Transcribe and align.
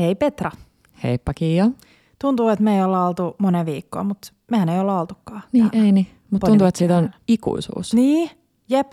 Hei 0.00 0.14
Petra. 0.14 0.50
Heippa 1.02 1.34
Kiia. 1.34 1.70
Tuntuu, 2.18 2.48
että 2.48 2.64
me 2.64 2.76
ei 2.76 2.82
olla 2.82 3.06
oltu 3.06 3.34
monen 3.38 3.66
viikkoa, 3.66 4.04
mutta 4.04 4.32
mehän 4.50 4.68
ei 4.68 4.80
olla 4.80 5.00
oltukaan. 5.00 5.42
Niin, 5.52 5.70
täällä. 5.70 5.86
ei 5.86 5.92
niin. 5.92 6.06
Mutta 6.30 6.46
tuntuu, 6.46 6.66
että 6.66 6.78
siitä 6.78 6.96
on 6.96 7.10
ikuisuus. 7.28 7.94
Niin, 7.94 8.30
jep. 8.68 8.92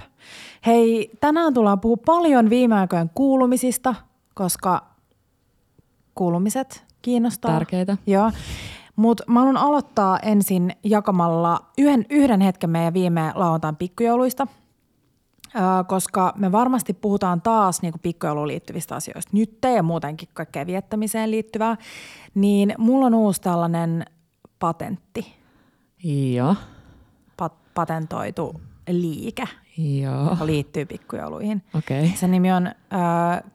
Hei, 0.66 1.12
tänään 1.20 1.54
tullaan 1.54 1.80
puhua 1.80 1.98
paljon 2.06 2.50
viime 2.50 2.76
aikojen 2.76 3.12
kuulumisista, 3.16 3.96
koska 4.34 4.86
kuulumiset 6.16 6.86
kiinnostaa. 7.02 7.52
Tärkeitä. 7.52 7.98
Joo. 8.08 8.32
Mutta 8.96 9.24
mä 9.28 9.40
haluan 9.40 9.58
aloittaa 9.58 10.20
ensin 10.20 10.72
jakamalla 10.84 11.60
yhden, 11.78 12.06
yhden 12.10 12.42
hetken 12.42 12.70
meidän 12.70 12.94
viime 12.94 13.32
lauantain 13.36 13.76
pikkujouluista, 13.76 14.48
koska 15.88 16.34
me 16.36 16.52
varmasti 16.52 16.94
puhutaan 16.94 17.42
taas 17.42 17.82
niin 17.82 17.94
pikkujouluun 18.02 18.48
liittyvistä 18.48 18.96
asioista 18.96 19.32
nyt 19.34 19.58
ja 19.76 19.84
muutenkin 19.84 20.30
kaikkea 20.34 20.66
viettämiseen 20.66 21.32
liittyvää. 21.32 21.78
Niin 22.36 22.76
mulla 22.78 23.06
on 23.06 23.14
uusi 23.14 23.42
tällainen 23.42 24.06
patentti, 24.60 25.36
Joo. 26.04 26.56
pat- 27.42 27.74
patentoitu 27.74 28.62
liike, 28.90 29.48
Joo. 29.78 30.30
joka 30.30 30.46
liittyy 30.46 30.86
pikkujouluihin. 30.86 31.64
Okei. 31.78 32.04
Okay. 32.06 32.18
Sen 32.18 32.32
nimi 32.32 32.52
on 32.52 32.68
ö, 32.68 32.72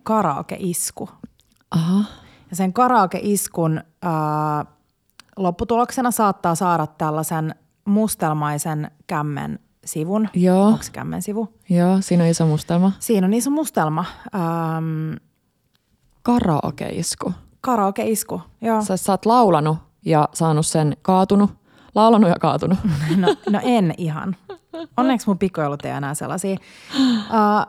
karaoke-isku. 0.02 1.08
Aha. 1.70 2.04
Ja 2.50 2.56
sen 2.56 2.72
karaoke-iskun 2.72 3.80
ää, 4.02 4.64
lopputuloksena 5.36 6.10
saattaa 6.10 6.54
saada 6.54 6.86
tällaisen 6.86 7.54
mustelmaisen 7.84 8.90
kämmen 9.06 9.58
sivun. 9.84 10.28
Joo. 10.34 10.66
Onko 10.66 10.82
se 10.82 10.92
kämmen 10.92 11.22
sivu? 11.22 11.48
Joo, 11.68 11.96
siinä 12.00 12.24
on 12.24 12.30
iso 12.30 12.46
mustelma. 12.46 12.92
Siinä 12.98 13.26
on 13.26 13.34
iso 13.34 13.50
mustelma. 13.50 14.04
Ähm, 14.34 15.14
Karaoke-isku. 16.22 17.32
karaoke-isku, 17.60 18.40
joo. 18.60 18.82
Sä, 18.82 18.96
sä 18.96 19.12
oot 19.12 19.26
laulanut 19.26 19.78
ja 20.04 20.28
saanut 20.34 20.66
sen 20.66 20.96
kaatunut. 21.02 21.50
Laulanut 21.94 22.30
ja 22.30 22.36
kaatunut. 22.40 22.78
No, 23.16 23.36
no 23.50 23.60
en 23.62 23.94
ihan. 23.98 24.36
Onneksi 24.96 25.26
mun 25.26 25.38
pikkujoulut 25.38 25.84
ei 25.84 25.90
enää 25.90 26.14
sellaisia. 26.14 26.56
Uh, 26.96 27.06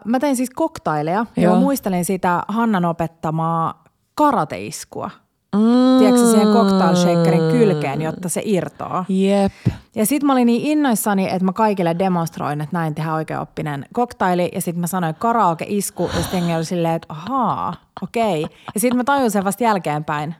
mä 0.05 0.19
tein 0.19 0.35
siis 0.35 0.49
koktaileja 0.49 1.25
ja 1.37 1.55
muistelin 1.55 2.05
sitä 2.05 2.43
Hannan 2.47 2.85
opettamaa 2.85 3.83
karateiskua. 4.15 5.09
Mm. 5.53 5.99
Tiedätkö 5.99 6.25
siihen 6.31 6.47
cocktail 6.47 6.95
shakerin 6.95 7.51
kylkeen, 7.51 8.01
jotta 8.01 8.29
se 8.29 8.41
irtoaa? 8.45 9.05
Jep. 9.09 9.51
Ja 9.95 10.05
sitten 10.05 10.27
mä 10.27 10.33
olin 10.33 10.45
niin 10.45 10.61
innoissani, 10.61 11.29
että 11.29 11.45
mä 11.45 11.53
kaikille 11.53 11.95
demonstroin, 11.99 12.61
että 12.61 12.77
näin 12.77 12.95
tehdään 12.95 13.15
oikeaoppinen 13.15 13.85
koktaili. 13.93 14.49
Ja 14.55 14.61
sitten 14.61 14.81
mä 14.81 14.87
sanoin 14.87 15.15
karaoke-isku, 15.15 16.09
ja 16.15 16.21
sitten 16.21 16.55
oli 16.55 16.65
silleen, 16.65 16.93
että 16.93 17.07
ahaa, 17.09 17.73
okei. 18.01 18.43
Okay. 18.43 18.57
Ja 18.73 18.79
sitten 18.79 18.97
mä 18.97 19.03
tajusin 19.03 19.31
sen 19.31 19.43
vasta 19.43 19.63
jälkeenpäin. 19.63 20.35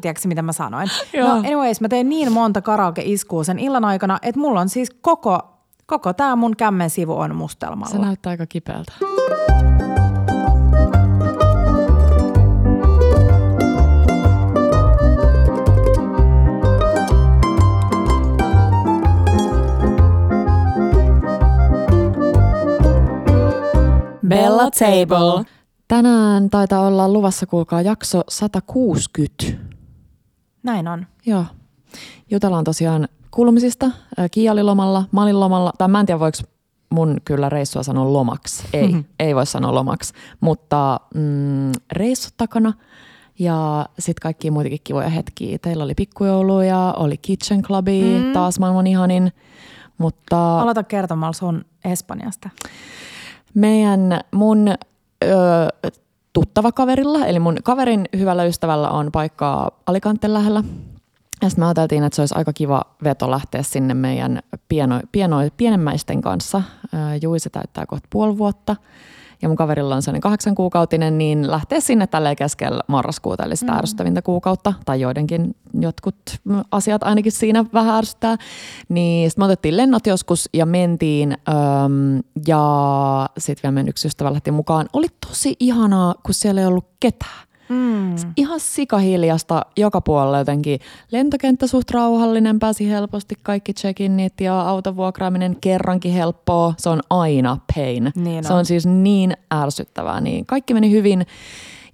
Tiedätkö 0.00 0.28
mitä 0.28 0.42
mä 0.42 0.52
sanoin? 0.52 0.88
Joo. 1.12 1.28
No 1.28 1.34
anyways, 1.34 1.80
mä 1.80 1.88
tein 1.88 2.08
niin 2.08 2.32
monta 2.32 2.62
karaoke-iskua 2.62 3.44
sen 3.44 3.58
illan 3.58 3.84
aikana, 3.84 4.18
että 4.22 4.40
mulla 4.40 4.60
on 4.60 4.68
siis 4.68 4.90
koko, 5.00 5.40
koko 5.86 6.12
tämä 6.12 6.36
mun 6.36 6.56
kämmen 6.56 6.90
sivu 6.90 7.18
on 7.18 7.36
mustelmalla. 7.36 7.92
Se 7.92 7.98
näyttää 7.98 8.30
aika 8.30 8.46
kipeältä. 8.46 8.92
Bella 24.30 24.70
Table. 24.70 25.44
Tänään 25.88 26.50
taitaa 26.50 26.86
olla 26.86 27.08
luvassa, 27.08 27.46
kuulkaa, 27.46 27.82
jakso 27.82 28.22
160. 28.28 29.44
Näin 30.62 30.88
on. 30.88 31.06
Joo. 31.26 31.44
Jutellaan 32.30 32.64
tosiaan 32.64 33.08
kuulumisista. 33.30 33.90
Ää, 34.16 34.28
Kiia 34.28 34.52
oli 34.52 34.62
lomalla, 34.62 35.04
mä 35.12 35.22
olin 35.22 35.40
lomalla. 35.40 35.72
Tai 35.78 35.88
mä 35.88 36.00
en 36.00 36.06
tiedä, 36.06 36.20
voiko 36.20 36.38
mun 36.90 37.16
kyllä 37.24 37.48
reissua 37.48 37.82
sanoa 37.82 38.12
lomaksi. 38.12 38.64
Ei, 38.72 38.88
Mhm. 38.88 39.00
ei 39.20 39.34
voi 39.34 39.46
sanoa 39.46 39.74
lomaksi. 39.74 40.14
Mutta 40.40 41.00
mm, 41.14 41.72
reissut 41.92 42.34
takana 42.36 42.72
ja 43.38 43.86
sitten 43.98 44.22
kaikkia 44.22 44.52
muitakin 44.52 44.78
kivoja 44.84 45.08
hetkiä. 45.08 45.58
Teillä 45.58 45.84
oli 45.84 45.94
pikkujouluja, 45.94 46.94
oli 46.96 47.16
Kitchen 47.16 47.62
Clubi, 47.62 48.02
mm. 48.24 48.32
taas 48.32 48.58
maailman 48.58 48.86
ihanin. 48.86 49.32
Mutta 49.98 50.60
Aloita 50.60 50.82
kertomalla 50.82 51.32
sun 51.32 51.64
Espanjasta. 51.84 52.50
Meidän 53.54 54.20
mun 54.32 54.68
ö, 54.68 55.28
tuttava 56.32 56.72
kaverilla, 56.72 57.26
eli 57.26 57.38
mun 57.38 57.56
kaverin 57.64 58.08
hyvällä 58.16 58.44
ystävällä 58.44 58.90
on 58.90 59.12
paikkaa 59.12 59.70
Alicanten 59.86 60.34
lähellä. 60.34 60.62
Ja 61.42 61.48
sitten 61.48 61.62
me 61.62 61.66
ajateltiin, 61.66 62.04
että 62.04 62.16
se 62.16 62.22
olisi 62.22 62.34
aika 62.38 62.52
kiva 62.52 62.82
veto 63.04 63.30
lähteä 63.30 63.62
sinne 63.62 63.94
meidän 63.94 64.40
pieno, 64.68 65.00
pieno, 65.12 65.36
pienemmäisten 65.56 66.20
kanssa. 66.20 66.62
Juise 67.22 67.50
täyttää 67.50 67.86
kohta 67.86 68.08
puoli 68.10 68.38
vuotta 68.38 68.76
ja 69.42 69.48
mun 69.48 69.56
kaverilla 69.56 69.94
on 69.96 70.02
sellainen 70.02 70.20
kahdeksan 70.20 70.54
kuukautinen, 70.54 71.18
niin 71.18 71.50
lähteä 71.50 71.80
sinne 71.80 72.06
tälleen 72.06 72.36
keskellä 72.36 72.80
marraskuuta, 72.86 73.44
eli 73.44 73.56
sitä 73.56 73.72
mm. 73.72 73.78
ärsyttävintä 73.78 74.22
kuukautta, 74.22 74.74
tai 74.84 75.00
joidenkin 75.00 75.56
jotkut 75.80 76.16
asiat 76.70 77.02
ainakin 77.02 77.32
siinä 77.32 77.64
vähän 77.72 77.96
ärsyttää. 77.96 78.36
Niin 78.88 79.30
sitten 79.30 79.42
me 79.42 79.44
otettiin 79.44 79.76
lennot 79.76 80.06
joskus 80.06 80.48
ja 80.54 80.66
mentiin, 80.66 81.32
öm, 81.32 82.22
ja 82.46 83.28
sitten 83.38 83.62
vielä 83.62 83.72
meidän 83.72 83.88
yksi 83.88 84.08
ystävä 84.08 84.32
lähti 84.32 84.50
mukaan. 84.50 84.88
Oli 84.92 85.06
tosi 85.26 85.56
ihanaa, 85.60 86.14
kun 86.22 86.34
siellä 86.34 86.60
ei 86.60 86.66
ollut 86.66 86.86
ketään. 87.00 87.49
Mm. 87.70 88.16
Ihan 88.36 88.60
sikahiljasta 88.60 89.66
joka 89.76 90.00
puolella 90.00 90.38
jotenkin. 90.38 90.80
Lentokenttä 91.12 91.66
suht 91.66 91.90
rauhallinen, 91.90 92.58
pääsi 92.58 92.88
helposti 92.90 93.34
kaikki 93.42 93.72
check-init 93.72 94.40
ja 94.40 94.60
autovuokraaminen 94.60 95.56
kerrankin 95.60 96.12
helppoa. 96.12 96.74
Se 96.78 96.88
on 96.88 97.00
aina 97.10 97.56
pain. 97.74 98.12
Niin 98.16 98.44
Se 98.44 98.52
on. 98.52 98.58
on 98.58 98.66
siis 98.66 98.86
niin 98.86 99.32
ärsyttävää. 99.54 100.20
Niin 100.20 100.46
kaikki 100.46 100.74
meni 100.74 100.90
hyvin. 100.90 101.26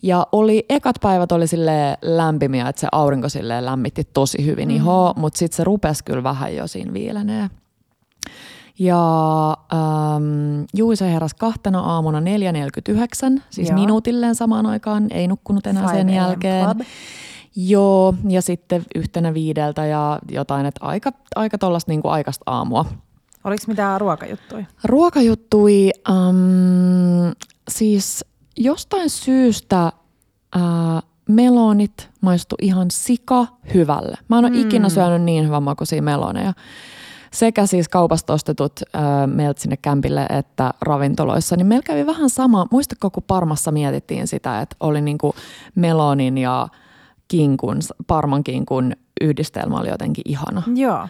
Ja 0.03 0.27
oli, 0.33 0.65
ekat 0.69 0.97
päivät 1.03 1.33
oli 1.33 1.47
sille 1.47 1.99
lämpimiä, 2.03 2.69
että 2.69 2.81
se 2.81 2.89
aurinko 2.93 3.29
sille 3.29 3.65
lämmitti 3.65 4.05
tosi 4.15 4.45
hyvin 4.47 4.69
Mm. 4.69 4.75
ihoa, 4.77 5.13
mutta 5.17 5.39
sitten 5.39 5.57
se 5.57 5.65
rupesi 5.65 6.05
kyllä 6.05 6.23
vähän 6.23 6.57
jo 6.57 6.67
siinä 6.67 6.93
viilenee. 6.93 7.51
Ja 8.79 9.49
ähm, 9.73 10.65
Juise 10.75 11.13
heräsi 11.13 11.37
kahtena 11.37 11.81
aamuna 11.81 12.21
4.49, 12.21 13.43
siis 13.51 13.69
Joo. 13.69 13.79
minuutilleen 13.79 14.35
samaan 14.35 14.67
aikaan, 14.67 15.07
ei 15.11 15.29
nukkunut 15.29 15.67
enää 15.67 15.83
5 15.83 15.97
sen 15.97 16.11
jälkeen. 16.11 16.65
Club. 16.65 16.81
Joo, 17.57 18.15
ja 18.29 18.43
sitten 18.43 18.83
yhtenä 18.95 19.35
viideltä 19.35 19.87
ja 19.87 20.19
jotain, 20.31 20.67
että 20.67 20.87
aika, 20.87 21.13
aika 21.37 21.59
tuollaista 21.59 21.93
niin 21.93 22.01
aikaista 22.05 22.43
aamua. 22.47 22.85
Oliko 23.45 23.65
mitään 23.67 24.01
ruokajuttuja? 24.01 24.65
Ruokajuttui, 24.85 25.91
ähm, 26.11 27.33
siis 27.69 28.25
jostain 28.57 29.11
syystä 29.11 29.85
äh, 30.57 30.63
melonit 31.29 32.11
maistu 32.21 32.57
ihan 32.63 32.91
sika 32.91 33.47
hyvälle. 33.75 34.17
Mä 34.29 34.39
en 34.39 34.45
ole 34.45 34.53
mm. 34.53 34.61
ikinä 34.61 34.89
syönyt 34.89 35.23
niin 35.23 35.45
hyvän 35.45 35.63
makuisia 35.63 36.03
meloneja. 36.03 36.53
Sekä 37.37 37.67
siis 37.67 37.89
kaupasta 37.89 38.33
ostetut 38.33 38.73
äh, 38.95 39.03
meiltä 39.27 39.61
sinne 39.61 39.77
kämpille 39.77 40.27
että 40.31 40.75
ravintoloissa, 40.81 41.57
niin 41.57 41.67
meillä 41.67 41.83
kävi 41.83 42.07
vähän 42.07 42.31
sama. 42.31 42.67
Muistatko, 42.71 43.11
kun 43.11 43.23
Parmassa 43.27 43.73
mietittiin 43.73 44.27
sitä, 44.27 44.61
että 44.61 44.77
oli 44.81 45.01
niinku 45.01 45.35
melonin 45.75 46.39
ja 46.39 46.69
kinkun, 47.29 47.79
parman 48.07 48.45
kinkun 48.45 48.93
yhdistelmä 49.21 49.81
oli 49.81 49.89
jotenkin 49.89 50.23
ihana. 50.25 50.63
Joo. 50.75 51.09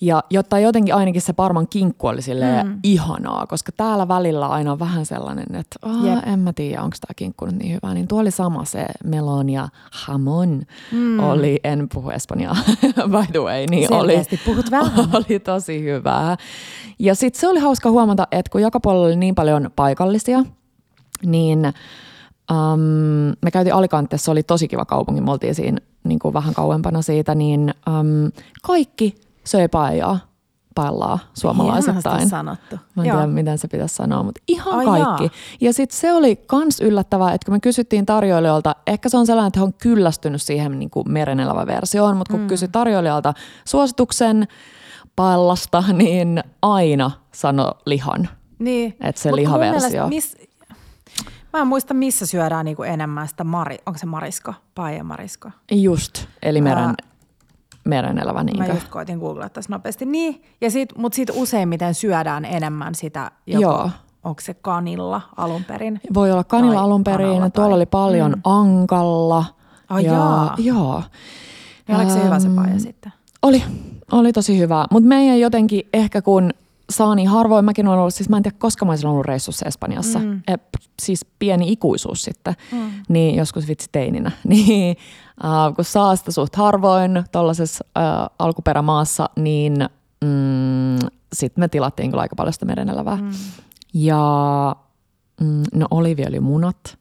Ja 0.00 0.22
jotta 0.30 0.58
jotenkin 0.58 0.94
ainakin 0.94 1.22
se 1.22 1.32
parman 1.32 1.68
kinkku 1.68 2.06
oli 2.06 2.20
mm. 2.64 2.78
ihanaa, 2.82 3.46
koska 3.46 3.72
täällä 3.72 4.08
välillä 4.08 4.48
aina 4.48 4.72
on 4.72 4.78
vähän 4.78 5.06
sellainen, 5.06 5.54
että 5.54 5.78
Jep. 6.04 6.18
en 6.26 6.38
mä 6.38 6.52
tiedä, 6.52 6.82
onko 6.82 6.96
tämä 7.00 7.14
kinkku 7.16 7.46
nyt 7.46 7.56
niin 7.56 7.72
hyvä. 7.74 7.94
Niin 7.94 8.08
tuo 8.08 8.20
oli 8.20 8.30
sama 8.30 8.64
se 8.64 8.86
melon 9.04 9.50
ja 9.50 9.68
hamon 9.90 10.62
mm. 10.92 11.18
oli, 11.18 11.60
en 11.64 11.88
puhu 11.94 12.10
espanjaa 12.10 12.56
by 13.12 13.32
the 13.32 13.38
way, 13.38 13.66
niin 13.70 13.92
oli, 13.92 14.22
puhut 14.44 14.70
vähän. 14.70 15.08
oli 15.28 15.38
tosi 15.38 15.82
hyvää. 15.82 16.36
Ja 16.98 17.14
sitten 17.14 17.40
se 17.40 17.48
oli 17.48 17.60
hauska 17.60 17.90
huomata, 17.90 18.28
että 18.30 18.50
kun 18.50 18.62
joka 18.62 18.80
puolella 18.80 19.06
oli 19.06 19.16
niin 19.16 19.34
paljon 19.34 19.70
paikallisia, 19.76 20.44
niin 21.26 21.72
um, 22.52 22.80
me 23.42 23.50
käytiin 23.52 23.74
Alicantessa, 23.74 24.24
se 24.24 24.30
oli 24.30 24.42
tosi 24.42 24.68
kiva 24.68 24.84
kaupunki, 24.84 25.20
me 25.20 25.30
oltiin 25.30 25.54
siinä 25.54 25.78
niin 26.04 26.18
kuin 26.18 26.34
vähän 26.34 26.54
kauempana 26.54 27.02
siitä, 27.02 27.34
niin 27.34 27.74
um, 27.88 28.32
kaikki 28.62 29.23
söi 29.46 29.68
paijaa, 29.68 30.18
paellaa 30.74 31.18
suomalaisittain. 31.34 32.28
Sanottu. 32.28 32.76
Mä 32.94 33.02
en 33.02 33.08
Joo. 33.08 33.16
tiedä, 33.16 33.32
miten 33.32 33.58
se 33.58 33.68
pitäisi 33.68 33.94
sanoa, 33.94 34.22
mutta 34.22 34.40
ihan 34.48 34.74
Ai 34.74 34.84
kaikki. 34.84 35.24
jaa. 35.24 35.30
Ja 35.60 35.72
sitten 35.72 35.98
se 35.98 36.12
oli 36.12 36.36
kans 36.36 36.80
yllättävää, 36.80 37.32
että 37.32 37.44
kun 37.44 37.54
me 37.54 37.60
kysyttiin 37.60 38.06
tarjoilijoilta, 38.06 38.76
ehkä 38.86 39.08
se 39.08 39.16
on 39.16 39.26
sellainen, 39.26 39.48
että 39.48 39.60
he 39.60 39.64
on 39.64 39.74
kyllästynyt 39.74 40.42
siihen 40.42 40.78
niin 40.78 40.90
kuin 40.90 41.12
merenelävä 41.12 41.66
versioon, 41.66 42.16
mutta 42.16 42.32
kun 42.32 42.40
mm. 42.40 42.46
kysyi 42.46 42.68
tarjoilijalta 42.68 43.34
suosituksen 43.64 44.48
paellasta, 45.16 45.84
niin 45.92 46.42
aina 46.62 47.10
sano 47.32 47.72
lihan. 47.86 48.28
Niin. 48.58 48.96
Et 49.00 49.16
se 49.16 49.28
Mut 49.28 49.36
lihaversio. 49.36 50.08
mielestä 50.08 50.08
Mis, 50.08 50.36
Mä 51.52 51.60
en 51.60 51.66
muista, 51.66 51.94
missä 51.94 52.26
syödään 52.26 52.64
niinku 52.64 52.82
enemmän 52.82 53.28
sitä 53.28 53.44
mari, 53.44 53.76
onko 53.86 53.98
se 53.98 54.06
marisko, 54.06 54.54
paija 54.74 55.04
marisko. 55.04 55.50
Just, 55.70 56.26
eli 56.42 56.60
meren, 56.60 56.84
Ää, 56.84 56.94
meren 57.84 58.18
elävä 58.18 58.38
Mä 58.38 58.44
niinkö? 58.44 58.72
just 58.72 58.88
koitin 58.88 59.18
googlata 59.18 59.48
tässä 59.48 59.72
nopeasti. 59.72 60.06
Niin, 60.06 60.42
ja 60.60 60.70
sit, 60.70 60.88
mutta 60.98 61.16
sitten 61.16 61.36
useimmiten 61.36 61.94
syödään 61.94 62.44
enemmän 62.44 62.94
sitä, 62.94 63.30
joko, 63.46 63.62
Joo. 63.62 63.90
onko 64.24 64.40
se 64.40 64.54
kanilla 64.54 65.20
alun 65.36 65.64
perin. 65.64 66.00
Voi 66.14 66.32
olla 66.32 66.44
kanilla 66.44 66.74
Tai 66.74 66.84
alun 66.84 67.04
perin, 67.04 67.26
kanalla 67.26 67.50
tuolla 67.50 67.68
tai- 67.68 67.76
oli 67.76 67.86
paljon 67.86 68.30
mm. 68.32 68.40
ankalla. 68.44 69.44
Ai 69.88 70.04
ja, 70.04 70.12
jaa. 70.12 70.54
Joo. 70.58 71.02
Ja 71.88 71.96
oliko 71.96 72.10
se 72.10 72.24
hyvä 72.24 72.40
se 72.40 72.48
paija 72.48 72.80
sitten? 72.80 73.12
Oli, 73.42 73.62
oli 74.12 74.32
tosi 74.32 74.58
hyvä. 74.58 74.84
Mutta 74.90 75.08
meidän 75.08 75.40
jotenkin 75.40 75.88
ehkä 75.94 76.22
kun 76.22 76.50
saa 76.90 77.14
niin 77.14 77.28
harvoin, 77.28 77.64
mäkin 77.64 77.88
olen 77.88 77.98
ollut, 78.00 78.14
siis 78.14 78.28
mä 78.28 78.36
en 78.36 78.42
tiedä 78.42 78.56
koska 78.58 78.84
mä 78.84 78.92
olisin 78.92 79.08
ollut 79.08 79.26
reissussa 79.26 79.66
Espanjassa, 79.66 80.18
mm. 80.18 80.42
Siis 81.02 81.26
pieni 81.38 81.72
ikuisuus 81.72 82.22
sitten, 82.22 82.54
mm. 82.72 82.90
niin 83.08 83.34
joskus 83.34 83.68
vitsi 83.68 83.88
teininä, 83.92 84.30
niin 84.48 84.96
äh, 85.44 85.76
kun 85.76 85.84
saa 85.84 86.16
sitä 86.16 86.32
suht 86.32 86.56
harvoin 86.56 87.24
tuollaisessa 87.32 87.84
äh, 87.98 88.04
alkuperämaassa, 88.38 89.30
niin 89.36 89.88
mm, 90.24 91.08
sitten 91.32 91.62
me 91.62 91.68
tilattiin 91.68 92.10
kyllä 92.10 92.22
aika 92.22 92.36
paljon 92.36 92.52
sitä 92.52 92.66
merenelävää. 92.66 93.16
Mm. 93.16 93.30
Ja 93.94 94.76
mm, 95.40 95.62
no 95.74 95.86
oliviöljymunat 95.90 96.98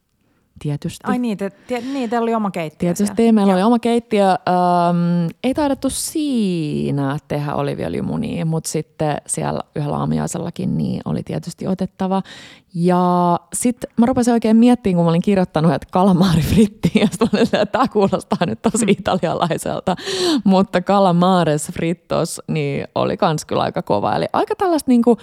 tietysti. 0.59 0.99
Ai 1.03 1.19
niin, 1.19 1.37
te, 1.37 1.49
te, 1.49 1.81
niin 1.81 2.09
teillä 2.09 2.23
oli 2.23 2.35
oma 2.35 2.51
keittiö 2.51 2.87
Tietysti 2.87 3.15
siellä. 3.15 3.31
meillä 3.31 3.53
oli 3.53 3.63
oma 3.63 3.79
keittiö. 3.79 4.29
Ähm, 4.29 5.27
ei 5.43 5.53
taidettu 5.53 5.89
siinä 5.89 7.17
tehdä 7.27 7.55
oliviöljymunia, 7.55 8.45
mutta 8.45 8.69
sitten 8.69 9.17
siellä 9.27 9.61
yhdellä 9.75 9.97
aamiaisellakin 9.97 10.77
niin 10.77 11.01
oli 11.05 11.23
tietysti 11.23 11.67
otettava. 11.67 12.21
Ja 12.75 13.39
sitten 13.53 13.89
mä 13.97 14.05
rupesin 14.05 14.33
oikein 14.33 14.57
miettimään, 14.57 14.95
kun 14.95 15.05
mä 15.05 15.09
olin 15.09 15.21
kirjoittanut, 15.21 15.73
että 15.73 15.87
kalamaari 15.91 16.41
fritti, 16.41 16.91
ja 16.99 17.07
sitten 17.11 17.29
olin 17.33 17.43
että 17.43 17.65
tämä 17.65 17.87
kuulostaa 17.87 18.45
nyt 18.45 18.61
tosi 18.61 18.85
italialaiselta. 18.87 19.95
Mutta 20.43 20.81
kalamares 20.81 21.71
frittos 21.71 22.41
niin 22.47 22.87
oli 22.95 23.17
kans 23.17 23.45
kyllä 23.45 23.63
aika 23.63 23.81
kova. 23.81 24.15
Eli 24.15 24.25
aika 24.33 24.55
tällaista 24.55 24.91
niinku, 24.91 25.17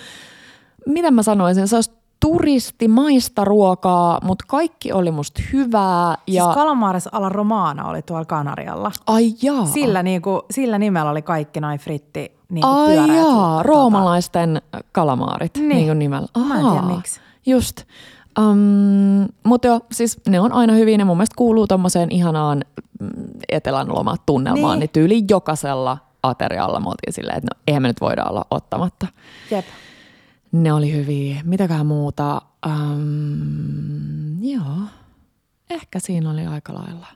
miten 0.86 1.14
mä 1.14 1.22
sanoisin, 1.22 1.68
se 1.68 1.76
olisi 1.76 1.99
turistimaista 2.20 3.44
ruokaa, 3.44 4.18
mutta 4.22 4.44
kaikki 4.48 4.92
oli 4.92 5.10
musta 5.10 5.42
hyvää. 5.52 6.16
Ja... 6.26 6.44
Siis 6.44 6.54
Calamares 6.56 7.08
alla 7.12 7.28
Romana 7.28 7.88
oli 7.88 8.02
tuolla 8.02 8.24
Kanarialla. 8.24 8.90
Ai 9.06 9.34
jaa. 9.42 9.66
Sillä, 9.66 10.02
niinku, 10.02 10.42
sillä 10.50 10.78
nimellä 10.78 11.10
oli 11.10 11.22
kaikki 11.22 11.60
noin 11.60 11.78
fritti 11.78 12.32
niinku 12.48 12.68
Ai 12.68 12.94
pyöreät, 12.96 13.16
jaa, 13.16 13.60
tota- 13.60 13.66
roomalaisten 13.66 14.62
kalamaarit 14.92 15.54
niin. 15.56 15.68
Niin. 15.68 15.86
niin 15.86 15.98
nimellä. 15.98 16.28
Mä 16.48 16.54
en 16.60 16.66
tiedä 16.66 16.82
miksi. 16.82 17.20
Just. 17.46 17.82
Um, 18.38 19.28
mutta 19.44 19.68
joo, 19.68 19.80
siis 19.92 20.20
ne 20.28 20.40
on 20.40 20.52
aina 20.52 20.72
hyvin 20.72 21.00
ja 21.00 21.06
mun 21.06 21.16
mielestä 21.16 21.36
kuuluu 21.36 21.66
tommoseen 21.66 22.10
ihanaan 22.10 22.64
mm, 23.00 23.08
etelän 23.48 23.94
lomatunnelmaan, 23.94 24.62
niin. 24.62 24.68
Niin. 24.70 24.80
niin 24.80 24.90
tyyli 24.90 25.24
jokaisella 25.30 25.98
aterialla 26.22 26.80
me 26.80 26.88
oltiin 26.88 27.12
silleen, 27.12 27.38
että 27.38 27.48
no 27.54 27.60
eihän 27.66 27.82
me 27.82 27.88
nyt 27.88 28.00
voida 28.00 28.24
olla 28.24 28.44
ottamatta. 28.50 29.06
Jep. 29.50 29.64
Ne 30.52 30.72
oli 30.72 30.92
hyviä. 30.92 31.40
Mitäköhän 31.44 31.86
muuta? 31.86 32.42
Um, 32.66 34.44
joo, 34.44 34.76
ehkä 35.70 35.98
siinä 35.98 36.30
oli 36.30 36.46
aika 36.46 36.74
lailla 36.74 37.06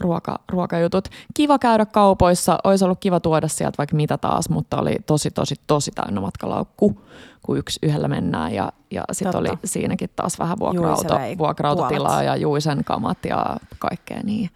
ruoka, 0.00 0.38
ruokajutut. 0.48 1.08
Kiva 1.34 1.58
käydä 1.58 1.86
kaupoissa, 1.86 2.58
olisi 2.64 2.84
ollut 2.84 2.98
kiva 3.00 3.20
tuoda 3.20 3.48
sieltä 3.48 3.78
vaikka 3.78 3.96
mitä 3.96 4.18
taas, 4.18 4.48
mutta 4.48 4.80
oli 4.80 4.96
tosi, 5.06 5.30
tosi, 5.30 5.54
tosi 5.66 5.90
täynnä 5.90 6.20
matkalaukku, 6.20 7.00
kun 7.42 7.58
yksi 7.58 7.78
yhdellä 7.82 8.08
mennään 8.08 8.54
ja, 8.54 8.72
ja 8.90 9.04
sitten 9.12 9.36
oli 9.40 9.48
siinäkin 9.64 10.10
taas 10.16 10.38
vähän 10.38 10.58
vuokra-auto, 10.58 11.14
vuokra-autotilaa 11.38 12.22
ja 12.22 12.36
Juisen 12.36 12.84
kamat 12.84 13.18
ja 13.24 13.56
kaikkea 13.78 14.20
niin. 14.24 14.50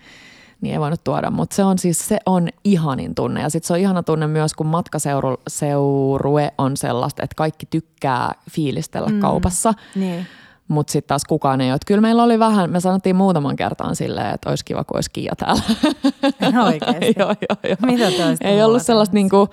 Niin 0.62 0.73
ei 0.73 0.81
voinut 0.81 1.05
tuoda, 1.05 1.31
mutta 1.31 1.56
se 1.56 1.64
on 1.64 1.79
siis, 1.79 2.09
se 2.09 2.19
on 2.26 2.49
ihanin 2.64 3.14
tunne. 3.14 3.43
Ja 3.43 3.49
sitten 3.49 3.67
se 3.67 3.73
on 3.73 3.79
ihana 3.79 4.03
tunne 4.03 4.26
myös, 4.26 4.55
kun 4.55 4.67
matkaseurue 4.67 6.53
on 6.59 6.76
sellaista, 6.76 7.23
että 7.23 7.35
kaikki 7.35 7.67
tykkää 7.67 8.32
fiilistellä 8.50 9.09
mm. 9.09 9.20
kaupassa. 9.20 9.75
Niin. 9.94 10.26
Mutta 10.69 10.93
sitten 10.93 11.09
taas 11.09 11.25
kukaan 11.25 11.61
ei 11.61 11.70
ole. 11.70 11.79
Kyllä 11.87 12.00
meillä 12.00 12.23
oli 12.23 12.38
vähän, 12.38 12.70
me 12.70 12.81
sanottiin 12.81 13.17
muutaman 13.17 13.56
kertaan 13.56 13.97
silleen, 13.97 14.35
että 14.35 14.49
olisi 14.50 14.64
kiva, 14.64 14.85
kun 14.85 14.97
olisi 14.97 15.11
Kiia 15.11 15.32
täällä. 15.38 15.62
Oikeesti? 16.64 17.14
joo, 17.19 17.35
joo, 17.49 17.59
joo. 17.69 17.76
Mitä 17.93 18.11
Ei 18.41 18.62
ollut 18.62 18.82
sellaista 18.82 19.14
niinku, 19.14 19.49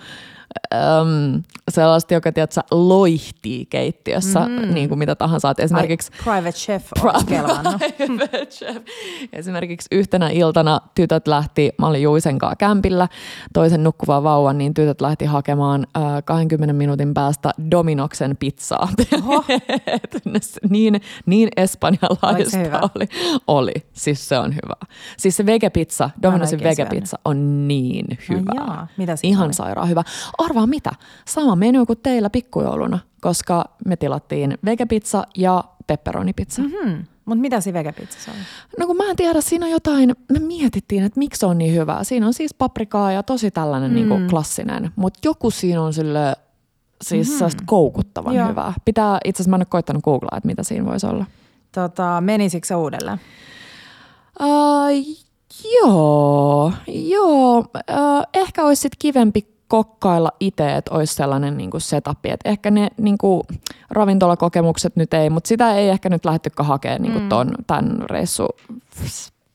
äm, 0.74 1.44
sellaista, 1.69 2.13
joka 2.13 2.31
tiedätkö, 2.31 2.62
loihtii 2.72 3.66
keittiössä, 3.66 4.40
mm. 4.40 4.74
niin 4.74 4.90
kuin 4.90 5.00
mitä 5.00 5.16
tahansa. 5.16 5.50
Et 5.50 5.60
esimerkiksi 5.60 6.12
Ai, 6.13 6.24
private 6.24 6.57
chef 6.57 6.90
olisi 7.04 7.25
kelvannut. 7.25 7.81
Chef. 8.50 8.78
Esimerkiksi 9.34 9.88
yhtenä 9.92 10.30
iltana 10.30 10.81
tytöt 10.96 11.28
lähti, 11.28 11.72
mä 11.78 11.88
olin 11.88 12.01
Juisen 12.01 12.40
kanssa 12.40 12.56
kämpillä, 12.56 13.07
toisen 13.54 13.84
nukkuvaa 13.84 14.24
vauvan, 14.24 14.57
niin 14.57 14.74
tytöt 14.74 15.01
lähti 15.01 15.25
hakemaan 15.25 15.88
äh, 15.98 16.04
20 16.25 16.74
minuutin 16.74 17.13
päästä 17.13 17.51
Dominoksen 17.72 18.38
pizzaa. 18.38 18.90
Niin, 20.69 21.01
niin 21.25 21.50
espanjalaista 21.57 22.90
oli. 22.96 23.07
Oli, 23.48 23.74
siis 23.94 24.30
se 24.30 24.40
on 24.40 24.56
hyvä. 24.56 24.75
Siis 25.18 25.38
se 25.38 25.46
vegepizza, 25.46 26.10
Dominosin 26.22 26.63
vegepizza 26.63 27.18
on 27.25 27.68
niin 27.68 28.06
hyvä. 28.30 28.51
jaa, 28.56 28.88
mitä 28.98 29.16
Ihan 29.24 29.54
sairaan 29.54 29.90
hyvä. 29.90 30.04
Arvaa 30.39 30.68
mitä? 30.68 30.91
Sama 31.27 31.56
menu 31.56 31.86
kuin 31.86 32.00
teillä 32.03 32.30
pikkujouluna, 32.30 33.00
koska 33.21 33.65
me 33.86 33.95
tilattiin 33.95 34.57
vegepizza 34.65 35.24
ja 35.38 35.63
pepperonipizza. 35.88 36.62
Mm-hmm. 36.62 36.89
Hmm. 36.89 37.06
Mutta 37.25 37.41
mitä 37.41 37.62
siinä 37.62 37.80
vegepizzassa 37.80 38.31
oli? 38.31 38.39
No 38.80 38.88
kun 38.88 38.97
mä 38.97 39.09
en 39.09 39.15
tiedä, 39.15 39.41
siinä 39.41 39.65
on 39.65 39.71
jotain, 39.71 40.15
me 40.31 40.39
mietittiin, 40.39 41.03
että 41.03 41.19
miksi 41.19 41.39
se 41.39 41.45
on 41.45 41.57
niin 41.57 41.75
hyvä. 41.75 42.03
Siinä 42.03 42.27
on 42.27 42.33
siis 42.33 42.53
paprikaa 42.53 43.12
ja 43.12 43.24
tosi 43.24 43.51
tällainen 43.51 43.91
mm. 43.91 43.95
niin 43.95 44.07
kuin 44.07 44.27
klassinen, 44.30 44.91
mutta 44.95 45.19
joku 45.24 45.51
siinä 45.51 45.81
on 45.81 45.94
sille 45.94 46.36
siis 47.01 47.30
mm-hmm. 47.30 47.65
koukuttavan 47.65 48.36
Joo. 48.36 48.47
hyvää. 48.47 48.74
Pitää, 48.86 49.18
itse 49.25 49.41
asiassa 49.41 49.50
mä 49.50 49.56
en 49.56 49.59
ole 49.59 49.65
koittanut 49.69 50.03
googlaa, 50.03 50.38
että 50.38 50.47
mitä 50.47 50.63
siinä 50.63 50.86
voisi 50.86 51.07
olla. 51.07 51.25
Tota, 51.71 52.21
menisikö 52.21 52.68
se 52.68 52.75
uudelleen? 52.75 53.19
Uh, 54.39 55.18
joo, 55.81 56.74
joo. 56.88 57.57
Uh, 57.57 58.24
ehkä 58.33 58.65
olisi 58.65 58.81
sit 58.81 58.95
kivempi 59.00 59.59
kokkailla 59.69 60.31
itse, 60.39 60.75
että 60.75 60.95
olisi 60.95 61.13
sellainen 61.13 61.57
niinku 61.57 61.80
setup, 61.80 62.25
että 62.25 62.50
ehkä 62.50 62.71
ne 62.71 62.88
niinku, 62.98 63.45
ravintolakokemukset 63.89 64.95
nyt 64.95 65.13
ei, 65.13 65.30
mutta 65.30 65.48
sitä 65.48 65.74
ei 65.74 65.89
ehkä 65.89 66.10
nyt 66.10 66.25
lähtettykö 66.25 66.63
hakemaan 66.63 67.01
niinku 67.01 67.19
ton, 67.30 67.51
tämän 67.68 67.98
reissu 68.10 68.48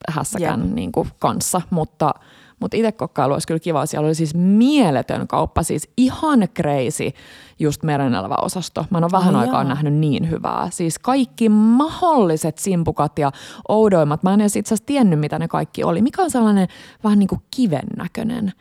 hässäkän 0.08 0.61
Jep. 0.61 0.75
niinku 0.75 1.06
kanssa, 1.19 1.61
mutta, 1.70 2.15
mutta 2.60 2.77
itse 2.77 2.93
kokkailu 2.93 3.32
olisi 3.32 3.46
kyllä 3.46 3.60
kiva. 3.60 3.86
Siellä 3.86 4.06
oli 4.06 4.15
siis 4.15 4.34
mieletön 4.34 5.29
kauppa, 5.29 5.62
siis 5.62 5.89
ihan 5.96 6.48
crazy 6.56 7.10
just 7.58 7.82
merenelävä 7.82 8.36
osasto. 8.43 8.86
Mä 8.91 8.98
en 8.98 9.05
ole 9.05 9.12
vähän 9.12 9.36
Ai 9.36 9.41
aikaa 9.41 9.60
jaa. 9.62 9.69
nähnyt 9.69 9.94
niin 9.94 10.31
hyvää. 10.31 10.69
Siis 10.70 10.98
kaikki 10.98 11.48
mahdolliset 11.48 12.58
simpukat 12.58 13.19
ja 13.19 13.32
oudoimmat. 13.69 14.22
Mä 14.22 14.34
en 14.34 14.41
edes 14.41 14.56
itse 14.56 14.74
asiassa 14.74 14.86
tiennyt, 14.86 15.20
mitä 15.20 15.39
ne 15.39 15.48
kaikki 15.48 15.84
oli. 15.84 16.03
Mikä 16.03 16.22
on 16.22 16.31
sellainen 16.31 16.69
vähän 17.05 17.19
niin 17.19 17.29
kuin 17.29 17.43
kiven 17.50 17.86
näköinen? 17.96 18.53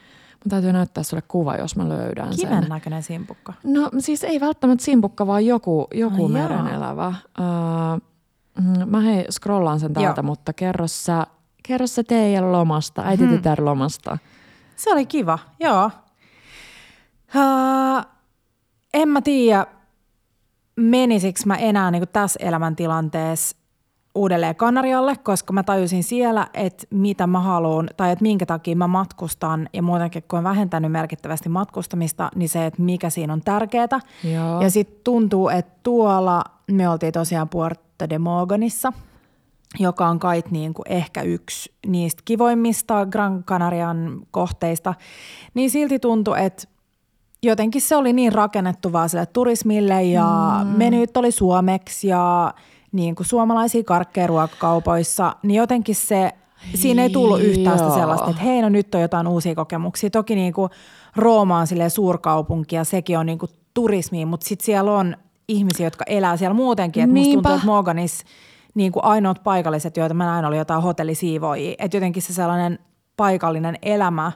Täytyy 0.50 0.74
näyttää 0.74 1.04
sulle 1.04 1.24
kuva, 1.28 1.56
jos 1.56 1.76
mä 1.76 1.90
löydän 1.90 2.30
Kiven 2.30 2.60
sen. 2.62 2.70
näköinen 2.70 3.04
simpukka. 3.04 3.54
No 3.64 3.90
siis 4.00 4.24
ei 4.24 4.40
välttämättä 4.40 4.86
simpukka, 4.86 5.28
vaan 5.28 5.46
joku, 5.46 5.88
joku 5.94 6.30
jaa. 6.30 6.30
merenelävä. 6.50 7.14
Öö, 7.40 7.46
mm, 8.62 8.90
mä 8.90 9.00
hei, 9.02 9.26
scrollaan 9.32 9.80
sen 9.80 9.94
täältä, 9.94 10.20
Joo. 10.22 10.26
mutta 10.26 10.54
kerro 10.54 10.88
sä, 10.88 11.28
kerro 11.64 11.88
sä 11.88 12.04
teidän 12.04 12.52
lomasta, 12.52 13.02
äiti 13.06 13.24
Hmm. 13.26 13.34
tytär 13.36 13.66
lomasta. 13.66 14.18
Se 14.76 14.92
oli 14.92 15.06
kiva, 15.06 15.40
joo. 15.60 15.92
Uh, 17.36 18.06
en 18.94 19.10
mä 19.10 19.22
tiedä, 19.22 19.66
menisikö 20.76 21.40
mä 21.46 21.56
enää 21.56 21.92
niin 21.92 22.04
tässä 22.14 22.40
elämäntilanteessa 22.44 23.58
uudelleen 24.16 24.56
Kanarialle, 24.56 25.16
koska 25.24 25.54
mä 25.54 25.64
tajusin 25.64 26.04
siellä, 26.04 26.48
että 26.54 26.88
mitä 26.90 27.28
mä 27.28 27.40
haluan 27.40 27.90
tai 27.98 28.12
että 28.12 28.24
minkä 28.24 28.46
takia 28.46 28.76
mä 28.76 28.88
matkustan 28.88 29.70
ja 29.74 29.82
muutenkin 29.82 30.24
kun 30.28 30.40
on 30.40 30.44
vähentänyt 30.44 30.92
merkittävästi 30.92 31.50
matkustamista, 31.50 32.30
niin 32.36 32.50
se, 32.50 32.66
että 32.66 32.82
mikä 32.82 33.10
siinä 33.10 33.34
on 33.34 33.42
tärkeää. 33.42 34.00
Joo. 34.34 34.62
Ja 34.62 34.70
sitten 34.70 35.00
tuntuu, 35.04 35.50
että 35.50 35.74
tuolla 35.84 36.44
me 36.72 36.90
oltiin 36.90 37.14
tosiaan 37.14 37.50
Puerto 37.50 38.10
de 38.10 38.20
Morganissa, 38.20 38.94
joka 39.80 40.08
on 40.08 40.20
kait 40.20 40.52
niin 40.52 40.74
kuin 40.74 40.86
ehkä 40.90 41.22
yksi 41.22 41.74
niistä 41.88 42.22
kivoimmista 42.26 43.06
Gran 43.06 43.44
Canarian 43.44 44.22
kohteista, 44.32 44.94
niin 45.54 45.70
silti 45.70 46.00
tuntui, 46.00 46.46
että 46.46 46.68
jotenkin 47.44 47.82
se 47.82 47.96
oli 47.96 48.14
niin 48.14 48.34
rakennettu 48.34 48.94
vaan 48.94 49.10
sille 49.10 49.26
turismille 49.26 50.04
ja 50.04 50.60
mm. 50.64 50.78
menyt 50.78 51.18
oli 51.18 51.32
suomeksi 51.32 52.08
ja 52.08 52.54
niin 52.94 53.16
kuin 53.16 53.28
suomalaisia 53.28 53.84
karkkeja 53.84 54.28
ruokakaupoissa, 54.28 55.36
niin 55.44 55.58
jotenkin 55.58 55.96
se, 55.96 56.32
siinä 56.76 57.04
ei 57.04 57.10
tullut 57.10 57.42
yhtään 57.42 57.80
sitä 57.80 57.94
sellaista, 57.94 58.30
että 58.30 58.42
hei 58.42 58.62
no 58.62 58.70
nyt 58.70 58.96
on 58.96 59.02
jotain 59.02 59.28
uusia 59.28 59.56
kokemuksia. 59.56 60.10
Toki 60.10 60.36
niin 60.36 60.54
kuin 60.54 60.70
Rooma 61.16 61.60
on 61.60 61.68
suurkaupunki 61.90 62.76
ja 62.76 62.84
sekin 62.84 63.18
on 63.18 63.26
niin 63.26 63.40
kuin 63.40 63.52
turismi, 63.74 64.26
mutta 64.26 64.48
sitten 64.48 64.66
siellä 64.66 64.92
on 64.92 65.18
ihmisiä, 65.48 65.88
jotka 65.88 66.06
elää 66.08 66.38
siellä 66.38 66.54
muutenkin. 66.54 67.04
Että 67.04 67.14
musta 67.14 67.28
Niinpä. 67.28 67.42
tuntuu, 67.42 67.56
että 67.56 67.66
Morganis 67.66 68.24
niin 68.76 68.92
kuin 68.92 69.06
ainoat 69.06 69.44
paikalliset, 69.44 69.98
joita 69.98 70.14
mä 70.14 70.26
näin, 70.26 70.46
oli 70.46 70.58
jotain 70.58 70.84
hotellisiivoijia. 70.84 71.76
Että 71.80 71.98
jotenkin 71.98 72.22
se 72.22 72.34
sellainen 72.34 72.80
paikallinen 73.18 73.78
elämä, 73.82 74.32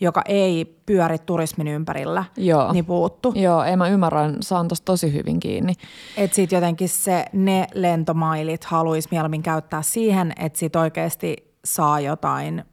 joka 0.00 0.22
ei 0.24 0.64
pyöri 0.86 1.18
turismin 1.18 1.68
ympärillä, 1.68 2.24
Joo. 2.36 2.72
niin 2.72 2.84
puuttu. 2.84 3.32
Joo, 3.36 3.62
ei 3.62 3.76
mä 3.76 3.88
ymmärrän, 3.88 4.36
saan 4.40 4.68
tosta 4.68 4.84
tosi 4.84 5.12
hyvin 5.12 5.40
kiinni. 5.40 5.72
Että 6.16 6.34
sitten 6.34 6.56
jotenkin 6.56 6.88
se, 6.88 7.24
ne 7.32 7.66
lentomailit 7.74 8.64
haluaisi 8.64 9.08
mieluummin 9.10 9.42
käyttää 9.42 9.82
siihen, 9.82 10.32
että 10.38 10.58
sit 10.58 10.76
oikeasti 10.76 11.36
saa 11.64 12.00
jotain, 12.00 12.64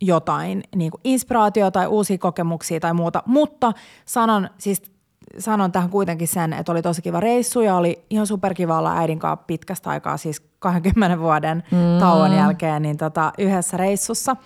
jotain 0.00 0.62
niin 0.76 0.90
kuin 0.90 1.00
inspiraatio 1.04 1.70
tai 1.70 1.86
uusia 1.86 2.18
kokemuksia 2.18 2.80
tai 2.80 2.94
muuta. 2.94 3.22
Mutta 3.26 3.72
sanon 4.04 4.48
siis 4.58 4.82
sanon 5.38 5.72
tähän 5.72 5.90
kuitenkin 5.90 6.28
sen, 6.28 6.52
että 6.52 6.72
oli 6.72 6.82
tosi 6.82 7.02
kiva 7.02 7.20
reissu 7.20 7.60
ja 7.60 7.76
oli 7.76 8.04
ihan 8.10 8.26
superkiva 8.26 8.78
olla 8.78 8.98
äidin 8.98 9.18
kanssa 9.18 9.44
pitkästä 9.46 9.90
aikaa, 9.90 10.16
siis 10.16 10.42
20 10.58 11.18
vuoden 11.18 11.62
mm. 11.70 12.00
tauon 12.00 12.32
jälkeen, 12.32 12.82
niin 12.82 12.96
tota, 12.96 13.32
yhdessä 13.38 13.76
reissussa. 13.76 14.36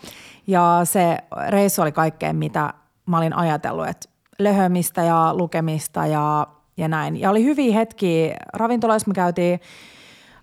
Ja 0.49 0.81
se 0.85 1.19
reissu 1.49 1.83
oli 1.83 1.93
kaikkea, 1.93 2.33
mitä 2.33 2.75
mä 3.07 3.19
olin 3.19 3.37
ajatellut, 3.37 3.89
että 3.89 4.09
löhömistä 4.39 5.03
ja 5.03 5.35
lukemista 5.35 6.07
ja, 6.07 6.47
ja 6.77 6.89
näin. 6.89 7.21
Ja 7.21 7.31
oli 7.31 7.45
hyviä 7.45 7.75
hetkiä. 7.75 8.37
Ravintoloissa 8.53 9.09
me 9.09 9.15
käytiin, 9.15 9.61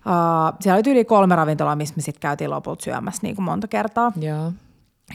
uh, 0.06 0.56
siellä 0.60 0.76
oli 0.84 0.92
yli 0.92 1.04
kolme 1.04 1.36
ravintolaa, 1.36 1.76
missä 1.76 1.94
me 1.96 2.02
sitten 2.02 2.20
käytiin 2.20 2.50
lopulta 2.50 2.84
syömässä 2.84 3.20
niin 3.22 3.36
kuin 3.36 3.44
monta 3.44 3.68
kertaa. 3.68 4.12
Joo. 4.16 4.52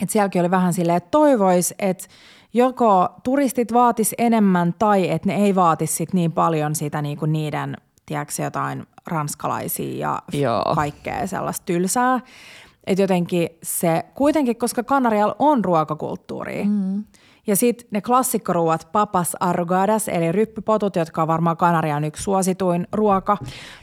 Et 0.03 0.09
sielläkin 0.09 0.41
oli 0.41 0.51
vähän 0.51 0.73
silleen, 0.73 0.97
että 0.97 1.11
toivois, 1.11 1.73
että 1.79 2.07
joko 2.53 3.09
turistit 3.23 3.73
vaatis 3.73 4.15
enemmän 4.17 4.75
tai 4.79 5.09
että 5.09 5.27
ne 5.27 5.35
ei 5.35 5.55
vaatisi 5.55 5.93
sit 5.93 6.13
niin 6.13 6.31
paljon 6.31 6.75
sitä 6.75 7.01
niinku 7.01 7.25
niiden, 7.25 7.77
tiedätkö 8.05 8.43
jotain 8.43 8.87
ranskalaisia 9.07 9.97
ja 9.97 10.39
Joo. 10.39 10.75
kaikkea 10.75 11.27
sellaista 11.27 11.65
tylsää. 11.65 12.19
Että 12.87 13.03
jotenkin 13.03 13.49
se, 13.63 14.05
kuitenkin 14.15 14.57
koska 14.57 14.83
Kanarialla 14.83 15.35
on 15.39 15.65
ruokakulttuuria, 15.65 16.65
mm. 16.65 17.03
ja 17.47 17.55
sitten 17.55 17.87
ne 17.91 18.01
klassikkoruuat, 18.01 18.87
papas 18.91 19.35
arrogadas, 19.39 20.07
eli 20.07 20.31
ryppypotut, 20.31 20.95
jotka 20.95 21.21
on 21.21 21.27
varmaan 21.27 21.57
Kanarian 21.57 22.03
yksi 22.03 22.23
suosituin 22.23 22.87
ruoka. 22.93 23.37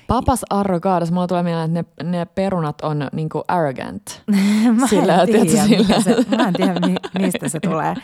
Papas 0.06 0.44
arrogadas, 0.50 1.12
mulla 1.12 1.26
tulee 1.26 1.42
mieleen, 1.42 1.76
että 1.76 2.04
ne, 2.04 2.10
ne 2.18 2.24
perunat 2.24 2.80
on 2.80 3.08
niinku 3.12 3.42
arrogant. 3.48 4.22
mä, 4.80 4.86
Sillä, 4.86 5.22
en 5.22 5.26
tiedä, 5.26 5.44
tiedätkö, 5.44 5.76
mikä 5.78 6.00
sillä- 6.00 6.22
se, 6.22 6.36
mä 6.36 6.48
en 6.48 6.54
tiedä, 6.54 6.74
mi- 6.86 7.22
mistä 7.24 7.48
se 7.48 7.60
tulee. 7.60 7.94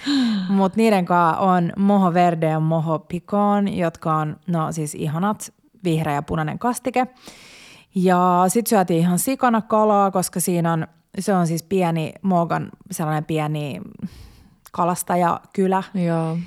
Mutta 0.48 0.76
niiden 0.76 1.04
kanssa 1.04 1.40
on 1.40 1.72
moho 1.76 2.14
verde 2.14 2.46
ja 2.48 2.60
moho 2.60 2.98
picon, 2.98 3.76
jotka 3.76 4.14
on 4.14 4.36
no 4.46 4.72
siis 4.72 4.94
ihanat 4.94 5.52
vihreä 5.84 6.14
ja 6.14 6.22
punainen 6.22 6.58
kastike. 6.58 7.06
Ja 7.94 8.44
sitten 8.48 8.70
syötiin 8.70 9.00
ihan 9.00 9.18
sikana 9.18 9.62
kalaa, 9.62 10.10
koska 10.10 10.40
siinä 10.40 10.72
on, 10.72 10.86
se 11.18 11.34
on 11.34 11.46
siis 11.46 11.62
pieni, 11.62 12.12
Mogan 12.22 12.68
sellainen 12.90 13.24
pieni 13.24 13.80
kalastajakylä, 14.72 15.82
Joo. 15.94 16.38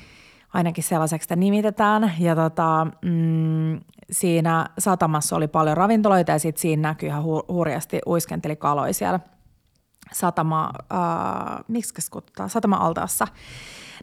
ainakin 0.53 0.83
sellaiseksi 0.83 1.25
sitä 1.25 1.35
nimitetään. 1.35 2.13
Ja 2.19 2.35
tota, 2.35 2.87
mm, 3.01 3.79
siinä 4.11 4.65
satamassa 4.79 5.35
oli 5.35 5.47
paljon 5.47 5.77
ravintoloita 5.77 6.31
ja 6.31 6.39
sitten 6.39 6.61
siinä 6.61 6.89
näkyi 6.89 7.09
ihan 7.09 7.23
hu- 7.23 7.53
hurjasti 7.53 7.99
uiskenteli 8.07 8.55
kaloja 8.55 8.93
siellä 8.93 9.19
satama, 10.13 10.71
äh, 10.93 11.63
miksi 11.67 12.11
kutsutaan, 12.11 12.49
satama-altaassa. 12.49 13.27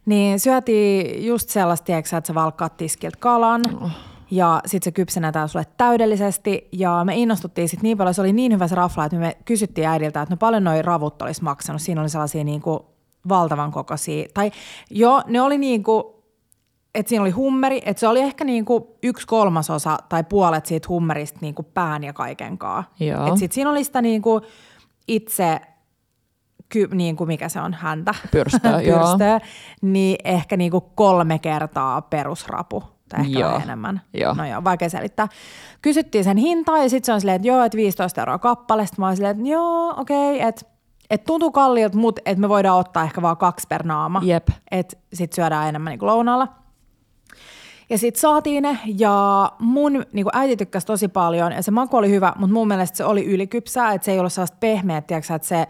Niin 0.06 0.40
syötiin 0.40 1.26
just 1.26 1.48
sellaista, 1.48 1.84
tiedätkö, 1.84 2.16
että 2.16 2.28
sä 2.28 2.34
valkkaat 2.34 2.76
tiskiltä 2.76 3.18
kalan 3.20 3.60
oh. 3.80 3.90
Ja 4.34 4.60
sitten 4.66 4.84
se 4.84 4.92
kypsennetään 4.92 5.48
sulle 5.48 5.66
täydellisesti. 5.76 6.68
Ja 6.72 7.04
me 7.04 7.16
innostuttiin 7.16 7.68
sitten 7.68 7.82
niin 7.82 7.98
paljon, 7.98 8.14
se 8.14 8.20
oli 8.20 8.32
niin 8.32 8.52
hyvä 8.52 8.68
se 8.68 8.74
rafla, 8.74 9.04
että 9.04 9.18
me 9.18 9.36
kysyttiin 9.44 9.88
äidiltä, 9.88 10.22
että 10.22 10.32
no 10.32 10.36
paljon 10.36 10.64
noi 10.64 10.82
ravut 10.82 11.22
olisi 11.22 11.42
maksanut. 11.42 11.82
Siinä 11.82 12.00
oli 12.00 12.08
sellaisia 12.08 12.44
niin 12.44 12.60
kuin 12.60 12.80
valtavan 13.28 13.72
kokoisia, 13.72 14.28
tai 14.34 14.52
jo 14.90 15.22
ne 15.26 15.40
oli 15.40 15.58
niin 15.58 15.82
kuin, 15.82 16.04
että 16.94 17.08
siinä 17.08 17.22
oli 17.22 17.30
hummeri, 17.30 17.82
että 17.84 18.00
se 18.00 18.08
oli 18.08 18.20
ehkä 18.20 18.44
niin 18.44 18.64
kuin 18.64 18.84
yksi 19.02 19.26
kolmasosa 19.26 19.98
tai 20.08 20.24
puolet 20.24 20.66
siitä 20.66 20.88
hummerista 20.88 21.38
niin 21.42 21.54
kuin 21.54 21.66
pään 21.74 22.04
ja 22.04 22.12
kaiken 22.12 22.58
kaa. 22.58 22.84
Joo. 23.00 23.26
Et 23.26 23.38
sit 23.38 23.52
siinä 23.52 23.70
oli 23.70 23.84
sitä 23.84 24.02
niin 24.02 24.22
kuin 24.22 24.42
itse, 25.08 25.60
ky, 26.68 26.88
niin 26.94 27.16
kuin 27.16 27.28
mikä 27.28 27.48
se 27.48 27.60
on, 27.60 27.74
häntä. 27.74 28.14
Pyrstöä, 28.30 28.80
joo. 28.82 28.98
Pyrstöä, 28.98 29.40
niin 29.82 30.16
ehkä 30.24 30.56
niin 30.56 30.70
kuin 30.70 30.84
kolme 30.94 31.38
kertaa 31.38 32.02
perusrapu. 32.02 32.93
Ehkä 33.20 33.38
Joo. 33.38 33.60
enemmän. 33.62 34.00
Joo. 34.14 34.34
No 34.34 34.46
joo, 34.46 34.64
vaikea 34.64 34.88
selittää. 34.88 35.28
Kysyttiin 35.82 36.24
sen 36.24 36.36
hintaa 36.36 36.78
ja 36.78 36.88
sitten 36.88 37.06
se 37.06 37.12
on 37.12 37.20
silleen, 37.20 37.36
että 37.36 37.48
joo, 37.48 37.64
että 37.64 37.76
15 37.76 38.20
euroa 38.20 38.38
kappale. 38.38 38.86
Sitten 38.86 39.02
mä 39.02 39.06
oon 39.06 39.16
silleen, 39.16 39.36
että 39.36 39.50
joo, 39.50 39.94
okei, 39.96 40.36
okay, 40.36 40.48
että 40.48 40.66
et 41.10 41.24
tuntuu 41.24 41.50
kalliilta, 41.50 41.98
mutta 41.98 42.22
et 42.26 42.38
me 42.38 42.48
voidaan 42.48 42.78
ottaa 42.78 43.04
ehkä 43.04 43.22
vaan 43.22 43.36
kaksi 43.36 43.66
per 43.68 43.86
naama. 43.86 44.20
Jep. 44.24 44.48
Että 44.70 44.96
sitten 45.12 45.36
syödään 45.36 45.68
enemmän 45.68 45.90
niin 45.90 46.06
lounaalla. 46.06 46.48
Ja 47.90 47.98
sitten 47.98 48.20
saatiin 48.20 48.62
ne, 48.62 48.78
ja 48.84 49.52
mun 49.58 50.04
niin 50.12 50.26
äiti 50.32 50.56
tykkäsi 50.56 50.86
tosi 50.86 51.08
paljon, 51.08 51.52
ja 51.52 51.62
se 51.62 51.70
maku 51.70 51.96
oli 51.96 52.10
hyvä, 52.10 52.32
mutta 52.36 52.54
mun 52.54 52.68
mielestä 52.68 52.96
se 52.96 53.04
oli 53.04 53.24
ylikypsää, 53.24 53.92
että 53.92 54.04
se 54.04 54.12
ei 54.12 54.18
ollut 54.18 54.32
sellaista 54.32 54.56
pehmeä, 54.60 54.98
että 54.98 55.38
se 55.42 55.66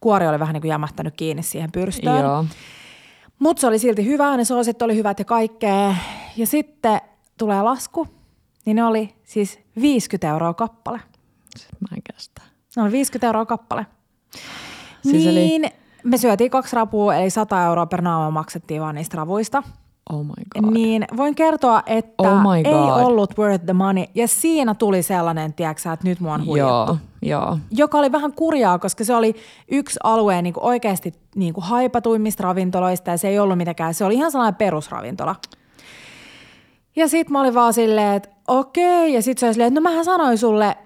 kuori 0.00 0.26
oli 0.26 0.38
vähän 0.38 0.52
niin 0.52 0.60
kuin 0.60 0.68
jämähtänyt 0.68 1.14
kiinni 1.16 1.42
siihen 1.42 1.72
pyrstöön. 1.72 2.20
Joo. 2.20 2.44
Mutta 3.38 3.60
se 3.60 3.66
oli 3.66 3.78
silti 3.78 4.04
hyvä, 4.04 4.36
ne 4.36 4.44
soosit 4.44 4.82
oli 4.82 4.96
hyvät 4.96 5.18
ja 5.18 5.24
kaikkea. 5.24 5.94
Ja 6.36 6.46
sitten 6.46 7.00
tulee 7.38 7.62
lasku, 7.62 8.08
niin 8.64 8.74
ne 8.76 8.84
oli 8.84 9.14
siis 9.24 9.60
50 9.80 10.28
euroa 10.28 10.54
kappale. 10.54 11.00
Mä 11.80 11.96
en 11.96 12.02
kestä. 12.14 12.42
Ne 12.76 12.82
oli 12.82 12.92
50 12.92 13.26
euroa 13.26 13.46
kappale. 13.46 13.86
Siis 15.02 15.26
eli- 15.26 15.34
niin 15.34 15.70
me 16.04 16.18
syötiin 16.18 16.50
kaksi 16.50 16.76
rapua, 16.76 17.14
eli 17.14 17.30
100 17.30 17.64
euroa 17.64 17.86
per 17.86 18.02
naama 18.02 18.30
maksettiin 18.30 18.80
vaan 18.80 18.94
niistä 18.94 19.16
ravuista. 19.16 19.62
Oh 20.12 20.24
my 20.24 20.32
god. 20.62 20.72
Niin 20.72 21.04
voin 21.16 21.34
kertoa, 21.34 21.82
että 21.86 22.22
Oh 22.22 22.40
my 22.42 22.56
ei 22.56 22.62
God. 22.62 23.02
ollut 23.02 23.38
worth 23.38 23.64
the 23.64 23.72
money. 23.72 24.04
Ja 24.14 24.28
siinä 24.28 24.74
tuli 24.74 25.02
sellainen, 25.02 25.54
tiedätkö, 25.54 25.92
että 25.92 26.08
nyt 26.08 26.20
mua 26.20 26.34
on 26.34 26.46
huijattu. 26.46 26.92
Joo, 27.22 27.40
joo. 27.40 27.58
Joka 27.70 27.98
oli 27.98 28.12
vähän 28.12 28.32
kurjaa, 28.32 28.78
koska 28.78 29.04
se 29.04 29.14
oli 29.14 29.34
yksi 29.70 30.00
alueen 30.02 30.44
niin 30.44 30.54
oikeasti 30.60 31.14
niin 31.36 31.54
kuin 31.54 31.64
haipatuimmista 31.64 32.42
ravintoloista 32.42 33.10
ja 33.10 33.16
se 33.16 33.28
ei 33.28 33.38
ollut 33.38 33.58
mitenkään, 33.58 33.94
se 33.94 34.04
oli 34.04 34.14
ihan 34.14 34.32
sellainen 34.32 34.54
perusravintola. 34.54 35.36
Ja 36.96 37.08
sitten 37.08 37.32
mä 37.32 37.40
olin 37.40 37.54
vaan 37.54 37.72
silleen, 37.74 38.14
että 38.16 38.28
okei, 38.48 39.12
ja 39.14 39.22
sitten 39.22 39.40
se 39.40 39.46
oli 39.46 39.54
silleen, 39.54 39.68
että 39.68 39.80
no 39.80 39.90
mähän 39.90 40.04
sanoin 40.04 40.38
sulle 40.38 40.76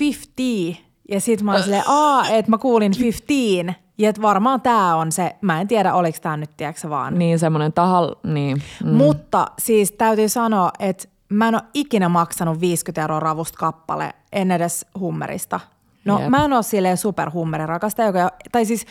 50. 0.00 0.82
Ja 1.10 1.20
sitten 1.20 1.44
mä 1.44 1.52
olin 1.52 1.62
silleen, 1.62 1.82
aa, 1.86 2.28
että 2.28 2.50
mä 2.50 2.58
kuulin 2.58 2.92
15. 2.98 3.87
Ja 3.98 4.10
että 4.10 4.22
varmaan 4.22 4.60
tämä 4.60 4.96
on 4.96 5.12
se, 5.12 5.36
mä 5.40 5.60
en 5.60 5.68
tiedä 5.68 5.94
oliko 5.94 6.18
tämä 6.22 6.36
nyt, 6.36 6.50
tiedätkö 6.56 6.90
vaan 6.90 7.18
Niin 7.18 7.38
semmoinen 7.38 7.72
tahal, 7.72 8.14
niin. 8.22 8.62
Mm. 8.84 8.90
Mutta 8.94 9.46
siis 9.58 9.92
täytyy 9.92 10.28
sanoa, 10.28 10.70
että 10.78 11.08
mä 11.28 11.48
en 11.48 11.54
ole 11.54 11.62
ikinä 11.74 12.08
maksanut 12.08 12.60
50 12.60 13.00
euroa 13.02 13.20
ravusta 13.20 13.58
kappale, 13.58 14.12
en 14.32 14.50
edes 14.50 14.86
hummerista. 14.98 15.60
No 16.08 16.20
Jep. 16.20 16.28
mä 16.28 16.44
en 16.44 16.52
ole 16.52 16.62
silleen 16.62 16.96
superhummeri 16.96 17.66
rakastaja, 17.66 18.06
joka, 18.06 18.32
tai 18.52 18.64
siis 18.64 18.86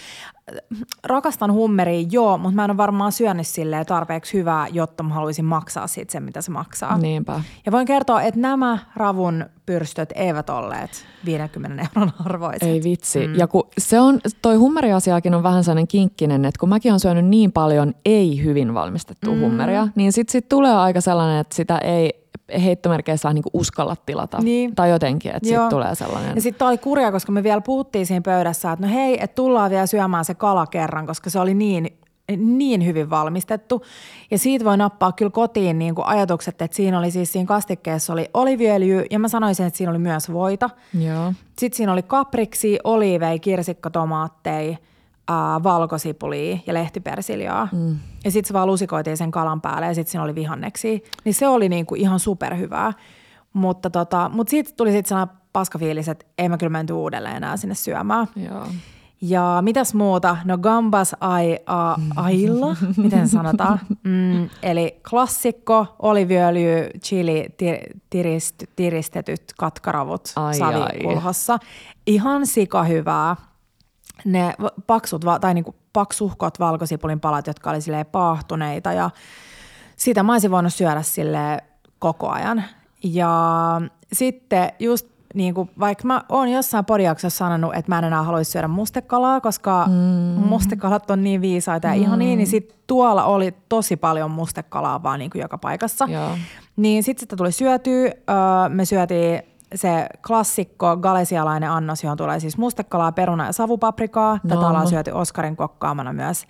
rakastan 1.03 1.53
hummeria 1.53 2.07
joo, 2.11 2.37
mutta 2.37 2.55
mä 2.55 2.63
en 2.63 2.71
ole 2.71 2.77
varmaan 2.77 3.11
syönyt 3.11 3.47
silleen 3.47 3.85
tarpeeksi 3.85 4.33
hyvää, 4.33 4.67
jotta 4.67 5.03
mä 5.03 5.13
haluaisin 5.13 5.45
maksaa 5.45 5.87
siitä 5.87 6.11
sen, 6.11 6.23
mitä 6.23 6.41
se 6.41 6.51
maksaa. 6.51 6.97
Niinpä. 6.97 7.41
Ja 7.65 7.71
voin 7.71 7.87
kertoa, 7.87 8.21
että 8.21 8.39
nämä 8.39 8.77
ravun 8.95 9.45
pyrstöt 9.65 10.09
eivät 10.15 10.49
olleet 10.49 11.05
50 11.25 11.87
euron 11.95 12.13
arvoiset. 12.25 12.63
Ei 12.63 12.83
vitsi. 12.83 13.27
Mm. 13.27 13.35
Ja 13.35 13.47
kun 13.47 13.67
se 13.77 13.99
on, 13.99 14.19
toi 14.41 14.55
hummeriasiakin 14.55 15.35
on 15.35 15.43
vähän 15.43 15.63
sellainen 15.63 15.87
kinkkinen, 15.87 16.45
että 16.45 16.59
kun 16.59 16.69
mäkin 16.69 16.93
on 16.93 16.99
syönyt 16.99 17.25
niin 17.25 17.51
paljon 17.51 17.93
ei 18.05 18.43
hyvin 18.43 18.73
valmistettua 18.73 19.33
mm. 19.33 19.41
hummeria, 19.41 19.87
niin 19.95 20.13
sit, 20.13 20.29
sit 20.29 20.49
tulee 20.49 20.75
aika 20.75 21.01
sellainen, 21.01 21.39
että 21.39 21.55
sitä 21.55 21.77
ei 21.77 22.26
heittomerkeissä 22.63 23.33
niin 23.33 23.43
uskalla 23.53 23.95
tilata. 24.05 24.37
Niin. 24.41 24.75
Tai 24.75 24.89
jotenkin, 24.89 25.35
että 25.35 25.49
sitten 25.49 25.69
tulee 25.69 25.95
sellainen. 25.95 26.35
Ja 26.35 26.41
sitten 26.41 26.67
oli 26.67 26.77
kurja, 26.77 27.11
koska 27.11 27.31
me 27.31 27.43
vielä 27.43 27.61
puhuttiin 27.61 28.05
siinä 28.05 28.21
pöydässä, 28.21 28.71
että 28.71 28.85
no 28.85 28.93
hei, 28.93 29.23
että 29.23 29.35
tullaan 29.35 29.71
vielä 29.71 29.85
syömään 29.85 30.25
se 30.25 30.33
kala 30.33 30.67
kerran, 30.67 31.07
koska 31.07 31.29
se 31.29 31.39
oli 31.39 31.53
niin, 31.53 31.97
niin 32.37 32.85
hyvin 32.85 33.09
valmistettu. 33.09 33.83
Ja 34.31 34.37
siitä 34.37 34.65
voi 34.65 34.77
nappaa 34.77 35.11
kyllä 35.11 35.31
kotiin 35.31 35.79
niin 35.79 35.95
kuin 35.95 36.07
ajatukset, 36.07 36.61
että 36.61 36.77
siinä 36.77 36.99
oli 36.99 37.11
siis 37.11 37.31
siinä 37.31 37.47
kastikkeessa 37.47 38.13
oli 38.13 38.29
oliviöljy 38.33 39.05
ja 39.11 39.19
mä 39.19 39.27
sanoisin, 39.27 39.65
että 39.65 39.77
siinä 39.77 39.91
oli 39.91 39.99
myös 39.99 40.33
voita. 40.33 40.69
Joo. 40.99 41.33
Sitten 41.57 41.77
siinä 41.77 41.93
oli 41.93 42.03
kapriksi, 42.03 42.79
oliivei, 42.83 43.39
kirsikkatomaatteja, 43.39 44.77
ää, 45.27 45.63
valkosipulia 45.63 46.57
ja 46.67 46.73
lehtipersiljaa. 46.73 47.67
Mm. 47.71 47.97
Ja 48.25 48.31
sitten 48.31 48.47
se 48.47 48.53
vaan 48.53 48.67
lusikoitiin 48.67 49.17
sen 49.17 49.31
kalan 49.31 49.61
päälle 49.61 49.87
ja 49.87 49.95
sitten 49.95 50.11
siinä 50.11 50.23
oli 50.23 50.35
vihanneksia. 50.35 50.99
Niin 51.23 51.33
se 51.33 51.47
oli 51.47 51.69
niinku 51.69 51.95
ihan 51.95 52.19
superhyvää. 52.19 52.93
Mutta 53.53 53.89
tota, 53.89 54.29
mut 54.33 54.47
siitä 54.47 54.71
tuli 54.77 54.91
sitten 54.91 55.09
sellainen 55.09 55.35
paskafiilis, 55.53 56.09
että 56.09 56.25
ei 56.37 56.49
mä 56.49 56.57
kyllä 56.57 56.69
menty 56.69 56.93
uudelleen 56.93 57.35
enää 57.35 57.57
sinne 57.57 57.75
syömään. 57.75 58.27
Joo. 58.35 58.67
Ja 59.21 59.59
mitäs 59.61 59.93
muuta? 59.93 60.37
No 60.45 60.57
gambas 60.57 61.15
ai, 61.19 61.59
a, 61.65 61.95
ailla, 62.15 62.75
miten 63.03 63.27
sanotaan? 63.27 63.79
Mm, 64.03 64.49
eli 64.63 64.99
klassikko, 65.09 65.95
oliviöljy, 65.99 66.89
chili, 66.99 67.45
tir, 67.57 67.77
tirist, 68.09 68.63
tiristetyt 68.75 69.43
katkaravut 69.57 70.33
Ai, 70.35 70.53
savikulhossa. 70.53 71.59
Ihan 72.07 72.47
sika 72.47 72.83
hyvää. 72.83 73.35
Ne 74.25 74.53
paksut, 74.87 75.25
tai 75.41 75.53
niinku 75.53 75.75
paksuhkot 75.93 76.59
valkosipulin 76.59 77.19
palat, 77.19 77.47
jotka 77.47 77.69
oli 77.69 77.81
silleen 77.81 78.05
paahtuneita 78.05 78.93
ja 78.93 79.09
sitä 79.95 80.23
mä 80.23 80.31
olisin 80.31 80.51
voinut 80.51 80.73
syödä 80.73 81.01
sille 81.01 81.63
koko 81.99 82.29
ajan. 82.29 82.63
Ja 83.03 83.81
sitten 84.13 84.71
just 84.79 85.07
niin 85.33 85.53
kuin, 85.53 85.69
vaikka 85.79 86.07
mä 86.07 86.23
oon 86.29 86.49
jossain 86.49 86.85
podiaksossa 86.85 87.37
sanonut, 87.37 87.75
että 87.75 87.91
mä 87.91 87.99
en 87.99 88.03
enää 88.03 88.23
haluaisi 88.23 88.51
syödä 88.51 88.67
mustekalaa, 88.67 89.41
koska 89.41 89.85
mm. 89.87 89.93
mustekalat 90.47 91.11
on 91.11 91.23
niin 91.23 91.41
viisaita 91.41 91.87
ja 91.87 91.93
mm. 91.93 92.01
ihan 92.01 92.19
niin, 92.19 92.37
niin 92.37 92.47
sit 92.47 92.75
tuolla 92.87 93.23
oli 93.23 93.55
tosi 93.69 93.95
paljon 93.97 94.31
mustekalaa 94.31 95.03
vaan 95.03 95.19
niin 95.19 95.31
kuin 95.31 95.41
joka 95.41 95.57
paikassa. 95.57 96.07
Joo. 96.09 96.37
Niin 96.75 97.03
sitten 97.03 97.19
sitä 97.19 97.35
tuli 97.35 97.51
syötyä. 97.51 98.05
Öö, 98.05 98.69
me 98.69 98.85
syötiin 98.85 99.41
se 99.75 100.07
klassikko 100.27 100.97
galesialainen 100.97 101.71
annos, 101.71 102.03
johon 102.03 102.17
tulee 102.17 102.39
siis 102.39 102.57
mustekalaa, 102.57 103.11
peruna 103.11 103.45
ja 103.45 103.51
savupaprikaa. 103.53 104.39
Tätä 104.43 104.55
No. 104.55 104.67
ollaan 104.67 104.87
syöty 104.87 105.11
Oskarin 105.11 105.55
kokkaamana 105.55 106.13
myös 106.13 106.45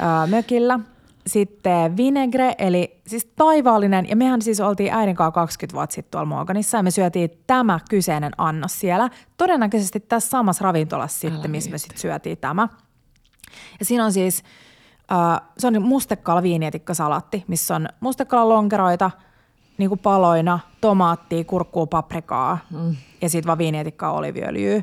öö, 0.00 0.26
mökillä. 0.26 0.78
Sitten 1.26 1.96
vinegre, 1.96 2.54
eli 2.58 3.00
siis 3.06 3.24
taivaallinen, 3.36 4.08
ja 4.08 4.16
mehän 4.16 4.42
siis 4.42 4.60
oltiin 4.60 4.92
äidin 4.94 5.16
kanssa 5.16 5.30
20 5.32 5.74
vuotta 5.76 5.94
sitten 5.94 6.10
tuolla 6.10 6.26
Morganissa, 6.26 6.76
ja 6.76 6.82
me 6.82 6.90
syötiin 6.90 7.30
tämä 7.46 7.80
kyseinen 7.90 8.32
annos 8.38 8.80
siellä. 8.80 9.10
Todennäköisesti 9.36 10.00
tässä 10.00 10.30
samassa 10.30 10.64
ravintolassa 10.64 11.20
sitten, 11.20 11.50
missä 11.50 11.70
me 11.70 11.78
sitten 11.78 11.98
syötiin 11.98 12.38
tämä. 12.38 12.68
Ja 13.78 13.84
siinä 13.84 14.04
on 14.04 14.12
siis, 14.12 14.42
äh, 15.12 15.40
se 15.58 15.66
on 15.66 15.82
mustekala 15.82 16.42
viinietikkasalatti, 16.42 17.44
missä 17.48 17.76
on 17.76 17.88
mustekala 18.00 18.48
lonkeroita 18.48 19.10
niin 19.78 19.88
kuin 19.88 19.98
paloina, 19.98 20.58
tomaattia, 20.86 21.44
kurkkuu, 21.44 21.86
paprikaa 21.86 22.58
mm. 22.70 22.96
ja 23.22 23.28
sitten 23.28 23.46
vaan 23.46 23.58
viinietikkaa 23.58 24.12
oliviöljyä. 24.12 24.82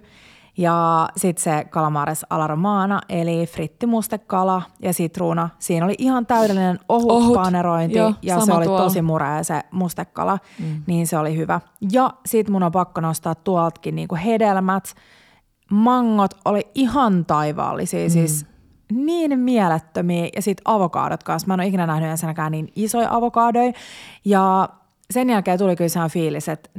Ja 0.57 1.09
sitten 1.17 1.43
se 1.43 1.65
calamares 1.69 2.25
alla 2.29 2.47
romana, 2.47 3.01
eli 3.09 3.47
frittimustekala 3.47 4.61
ja 4.81 4.93
sitruuna. 4.93 5.49
Siinä 5.59 5.85
oli 5.85 5.95
ihan 5.97 6.25
täydellinen 6.25 6.79
ohut, 6.89 7.11
Ohut, 7.11 7.33
panerointi 7.33 7.97
joo, 7.97 8.13
ja 8.21 8.39
se 8.39 8.53
oli 8.53 8.65
tuolla. 8.65 8.83
tosi 8.83 9.01
murea 9.01 9.43
se 9.43 9.61
mustekala, 9.71 10.39
mm. 10.59 10.83
niin 10.87 11.07
se 11.07 11.17
oli 11.17 11.37
hyvä. 11.37 11.61
Ja 11.91 12.13
sitten 12.25 12.51
mun 12.51 12.63
on 12.63 12.71
pakko 12.71 13.01
nostaa 13.01 13.35
tuoltakin 13.35 13.95
niinku 13.95 14.17
hedelmät. 14.25 14.95
Mangot 15.71 16.33
oli 16.45 16.67
ihan 16.75 17.25
taivaallisia, 17.25 18.05
mm. 18.05 18.09
siis 18.11 18.45
niin 18.91 19.39
mielettömiä. 19.39 20.29
Ja 20.35 20.41
sitten 20.41 20.61
avokaadot 20.65 21.23
kanssa. 21.23 21.47
Mä 21.47 21.53
en 21.53 21.59
ole 21.59 21.67
ikinä 21.67 21.87
nähnyt 21.87 22.09
ensinnäkään 22.09 22.51
niin 22.51 22.71
isoja 22.75 23.07
avokaadoja. 23.11 23.71
Ja 24.25 24.69
sen 25.13 25.29
jälkeen 25.29 25.59
tuli 25.59 25.75
kyllä 25.75 25.89
sehän 25.89 26.09
fiilis, 26.09 26.49
että 26.49 26.69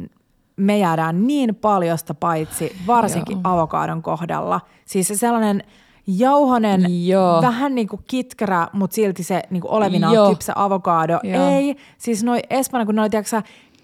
me 0.56 0.78
jäädään 0.78 1.26
niin 1.26 1.54
paljosta 1.54 2.14
paitsi, 2.14 2.76
varsinkin 2.86 3.40
Joo. 3.44 3.54
avokaadon 3.54 4.02
kohdalla. 4.02 4.60
Siis 4.84 5.08
se 5.08 5.16
sellainen 5.16 5.62
jauhonen, 6.06 7.06
Joo. 7.06 7.42
vähän 7.42 7.74
niin 7.74 7.88
kuin 7.88 8.02
kitkerä, 8.06 8.68
mutta 8.72 8.94
silti 8.94 9.22
se 9.22 9.42
niin 9.50 9.60
kuin 9.60 9.70
olevinaan 9.72 10.14
Joo. 10.14 10.28
kypsä 10.28 10.52
avokaado. 10.56 11.20
Joo. 11.22 11.48
Ei, 11.48 11.76
siis 11.98 12.24
noi 12.24 12.40
Espanja, 12.50 12.86
kun 12.86 12.94
ne 12.94 13.00
oli 13.00 13.10
tiiäksä, 13.10 13.42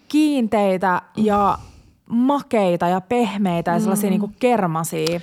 kiinteitä 0.09 1.03
ja 1.17 1.59
makeita 2.07 2.89
ja 2.89 3.01
pehmeitä 3.01 3.71
ja 3.71 3.81
sellaisia 3.81 4.11
niin 4.11 4.21
kuin 4.21 4.37
kermasia. 4.39 5.21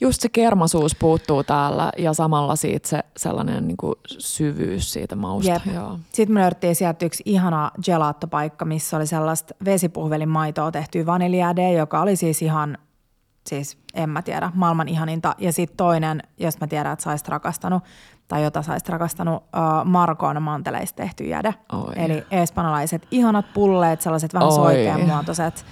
Just 0.00 0.20
se 0.20 0.28
kermasuus 0.28 0.96
puuttuu 0.96 1.44
täällä 1.44 1.92
ja 1.98 2.12
samalla 2.12 2.56
siitä 2.56 2.88
se 2.88 3.00
sellainen 3.16 3.68
niin 3.68 3.76
kuin 3.76 3.94
syvyys 4.18 4.92
siitä 4.92 5.16
mausta. 5.16 5.52
Jep. 5.52 5.62
Joo. 5.74 5.98
Sitten 6.12 6.34
me 6.34 6.40
löydettiin 6.40 6.74
sieltä 6.74 7.06
yksi 7.06 7.22
ihana 7.26 7.70
gelaattopaikka, 7.84 8.64
missä 8.64 8.96
oli 8.96 9.06
sellaista 9.06 9.54
vesipuhvelin 9.64 10.28
maitoa 10.28 10.72
tehtyä 10.72 11.06
vaniljade, 11.06 11.72
joka 11.72 12.00
oli 12.00 12.16
siis 12.16 12.42
ihan, 12.42 12.78
siis 13.46 13.78
en 13.94 14.10
mä 14.10 14.22
tiedä, 14.22 14.52
maailman 14.54 14.88
ihaninta. 14.88 15.34
Ja 15.38 15.52
sitten 15.52 15.76
toinen, 15.76 16.22
jos 16.38 16.60
mä 16.60 16.66
tiedän, 16.66 16.92
että 16.92 17.02
saisit 17.02 17.28
rakastanut, 17.28 17.82
tai 18.28 18.44
jota 18.44 18.62
saisit 18.62 18.88
rakastanut, 18.88 19.36
uh, 19.36 19.84
Markon 19.84 20.42
manteleista 20.42 20.96
tehty 20.96 21.24
jäde. 21.24 21.54
Oi. 21.72 21.92
Eli 21.96 22.24
espanjalaiset 22.30 23.06
ihanat 23.10 23.52
pulleet, 23.54 24.00
sellaiset 24.00 24.34
vähän 24.34 24.48
Oi. 24.48 24.54
soikeanmuotoiset 24.54 25.64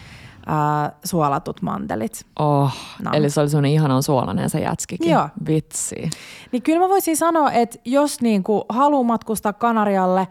uh, 0.48 0.98
suolatut 1.04 1.62
mantelit. 1.62 2.26
Oh, 2.38 2.72
No. 3.02 3.10
Eli 3.14 3.30
se 3.30 3.40
oli 3.40 3.48
sellainen 3.48 3.70
ihanan 3.72 4.02
suolainen 4.02 4.50
se 4.50 4.60
jätskikin. 4.60 5.10
Joo. 5.10 5.28
Vitsi. 5.46 6.10
Niin 6.52 6.62
kyllä 6.62 6.78
mä 6.80 6.88
voisin 6.88 7.16
sanoa, 7.16 7.52
että 7.52 7.78
jos 7.84 8.20
niinku 8.20 8.64
haluaa 8.68 9.02
matkustaa 9.02 9.52
Kanarialle 9.52 10.28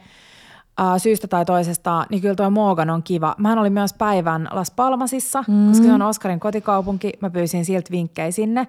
ää, 0.78 1.00
syystä 1.00 1.28
tai 1.28 1.46
toisesta, 1.46 2.06
niin 2.10 2.22
kyllä 2.22 2.36
tuo 2.36 2.50
Morgan 2.50 2.90
on 2.90 3.04
kiva. 3.04 3.36
Mähän 3.38 3.60
olin 3.60 3.74
myös 3.74 3.94
päivän 3.94 4.48
Las 4.52 4.72
Palmasissa, 4.72 5.44
mm. 5.48 5.68
koska 5.68 5.86
se 5.86 5.94
on 5.94 6.02
Oskarin 6.02 6.40
kotikaupunki. 6.40 7.14
Mä 7.22 7.30
pyysin 7.30 7.66
siltä 7.66 7.92
vinkkejä 7.92 8.32
sinne 8.32 8.68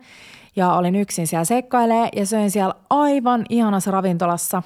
ja 0.56 0.72
olin 0.72 0.96
yksin 0.96 1.26
siellä 1.26 1.44
seikkailee 1.44 2.08
ja 2.16 2.26
söin 2.26 2.50
siellä 2.50 2.74
aivan 2.90 3.44
ihanassa 3.48 3.90
ravintolassa. 3.90 4.62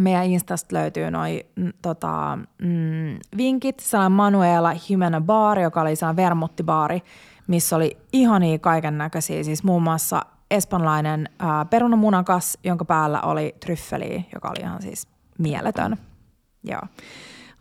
Meidän 0.00 0.24
Instasta 0.24 0.76
löytyy 0.76 1.10
noi 1.10 1.46
mm, 1.56 1.72
tota, 1.82 2.38
mm, 2.62 3.18
vinkit. 3.36 3.80
Sellainen 3.80 4.12
Manuela 4.12 4.72
Humana 4.88 5.20
Bar, 5.20 5.58
joka 5.58 5.80
oli 5.80 5.96
sellainen 5.96 6.24
vermuttibaari, 6.24 7.02
missä 7.46 7.76
oli 7.76 7.96
ihania 8.12 8.58
kaiken 8.58 8.98
näköisiä. 8.98 9.42
Siis 9.42 9.64
muun 9.64 9.82
muassa 9.82 10.22
espanjalainen 10.50 11.28
perunamunakas, 11.70 12.58
jonka 12.64 12.84
päällä 12.84 13.20
oli 13.20 13.54
tryffeliä, 13.60 14.22
joka 14.34 14.48
oli 14.48 14.60
ihan 14.60 14.82
siis 14.82 15.08
mieletön. 15.38 15.96
Joo. 16.64 16.82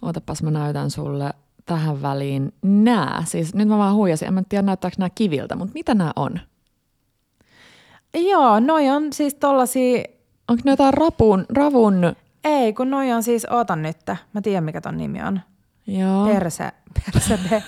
Ootapas 0.01 0.43
mä 0.43 0.51
näytän 0.51 0.91
sulle 0.91 1.33
tähän 1.65 2.01
väliin 2.01 2.53
nää. 2.61 3.23
Siis 3.25 3.55
nyt 3.55 3.67
mä 3.67 3.77
vaan 3.77 3.95
huijasin, 3.95 4.27
en 4.27 4.33
mä 4.33 4.43
tiedä 4.49 4.61
näyttääkö 4.61 4.95
nämä 4.99 5.09
kiviltä, 5.09 5.55
mutta 5.55 5.73
mitä 5.73 5.95
nämä 5.95 6.11
on? 6.15 6.39
Joo, 8.13 8.59
noi 8.59 8.89
on 8.89 9.13
siis 9.13 9.35
tollasia, 9.35 10.03
Onko 10.49 10.61
ne 10.65 10.71
jotain 10.71 10.93
rapun, 10.93 11.45
ravun? 11.55 12.15
ei 12.43 12.73
kun 12.73 12.89
noi 12.89 13.11
on 13.11 13.23
siis, 13.23 13.45
ootan 13.45 13.81
nyt, 13.81 13.97
mä 14.33 14.41
tiedän 14.41 14.63
mikä 14.63 14.81
ton 14.81 14.97
nimi 14.97 15.21
on. 15.23 15.41
Joo. 15.87 16.25
Perse, 16.25 16.71
persebe. 16.93 17.63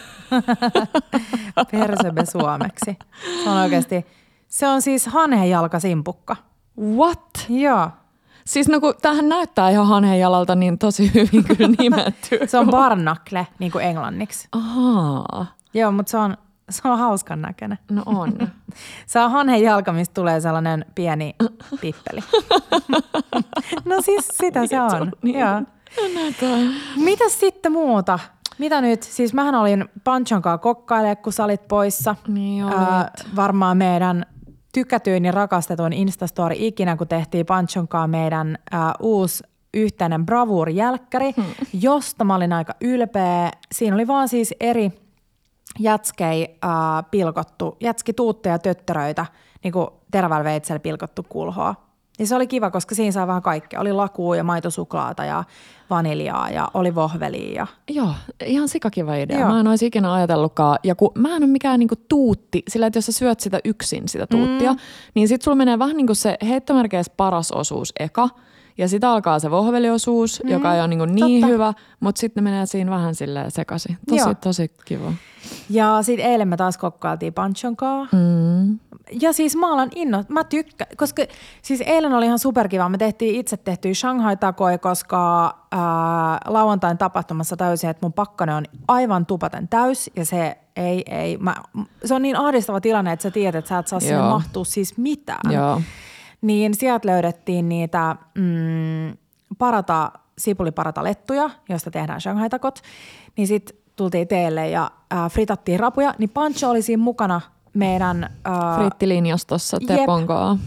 persebe 1.71 2.25
suomeksi. 2.25 2.97
Se 3.43 3.49
on 3.49 3.57
oikeasti, 3.57 4.05
se 4.47 4.67
on 4.67 4.81
siis 4.81 5.07
hanhenjalkasimpukka. 5.07 6.35
What? 6.95 7.45
Joo. 7.49 7.89
Siis 8.45 8.67
no 8.69 8.79
kun 8.79 8.93
tämähän 9.01 9.29
näyttää 9.29 9.69
ihan 9.69 9.87
hanhenjalalta 9.87 10.55
niin 10.55 10.77
tosi 10.77 11.11
hyvin 11.13 11.43
kyllä 11.43 11.75
nimetty. 11.79 12.39
Se 12.45 12.57
on 12.57 12.69
barnacle, 12.69 13.47
niin 13.59 13.71
kuin 13.71 13.85
englanniksi. 13.85 14.47
Ahaa. 14.51 15.45
Joo, 15.73 15.91
mutta 15.91 16.09
se 16.09 16.17
on, 16.17 16.37
se 16.75 16.87
on 16.87 16.99
hauskan 16.99 17.41
näköinen. 17.41 17.77
No 17.89 18.03
on. 18.05 18.33
Se 19.07 19.19
on 19.19 19.31
hanhen 19.31 19.61
jalka, 19.61 19.93
mistä 19.93 20.13
tulee 20.13 20.41
sellainen 20.41 20.85
pieni 20.95 21.35
pippeli. 21.81 22.21
no 23.89 24.01
siis 24.01 24.27
sitä 24.27 24.67
se 24.67 24.81
on. 24.81 25.11
Niin. 25.21 25.39
Joo. 25.39 25.61
Mitäs 26.95 27.39
sitten 27.39 27.71
muuta? 27.71 28.19
Mitä 28.57 28.81
nyt? 28.81 29.03
Siis 29.03 29.33
mähän 29.33 29.55
olin 29.55 29.85
Panchon 30.03 30.41
kanssa 30.41 30.57
kokkailemaan, 30.57 31.17
kun 31.17 31.33
sä 31.33 31.43
olit 31.43 31.67
poissa. 31.67 32.15
Niin 32.27 32.65
olit. 32.65 32.77
Ää, 32.77 33.11
varmaan 33.35 33.77
meidän 33.77 34.25
tykätyin 34.73 35.25
ja 35.25 35.31
rakastetuin 35.31 35.93
Instastory 35.93 36.55
ikinä, 36.57 36.97
kun 36.97 37.07
tehtiin 37.07 37.45
Panchon 37.45 37.87
kanssa 37.87 38.07
meidän 38.07 38.57
ää, 38.71 38.93
uusi 38.99 39.43
yhteinen 39.73 40.25
bravuurijälkkäri, 40.25 41.31
hmm. 41.31 41.45
josta 41.73 42.23
mä 42.23 42.35
olin 42.35 42.53
aika 42.53 42.73
ylpeä. 42.81 43.51
Siinä 43.71 43.95
oli 43.95 44.07
vaan 44.07 44.27
siis 44.27 44.53
eri 44.59 44.91
jätskei 45.79 46.57
ää, 46.61 47.03
pilkottu, 47.03 47.77
jätskituutteja 47.79 48.55
ja 48.55 48.59
töttöröitä, 48.59 49.25
niin 49.63 49.71
kuin 49.71 49.87
terävällä 50.11 50.43
veitsellä 50.43 50.79
pilkottu 50.79 51.25
kulhoa. 51.29 51.75
Niin 52.19 52.27
se 52.27 52.35
oli 52.35 52.47
kiva, 52.47 52.71
koska 52.71 52.95
siinä 52.95 53.11
sai 53.11 53.27
vähän 53.27 53.41
kaikkea. 53.41 53.79
Oli 53.79 53.93
lakua 53.93 54.35
ja 54.35 54.43
maitosuklaata 54.43 55.25
ja 55.25 55.43
vaniljaa 55.89 56.49
ja 56.49 56.67
oli 56.73 56.95
vohvelia 56.95 57.53
ja 57.53 57.67
Joo, 57.89 58.13
ihan 58.45 58.67
sikakiva 58.67 59.15
idea. 59.15 59.39
Joo. 59.39 59.49
Mä 59.49 59.59
en 59.59 59.67
olisi 59.67 59.85
ikinä 59.85 60.13
ajatellutkaan. 60.13 60.79
Ja 60.83 60.95
kun 60.95 61.11
mä 61.15 61.35
en 61.35 61.43
ole 61.43 61.51
mikään 61.51 61.79
niinku 61.79 61.95
tuutti, 62.09 62.63
sillä 62.67 62.87
että 62.87 62.97
jos 62.97 63.05
sä 63.05 63.11
syöt 63.11 63.39
sitä 63.39 63.59
yksin, 63.65 64.07
sitä 64.07 64.27
tuuttia, 64.27 64.73
mm. 64.73 64.79
niin 65.13 65.27
sit 65.27 65.41
sulla 65.41 65.55
menee 65.55 65.79
vähän 65.79 65.97
niin 65.97 66.07
kuin 66.07 66.15
se 66.15 66.37
heittomerkeissä 66.47 67.13
paras 67.17 67.51
osuus 67.51 67.93
eka. 67.99 68.29
Ja 68.77 68.87
sitten 68.87 69.09
alkaa 69.09 69.39
se 69.39 69.51
vohveliosuus, 69.51 70.41
mm. 70.43 70.49
joka 70.49 70.73
ei 70.73 70.79
ole 70.79 70.87
niinku 70.87 71.05
niin 71.05 71.41
totta. 71.41 71.53
hyvä, 71.53 71.73
mutta 71.99 72.19
sitten 72.19 72.43
ne 72.43 72.51
menee 72.51 72.65
siinä 72.65 72.91
vähän 72.91 73.15
silleen 73.15 73.51
sekaisin. 73.51 73.97
Tosi, 74.09 74.21
Joo. 74.21 74.33
tosi 74.33 74.71
kiva. 74.85 75.13
Ja 75.69 75.97
sitten 76.01 76.25
eilen 76.25 76.47
me 76.47 76.57
taas 76.57 76.77
kokkailtiin 76.77 77.33
Panchon. 77.33 77.75
Mm. 78.11 78.79
Ja 79.21 79.33
siis 79.33 79.55
mä 79.55 79.73
olen 79.73 79.89
inno, 79.95 80.23
mä 80.27 80.43
tykkään, 80.43 80.89
koska 80.97 81.23
siis 81.61 81.81
eilen 81.85 82.13
oli 82.13 82.25
ihan 82.25 82.39
superkiva. 82.39 82.89
Me 82.89 82.97
tehtiin 82.97 83.35
itse 83.35 83.57
tehtyä 83.57 83.93
Shanghai 83.93 84.37
takoi, 84.37 84.77
koska 84.77 85.43
ää, 85.71 85.81
lauantain 86.45 86.97
tapahtumassa 86.97 87.57
täysin, 87.57 87.89
että 87.89 88.05
mun 88.05 88.13
pakkane 88.13 88.55
on 88.55 88.65
aivan 88.87 89.25
tupaten 89.25 89.67
täys 89.67 90.09
ja 90.15 90.25
se 90.25 90.57
ei, 90.75 91.03
ei. 91.09 91.37
Mä, 91.37 91.55
se 92.05 92.13
on 92.13 92.21
niin 92.21 92.35
ahdistava 92.35 92.81
tilanne, 92.81 93.11
että 93.11 93.23
sä 93.23 93.31
tiedät, 93.31 93.59
että 93.59 93.69
sä 93.69 93.77
et 93.77 93.87
saa 93.87 93.99
sinne 93.99 94.15
Joo. 94.15 94.29
mahtua 94.29 94.65
siis 94.65 94.97
mitään. 94.97 95.53
Joo. 95.53 95.81
Niin 96.41 96.75
sieltä 96.75 97.07
löydettiin 97.07 97.69
niitä 97.69 98.15
mm, 98.35 99.17
parata, 99.57 100.11
sipuliparata 100.37 101.03
lettuja, 101.03 101.49
joista 101.69 101.91
tehdään 101.91 102.21
shanghai-takot. 102.21 102.81
Niin 103.37 103.47
sitten 103.47 103.77
tultiin 103.95 104.27
teille 104.27 104.69
ja 104.69 104.91
äh, 105.13 105.31
fritattiin 105.31 105.79
rapuja. 105.79 106.13
Niin 106.17 106.29
Pancho 106.29 106.69
oli 106.69 106.81
siinä 106.81 107.03
mukana 107.03 107.41
meidän... 107.73 108.23
Äh, 108.23 108.77
Frittilinjastossa. 108.77 109.77
Teponkaa. 109.87 110.57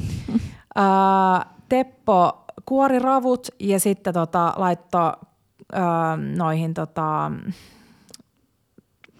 Ää, 0.74 1.46
Teppo 1.68 2.44
kuori 2.64 2.98
ravut 2.98 3.48
ja 3.60 3.80
sitten 3.80 4.14
tota, 4.14 4.54
laittoi 4.56 5.12
ää, 5.72 6.16
noihin 6.16 6.74
tota, 6.74 7.30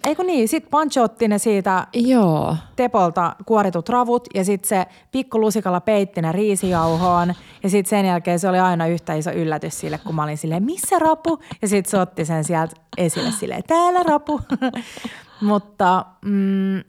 Eikö 0.07 0.25
niin, 0.25 0.49
sitten 0.49 0.71
Pancho 0.71 1.03
otti 1.03 1.29
ne 1.29 1.39
siitä 1.39 1.87
Joo. 1.95 2.57
Tepolta 2.77 3.37
kuoritut 3.47 3.89
ravut 3.89 4.29
ja 4.35 4.45
sitten 4.45 4.69
se 4.69 4.87
pikku 5.13 5.41
lusikalla 5.41 5.81
peitti 5.81 6.23
ne 6.23 6.33
riisijauhoon 6.33 7.35
ja 7.63 7.71
sitten 7.71 7.91
sen 7.91 8.07
jälkeen 8.07 8.39
se 8.39 8.49
oli 8.49 8.59
aina 8.59 8.87
yhtä 8.87 9.15
iso 9.15 9.31
yllätys 9.31 9.81
sille, 9.81 9.99
kun 9.99 10.15
mä 10.15 10.23
olin 10.23 10.39
silleen, 10.39 10.63
missä 10.63 10.99
rapu? 10.99 11.39
Ja 11.63 11.69
sitten 11.69 11.91
se 11.91 11.99
otti 11.99 12.25
sen 12.25 12.45
sieltä 12.45 12.77
esille 12.97 13.31
silleen, 13.31 13.63
täällä 13.67 14.03
rapu. 14.03 14.41
Mutta 15.41 16.05
mm, 16.25 16.83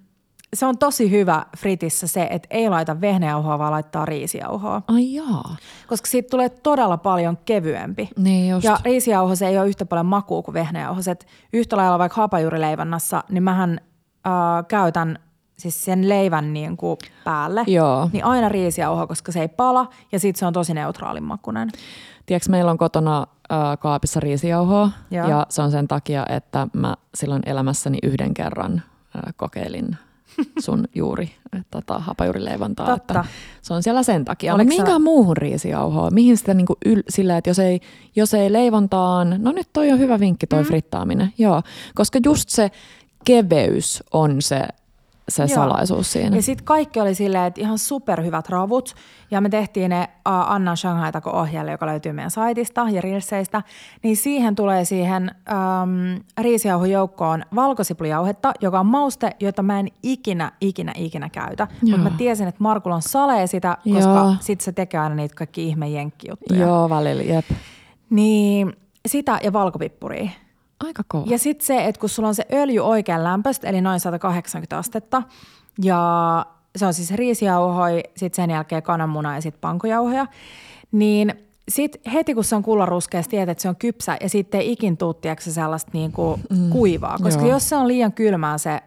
se 0.54 0.66
on 0.66 0.78
tosi 0.78 1.12
hyvä 1.12 1.46
fritissä 1.58 2.08
se, 2.08 2.28
että 2.32 2.48
ei 2.52 2.70
laita 2.70 3.02
vehnäjauhoa, 3.02 3.60
vaan 3.60 3.72
laittaa 3.72 4.06
riisijauhoa. 4.06 4.82
Ai 4.88 5.14
jaa. 5.14 5.56
Koska 5.88 6.08
siitä 6.08 6.30
tulee 6.30 6.50
todella 6.50 6.98
paljon 6.98 7.38
kevyempi. 7.46 8.10
Niin 8.18 8.50
just. 8.50 8.64
Ja 8.64 8.78
riisijauho 8.84 9.36
se 9.36 9.48
ei 9.48 9.58
ole 9.58 9.68
yhtä 9.68 9.86
paljon 9.86 10.06
makua 10.06 10.42
kuin 10.42 10.54
vehnäjauhoset. 10.54 11.28
Yhtä 11.54 11.78
lailla 11.78 12.00
vaikka 12.00 12.22
hapajuurileivannassa, 12.22 13.24
niin 13.30 13.44
mähän 13.44 13.80
äh, 14.28 14.34
käytän 14.68 15.20
siis 15.58 15.86
sen 15.86 16.10
leivän 16.10 16.54
niin 16.54 16.78
kuin 16.78 16.98
päälle. 17.24 17.64
Joo. 17.68 18.10
Niin 18.14 18.26
aina 18.26 18.50
riisijauho, 18.50 19.08
koska 19.08 19.32
se 19.32 19.42
ei 19.42 19.48
pala 19.48 19.90
ja 20.12 20.20
sitten 20.20 20.40
se 20.40 20.46
on 20.46 20.54
tosi 20.54 20.74
neutraalin 20.74 21.24
makunen. 21.24 21.70
Tiedätkö, 22.26 22.52
meillä 22.52 22.72
on 22.72 22.78
kotona 22.78 23.28
äh, 23.52 23.80
kaapissa 23.80 24.20
riisijauhoa 24.20 24.92
Joo. 25.12 25.30
ja 25.30 25.46
se 25.50 25.62
on 25.62 25.72
sen 25.72 25.88
takia, 25.88 26.26
että 26.30 26.68
mä 26.74 26.96
silloin 27.16 27.42
elämässäni 27.46 27.98
yhden 28.04 28.34
kerran 28.34 28.82
äh, 29.16 29.34
kokeilin 29.36 29.98
sun 30.60 30.86
juuri 30.95 31.32
äh, 31.56 31.65
tota, 31.71 32.00
hapajuurileivontaa. 32.00 32.86
Totta. 32.86 33.19
Että 33.19 33.26
se 33.62 33.74
on 33.74 33.84
siellä 33.84 34.04
sen 34.04 34.26
takia. 34.26 34.56
Oliko 34.56 34.76
Mutta 34.76 34.91
sä- 34.91 35.00
muuhun 35.00 35.38
riisijauhoa? 35.38 36.12
Mihin 36.12 36.38
sitä 36.38 36.54
niinku 36.54 36.76
yl, 36.86 37.02
sillä, 37.10 37.38
että 37.38 37.50
jos 37.50 37.60
ei, 37.60 37.80
jos 38.15 38.34
ei 38.34 38.54
leivontaan, 38.54 39.36
no 39.38 39.52
nyt 39.52 39.67
toi 39.74 39.91
on 39.91 40.00
hyvä 40.00 40.19
vinkki 40.19 40.48
toi 40.48 40.62
mm. 40.62 40.67
frittaaminen. 40.67 41.34
Joo, 41.38 41.62
koska 41.95 42.19
just 42.26 42.50
se 42.50 42.71
keveys 43.26 44.04
on 44.13 44.41
se, 44.41 44.62
se 45.30 45.44
Joo. 45.44 45.48
salaisuus 45.48 46.12
siinä. 46.12 46.36
Ja 46.36 46.42
sitten 46.42 46.66
kaikki 46.66 47.02
oli 47.02 47.16
silleen, 47.16 47.46
että 47.46 47.62
ihan 47.62 47.78
superhyvät 47.78 48.50
ravut. 48.50 48.96
Ja 49.32 49.42
me 49.42 49.50
tehtiin 49.50 49.90
ne 49.90 50.02
uh, 50.02 50.52
Anna 50.52 50.76
Shanghai 50.76 51.12
Taco 51.12 51.30
ohjelma, 51.30 51.72
joka 51.72 51.86
löytyy 51.86 52.14
meidän 52.14 52.32
saitista 52.32 52.86
ja 52.92 53.02
Reelsseistä. 53.02 53.62
Niin 54.04 54.18
siihen 54.18 54.56
tulee 54.56 54.86
siihen 54.86 55.32
um, 55.52 56.22
riisijauhojoukkoon 56.38 57.44
valkosipulijauhetta, 57.56 58.54
joka 58.62 58.80
on 58.80 58.86
mauste, 58.86 59.36
jota 59.40 59.64
mä 59.64 59.80
en 59.80 59.88
ikinä, 60.04 60.52
ikinä, 60.62 60.94
ikinä 60.96 61.30
käytä. 61.30 61.68
Mutta 61.82 61.98
mä 61.98 62.10
tiesin, 62.18 62.48
että 62.48 62.64
Markulla 62.64 62.96
on 62.96 63.02
salee 63.02 63.48
sitä, 63.48 63.78
koska 63.94 64.10
Joo. 64.10 64.36
sit 64.40 64.62
se 64.62 64.72
tekee 64.72 65.00
aina 65.00 65.16
niitä 65.16 65.36
kaikki 65.36 65.68
ihme 65.68 65.90
jenkkijuttuja. 65.90 66.60
Joo, 66.60 66.90
välillä, 66.90 67.24
jep. 67.24 67.46
Niin 68.10 68.74
sitä 69.06 69.40
ja 69.44 69.54
valkopippuria. 69.54 70.30
Aika 70.84 71.04
kova. 71.08 71.26
Ja 71.30 71.40
sitten 71.40 71.66
se, 71.66 71.86
että 71.86 72.00
kun 72.00 72.10
sulla 72.10 72.30
on 72.30 72.36
se 72.36 72.46
öljy 72.54 72.80
oikein 72.80 73.24
lämpöistä, 73.24 73.68
eli 73.68 73.82
noin 73.82 74.00
180 74.00 74.78
astetta, 74.78 75.24
ja 75.82 76.46
se 76.76 76.86
on 76.86 76.94
siis 76.94 77.12
riisijauhoi, 77.12 78.04
sitten 78.18 78.36
sen 78.36 78.50
jälkeen 78.50 78.84
kananmuna 78.84 79.36
ja 79.36 79.42
sitten 79.42 79.62
pankojauhoja, 79.62 80.28
niin 80.92 81.34
sitten 81.70 82.12
heti 82.12 82.34
kun 82.34 82.44
se 82.44 82.56
on 82.56 82.64
kullanruskeassa, 82.64 83.30
tiedät, 83.30 83.50
että 83.50 83.62
se 83.62 83.70
on 83.70 83.76
kypsä 83.76 84.18
ja 84.22 84.30
sitten 84.30 84.62
ei 84.62 84.72
ikin 84.72 84.98
tuu, 84.98 85.16
sellaista 85.40 85.92
niinku 85.94 86.40
mm. 86.50 86.70
kuivaa. 86.70 87.18
Koska 87.24 87.42
Joo. 87.42 87.52
jos 87.52 87.70
se 87.70 87.76
on 87.76 87.88
liian 87.88 88.14
kylmää 88.14 88.58
se 88.58 88.82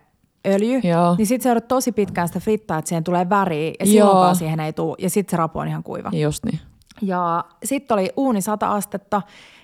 öljy, 0.46 0.80
Joo. 0.82 1.14
niin 1.16 1.26
sitten 1.26 1.42
se 1.42 1.48
joudut 1.48 1.68
tosi 1.68 1.92
pitkään 1.92 2.28
sitä 2.28 2.40
frittaa, 2.40 2.78
että 2.78 2.88
siihen 2.88 3.04
tulee 3.04 3.28
väriä 3.28 3.68
ja 3.68 3.74
Joo. 3.80 3.92
silloinkaan 3.92 4.36
siihen 4.36 4.60
ei 4.60 4.72
tule. 4.72 4.96
Ja 4.98 5.10
sitten 5.10 5.30
se 5.30 5.36
rapu 5.36 5.58
on 5.58 5.68
ihan 5.68 5.82
kuiva. 5.82 6.10
Just 6.12 6.44
niin. 6.44 6.60
Ja 7.02 7.44
sitten 7.64 7.94
oli 7.94 8.10
uuni 8.16 8.40
100 8.40 8.72
astetta. 8.72 9.22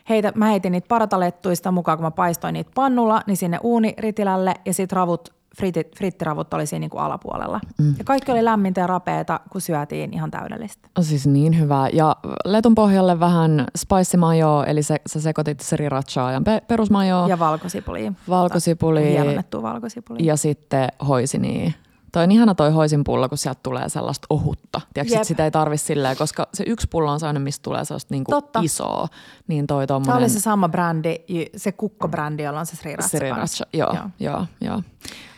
Heitä, 0.09 0.33
mä 0.35 0.47
heitin 0.47 0.73
niitä 0.73 0.89
paratalettuista 0.89 1.73
mukaan, 1.73 1.99
kun 1.99 2.05
mä 2.07 2.11
paistoin 2.11 2.53
niitä 2.53 2.71
pannulla, 2.75 3.21
niin 3.27 3.37
sinne 3.37 3.59
uuniritilälle 3.63 4.55
ja 4.65 4.75
sitten 4.75 4.97
ravut, 4.97 5.29
fritit, 5.57 5.97
frittiravut 5.97 6.55
oli 6.55 6.67
siinä 6.67 6.81
niinku 6.81 6.99
alapuolella. 6.99 7.61
Mm. 7.79 7.95
Ja 7.99 8.05
kaikki 8.05 8.33
oli 8.33 8.45
lämmintä 8.45 8.81
ja 8.81 8.87
rapeeta, 8.87 9.41
kun 9.53 9.61
syötiin 9.61 10.15
ihan 10.15 10.31
täydellistä. 10.31 10.89
On 10.99 11.05
siis 11.05 11.27
niin 11.27 11.59
hyvä. 11.61 11.89
Ja 11.93 12.17
letun 12.45 12.75
pohjalle 12.75 13.21
vähän 13.21 13.67
spicy 13.77 14.17
majoa, 14.17 14.67
eli 14.67 14.83
se, 14.83 14.97
sä 15.07 15.21
sekoitit 15.21 15.61
srirachaa 15.61 16.33
ja 16.33 16.41
pe- 16.45 16.63
perusmajoa, 16.69 17.29
Ja 17.29 17.39
valkosipuli. 17.39 18.13
valkosipuli 18.29 19.11
Hienonnettua 19.11 19.81
ja 20.19 20.37
sitten 20.37 20.89
hoisini. 21.09 21.75
Toi 22.15 22.23
on 22.25 22.33
ihana 22.33 22.55
toi 22.55 22.71
hoisin 22.71 23.05
pullo, 23.05 23.29
kun 23.29 23.39
sieltä 23.39 23.61
tulee 23.63 23.89
sellaista 23.89 24.27
ohutta. 24.31 24.81
Tiedätkö, 24.95 25.15
että 25.17 25.29
sitä 25.29 25.45
ei 25.45 25.51
tarvi 25.51 25.77
silleen, 25.79 26.17
koska 26.17 26.49
se 26.55 26.65
yksi 26.67 26.87
pullo 26.91 27.13
on 27.13 27.21
sellainen, 27.21 27.43
mistä 27.43 27.63
tulee 27.63 27.85
sellaista 27.85 28.15
niinku 28.15 28.31
Totta. 28.31 28.61
isoa. 28.63 29.09
Niin 29.49 29.67
toi 29.67 29.87
Tämä 29.87 29.95
tommonen 29.97 30.17
oli 30.23 30.29
se 30.29 30.41
sama 30.41 30.69
brändi, 30.69 31.15
se 31.57 31.73
kukkobrändi, 31.73 32.43
jolla 32.43 32.61
on 32.61 32.67
se 32.67 32.77
sriracha. 32.77 33.09
sriracha. 33.09 33.65
Joo, 33.73 33.95
joo, 33.95 34.11
joo, 34.21 34.47
joo. 34.61 34.83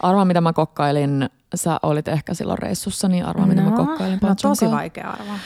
Arvaa, 0.01 0.25
mitä 0.25 0.41
mä 0.41 0.53
kokkailin. 0.53 1.31
Sä 1.55 1.79
olit 1.83 2.09
ehkä 2.09 2.35
silloin 2.35 2.59
reissussa, 2.59 3.09
niin 3.09 3.25
arvaa, 3.25 3.47
mitä 3.47 3.63
mä 3.63 3.71
kokkailin. 3.71 4.19
no 4.23 4.35
tosi 4.43 4.71
vaikea 4.71 5.11
arvaa. 5.11 5.39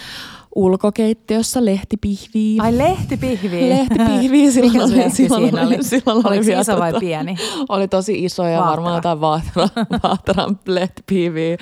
Ulkokeittiössä 0.57 1.65
lehtipihviä. 1.65 2.63
Ai 2.63 2.79
lehtipihvi. 2.85 3.69
Lehtipihviä 3.69 4.51
silloin 4.51 4.73
Mikä 4.73 4.85
oli- 4.85 4.97
lehti 4.97 5.17
silloin 5.17 5.43
siinä 5.43 5.63
oli- 5.67 5.83
silloin 5.83 6.17
oli 6.17 6.25
Oliko 6.37 6.47
vielä 6.47 6.61
iso 6.61 6.79
vai 6.79 6.93
tota- 6.93 7.01
pieni? 7.01 7.37
Oli 7.69 7.89
tosi 7.89 8.25
isoja, 8.25 8.57
Vaatera. 8.59 8.71
varmaan 8.71 8.95
jotain 8.95 9.21
vaatera, 9.21 9.69
vaataran 10.05 10.59
lehtipihviä. 10.67 11.57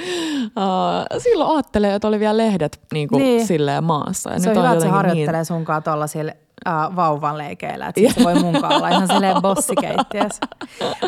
Uh, 0.47 1.21
silloin 1.21 1.51
ajattelee, 1.57 1.95
että 1.95 2.09
oli 2.09 2.21
vielä 2.21 2.37
lehdet 2.37 2.81
niin 2.93 3.09
kuin 3.09 3.23
Niin. 3.23 3.47
silleen 3.47 3.85
maassa. 3.85 4.31
Ja 4.33 4.41
Se 4.41 4.49
on 4.49 4.55
nyt 4.57 4.63
hyvä, 4.65 4.73
että 4.73 4.81
se 4.81 4.87
jotenkin 4.87 5.09
harjoittelee 5.09 5.45
sunkaan 5.45 5.83
tuollaisilla 5.83 6.33
äh, 6.67 6.97
vauvan 6.97 7.39
leikeillä, 7.39 7.87
että 7.87 8.01
sit 8.01 8.15
se 8.15 8.25
voi 8.25 8.35
munkaan 8.35 8.75
olla 8.75 8.89
ihan 8.89 9.09
silleen 9.09 9.43
bossikeittiössä. 9.43 10.41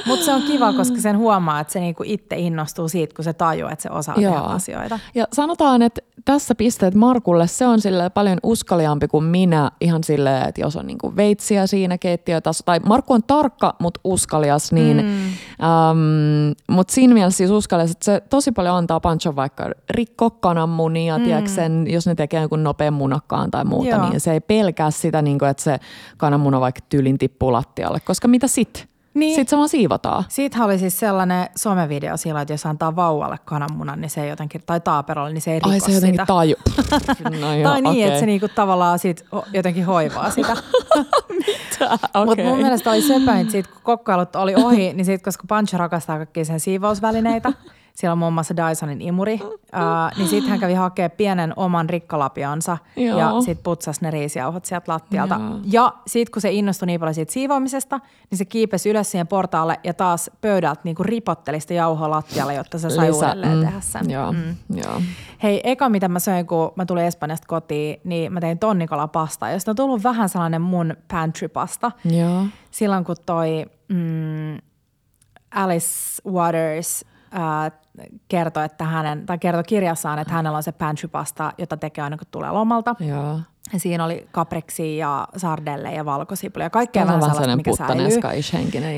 Mutta 0.07 0.25
se 0.25 0.33
on 0.33 0.43
kiva, 0.43 0.73
koska 0.73 1.01
sen 1.01 1.19
huomaa, 1.19 1.61
että 1.61 1.73
se 1.73 1.81
niinku 1.81 2.03
itse 2.07 2.37
innostuu 2.37 2.89
siitä, 2.89 3.15
kun 3.15 3.25
se 3.25 3.33
tajuaa, 3.33 3.73
että 3.73 3.83
se 3.83 3.91
osaa 3.91 4.15
Joo. 4.19 4.33
tehdä 4.35 4.47
asioita. 4.47 4.99
Ja 5.15 5.27
sanotaan, 5.33 5.83
että 5.83 6.01
tässä 6.25 6.55
pisteet 6.55 6.95
Markulle 6.95 7.47
se 7.47 7.67
on 7.67 7.81
sille 7.81 8.11
paljon 8.11 8.39
uskaliampi 8.43 9.09
kuin 9.09 9.25
minä 9.25 9.71
ihan 9.81 10.05
silleen, 10.05 10.49
että 10.49 10.61
jos 10.61 10.77
on 10.77 10.87
niinku 10.87 11.17
veitsiä 11.17 11.67
siinä 11.67 11.99
keittiötasolla, 11.99 12.65
tai 12.67 12.81
Markku 12.81 13.13
on 13.13 13.23
tarkka, 13.23 13.75
mutta 13.79 14.01
uskalias, 14.05 14.73
niin, 14.73 14.97
mm. 14.97 15.67
äm, 15.67 16.55
mutta 16.71 16.95
siinä 16.95 17.15
mielessä 17.15 17.37
siis 17.37 17.51
uskalias, 17.51 17.91
että 17.91 18.05
se 18.05 18.23
tosi 18.31 18.53
paljon 18.53 18.77
antaa 18.77 19.01
Pancho 19.01 19.37
vaikka 19.37 19.71
rikko 19.91 20.31
kananmunia, 20.31 21.19
mm. 21.19 21.25
tiedätkö 21.25 21.51
sen, 21.51 21.87
jos 21.91 22.07
ne 22.07 22.15
tekee 22.15 22.41
jonkun 22.41 22.65
nopean 22.65 22.95
munakkaan 22.95 23.51
tai 23.51 23.65
muuta, 23.65 23.89
Joo. 23.89 24.09
niin 24.09 24.21
se 24.21 24.33
ei 24.33 24.41
pelkää 24.41 24.91
sitä, 24.91 25.23
niin 25.23 25.39
kuin, 25.41 25.51
että 25.51 25.63
se 25.63 25.79
kananmuna 26.17 26.61
vaikka 26.61 26.81
tyylin 26.89 27.19
tippuu 27.19 27.53
lattialle, 27.53 28.01
koska 28.01 28.29
mitä 28.29 28.47
sit? 28.47 28.91
Niin. 29.15 29.35
Sitten 29.35 29.51
se 29.51 29.57
vaan 29.57 29.69
siivotaan. 29.69 30.25
Siitähän 30.29 30.67
oli 30.67 30.79
siis 30.79 30.99
sellainen 30.99 31.47
somevideo 31.57 32.17
sillä, 32.17 32.41
että 32.41 32.55
jos 32.55 32.67
antaa 32.67 32.97
vauvalle 32.97 33.39
kananmunan, 33.45 34.01
niin 34.01 34.11
se 34.11 34.23
ei 34.23 34.29
jotenkin, 34.29 34.63
tai 34.67 34.81
taaperolle, 34.81 35.33
niin 35.33 35.43
se 35.43 35.53
ei 35.53 35.59
riko 35.59 35.71
Ai 35.71 35.81
se 35.81 35.93
jotenkin 35.93 36.15
sitä. 36.15 36.27
taju. 36.27 36.55
no 37.41 37.55
joo, 37.55 37.71
tai 37.71 37.83
niin, 37.83 37.91
okei. 37.91 38.03
että 38.03 38.21
se 38.21 38.27
niinku 38.27 38.49
tavallaan 38.49 38.99
sit 38.99 39.25
jotenkin 39.53 39.85
hoivaa 39.85 40.31
sitä. 40.31 40.53
Okei. 42.15 42.25
Mutta 42.25 42.45
mun 42.45 42.59
mielestä 42.59 42.91
oli 42.91 43.03
söpöintä 43.03 43.53
siitä, 43.53 43.71
kun 43.73 43.83
kokkailut 43.83 44.37
oli 44.37 44.55
ohi, 44.55 44.93
niin 44.93 45.05
siitä, 45.05 45.25
koska 45.25 45.45
Pancho 45.49 45.79
rakastaa 45.79 46.17
kaikkia 46.17 46.45
sen 46.45 46.61
siivousvälineitä, 46.61 47.53
siellä 48.01 48.13
on 48.13 48.19
muun 48.19 48.33
muassa 48.33 48.55
Dysonin 48.57 49.01
imuri, 49.03 49.35
uh, 49.43 49.51
niin 50.19 50.29
sitten 50.29 50.51
hän 50.51 50.61
kävi 50.61 50.75
hakemaan 50.75 51.11
pienen 51.11 51.53
oman 51.57 51.91
rikkalapionsa 51.91 52.79
Joo. 52.97 53.19
ja 53.19 53.33
sitten 53.41 53.63
putsasi 53.63 54.01
ne 54.03 54.11
riisijauhot 54.11 54.65
sieltä 54.65 54.93
lattialta. 54.93 55.35
Joo. 55.35 55.59
Ja 55.65 55.93
sitten 56.07 56.33
kun 56.33 56.43
se 56.43 56.51
innostui 56.51 56.87
niin 56.87 57.01
paljon 57.01 57.15
siitä 57.15 57.33
siivoamisesta, 57.33 58.01
niin 58.31 58.39
se 58.39 58.45
kiipesi 58.45 58.91
ylös 58.91 59.11
siihen 59.11 59.27
portaalle 59.27 59.81
ja 59.85 59.95
taas 59.95 60.31
pöydältä 60.41 60.81
niinku 60.85 61.03
ripotteli 61.03 61.61
sitä 61.61 61.75
jauhoa 61.75 62.11
lattialle, 62.11 62.55
jotta 62.55 62.79
se 62.79 62.91
sai 62.91 63.09
Lisä- 63.09 63.27
uudelleen 63.27 63.59
mm, 63.59 63.65
tehdä 63.65 63.81
sen. 63.81 64.11
Joo, 64.11 64.33
Mm. 64.33 64.57
joo. 64.75 65.01
Hei, 65.43 65.61
eka 65.65 65.89
mitä 65.89 66.09
mä 66.09 66.19
söin, 66.19 66.47
kun 66.47 66.73
mä 66.77 66.87
tulin 66.87 67.05
Espanjasta 67.05 67.47
kotiin, 67.49 68.01
niin 68.05 68.33
mä 68.33 68.41
tein 68.41 68.59
tonnikalapastaa, 68.59 69.51
josta 69.51 69.71
on 69.73 69.77
tullut 69.77 70.03
vähän 70.05 70.29
sellainen 70.29 70.63
mun 70.63 70.95
pantry-pasta. 71.13 71.93
Joo. 72.05 72.43
Silloin 72.71 73.05
kun 73.05 73.17
toi 73.27 73.67
mm, 73.89 74.59
Alice 75.55 75.89
Waters 76.33 77.05
äh, 77.35 77.73
kertoi, 78.29 78.65
että 78.65 78.85
hänen, 78.85 79.27
tai 79.27 79.39
kertoi 79.39 79.65
kirjassaan, 79.65 80.19
että 80.19 80.35
hänellä 80.35 80.57
on 80.57 80.63
se 80.63 80.73
pantrypasta, 80.73 81.53
jota 81.59 81.77
tekee 81.77 82.05
aina 82.05 82.17
kun 82.17 82.27
tulee 82.31 82.51
lomalta. 82.51 82.95
Joo. 83.01 83.41
Ja 83.73 83.81
siinä 83.81 84.05
oli 84.05 84.29
kapreksi 84.33 84.97
ja 84.97 85.29
sardelle 85.37 85.93
ja 85.93 86.05
valkosipulia 86.05 86.67
ja 86.67 86.71
kaikkea 86.71 87.07
Vähän 87.07 87.21
sellaista, 87.21 87.57
mikä 87.57 87.73
säilyy. 87.77 88.07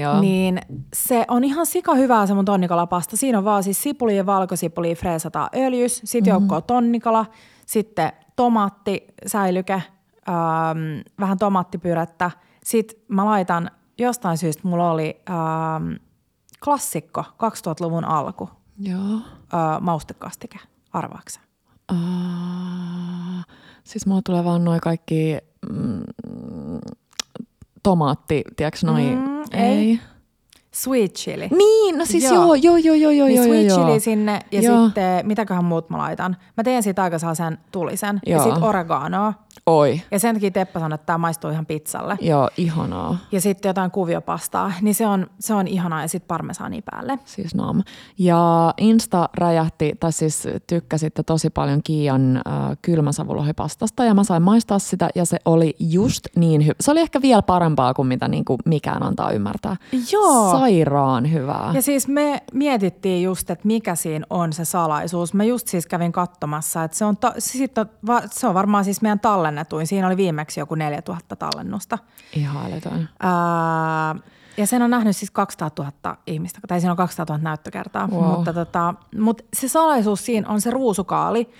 joo. 0.00 0.20
Niin 0.20 0.60
se 0.94 1.24
on 1.28 1.44
ihan 1.44 1.66
sika 1.66 1.94
hyvää 1.94 2.26
se 2.26 2.34
mun 2.34 2.44
tonnikalapasta. 2.44 3.16
Siinä 3.16 3.38
on 3.38 3.44
vaan 3.44 3.62
siis 3.62 3.82
sipuli 3.82 4.16
ja 4.16 4.26
valkosipuli 4.26 4.94
freesataan 4.94 5.48
öljys, 5.56 6.00
sitten 6.04 6.32
mm-hmm. 6.32 6.42
joukkoa 6.42 6.60
tonnikala, 6.60 7.26
sitten 7.66 8.12
tomaatti, 8.36 9.06
säilyke, 9.26 9.72
ähm, 9.72 11.00
vähän 11.20 11.38
tomaattipyrettä. 11.38 12.30
Sitten 12.64 12.98
mä 13.08 13.24
laitan, 13.24 13.70
jostain 13.98 14.38
syystä 14.38 14.68
mulla 14.68 14.90
oli 14.90 15.20
ähm, 15.30 15.92
klassikko 16.64 17.20
2000-luvun 17.20 18.04
alku, 18.04 18.50
Joo. 18.82 19.14
äh, 19.14 19.80
maustekastike, 19.80 20.58
arvaaksa. 20.92 21.40
Uh, 21.92 21.98
siis 23.84 24.06
mulla 24.06 24.22
tulee 24.24 24.44
vaan 24.44 24.64
noin 24.64 24.80
kaikki 24.80 25.38
mm, 25.70 26.02
tomaatti, 27.82 28.44
tiedätkö 28.56 28.86
noi? 28.86 29.02
Mm, 29.02 29.42
ei. 29.52 30.00
Sweet 30.72 31.14
chili. 31.14 31.48
Niin, 31.48 31.98
no 31.98 32.04
siis 32.04 32.24
joo, 32.24 32.54
joo, 32.54 32.76
joo, 32.76 32.94
joo, 32.94 33.10
joo, 33.10 33.26
niin 33.26 33.36
joo, 33.36 33.44
sweet 33.44 33.68
joo. 33.68 33.78
chili 33.78 34.00
sinne 34.00 34.40
ja 34.52 34.62
Joo. 34.62 34.86
sitten 34.86 35.26
mitäköhän 35.26 35.64
muut 35.64 35.90
mä 35.90 35.98
laitan. 35.98 36.36
Mä 36.56 36.64
teen 36.64 36.82
siitä 36.82 37.02
aika 37.02 37.18
sellaisen 37.18 37.58
tulisen. 37.72 38.20
Ja 38.26 38.36
Joo. 38.36 38.44
sitten 38.44 38.62
oreganoa. 38.62 39.34
Oi, 39.66 40.00
Ja 40.10 40.18
sen 40.18 40.34
takia 40.34 40.50
Teppa 40.50 40.80
sanoi, 40.80 40.94
että 40.94 41.06
tämä 41.06 41.18
maistuu 41.18 41.50
ihan 41.50 41.66
pizzalle. 41.66 42.16
joo, 42.20 42.50
ihanaa. 42.56 43.18
Ja 43.32 43.40
sitten 43.40 43.68
jotain 43.68 43.90
kuviopastaa, 43.90 44.72
niin 44.80 44.94
se 44.94 45.06
on, 45.06 45.26
se 45.40 45.54
on 45.54 45.68
ihanaa 45.68 46.02
ja 46.02 46.08
sitten 46.08 46.28
parmesaani 46.28 46.82
päälle. 46.90 47.18
Siis 47.24 47.54
nam. 47.54 47.82
Ja 48.18 48.74
Insta 48.78 49.28
räjähti, 49.34 49.92
tai 50.00 50.12
siis 50.12 50.48
tykkäsitte 50.66 51.22
tosi 51.22 51.50
paljon 51.50 51.80
Kiian 51.84 52.36
äh, 52.36 52.42
kylmäsavulohipastasta 52.82 54.04
ja 54.04 54.14
mä 54.14 54.24
sain 54.24 54.42
maistaa 54.42 54.78
sitä 54.78 55.08
ja 55.14 55.24
se 55.24 55.36
oli 55.44 55.76
just 55.78 56.26
niin 56.36 56.64
hyvä. 56.64 56.74
Se 56.80 56.90
oli 56.90 57.00
ehkä 57.00 57.22
vielä 57.22 57.42
parempaa 57.42 57.94
kuin 57.94 58.08
mitä 58.08 58.28
niin 58.28 58.44
kuin 58.44 58.58
mikään 58.64 59.02
antaa 59.02 59.30
ymmärtää. 59.30 59.76
Joo. 60.12 60.50
Sairaan 60.52 61.32
hyvää. 61.32 61.70
Ja 61.74 61.82
siis 61.82 62.08
me 62.08 62.42
mietittiin 62.52 63.22
just, 63.22 63.50
että 63.50 63.66
mikä 63.66 63.94
siinä 63.94 64.26
on 64.30 64.52
se 64.52 64.64
salaisuus. 64.64 65.34
Mä 65.34 65.44
just 65.44 65.68
siis 65.68 65.86
kävin 65.86 66.12
katsomassa, 66.12 66.84
että 66.84 66.96
se 66.96 67.04
on, 67.04 67.16
ta- 67.16 67.34
sit 67.38 67.78
on, 67.78 67.86
va- 68.06 68.22
se 68.30 68.46
on 68.46 68.54
varmaan 68.54 68.84
siis 68.84 69.02
meidän 69.02 69.20
tallennetuin. 69.52 69.86
Siinä 69.86 70.06
oli 70.06 70.16
viimeksi 70.16 70.60
joku 70.60 70.74
4000 70.74 71.36
tallennusta. 71.36 71.98
Ihan 72.36 72.66
älytön. 72.66 73.08
Ää, 73.20 74.14
ja 74.56 74.66
sen 74.66 74.82
on 74.82 74.90
nähnyt 74.90 75.16
siis 75.16 75.30
200 75.30 75.70
000 75.78 76.16
ihmistä, 76.26 76.58
tai 76.68 76.80
siinä 76.80 76.92
on 76.92 76.96
200 76.96 77.36
000 77.36 77.50
näyttökertaa. 77.50 78.08
Wow. 78.08 78.24
Mutta, 78.24 78.52
tota, 78.52 78.94
mutta 79.18 79.44
se 79.56 79.68
salaisuus 79.68 80.26
siinä 80.26 80.48
on 80.48 80.60
se 80.60 80.70
ruusukaali 80.70 81.50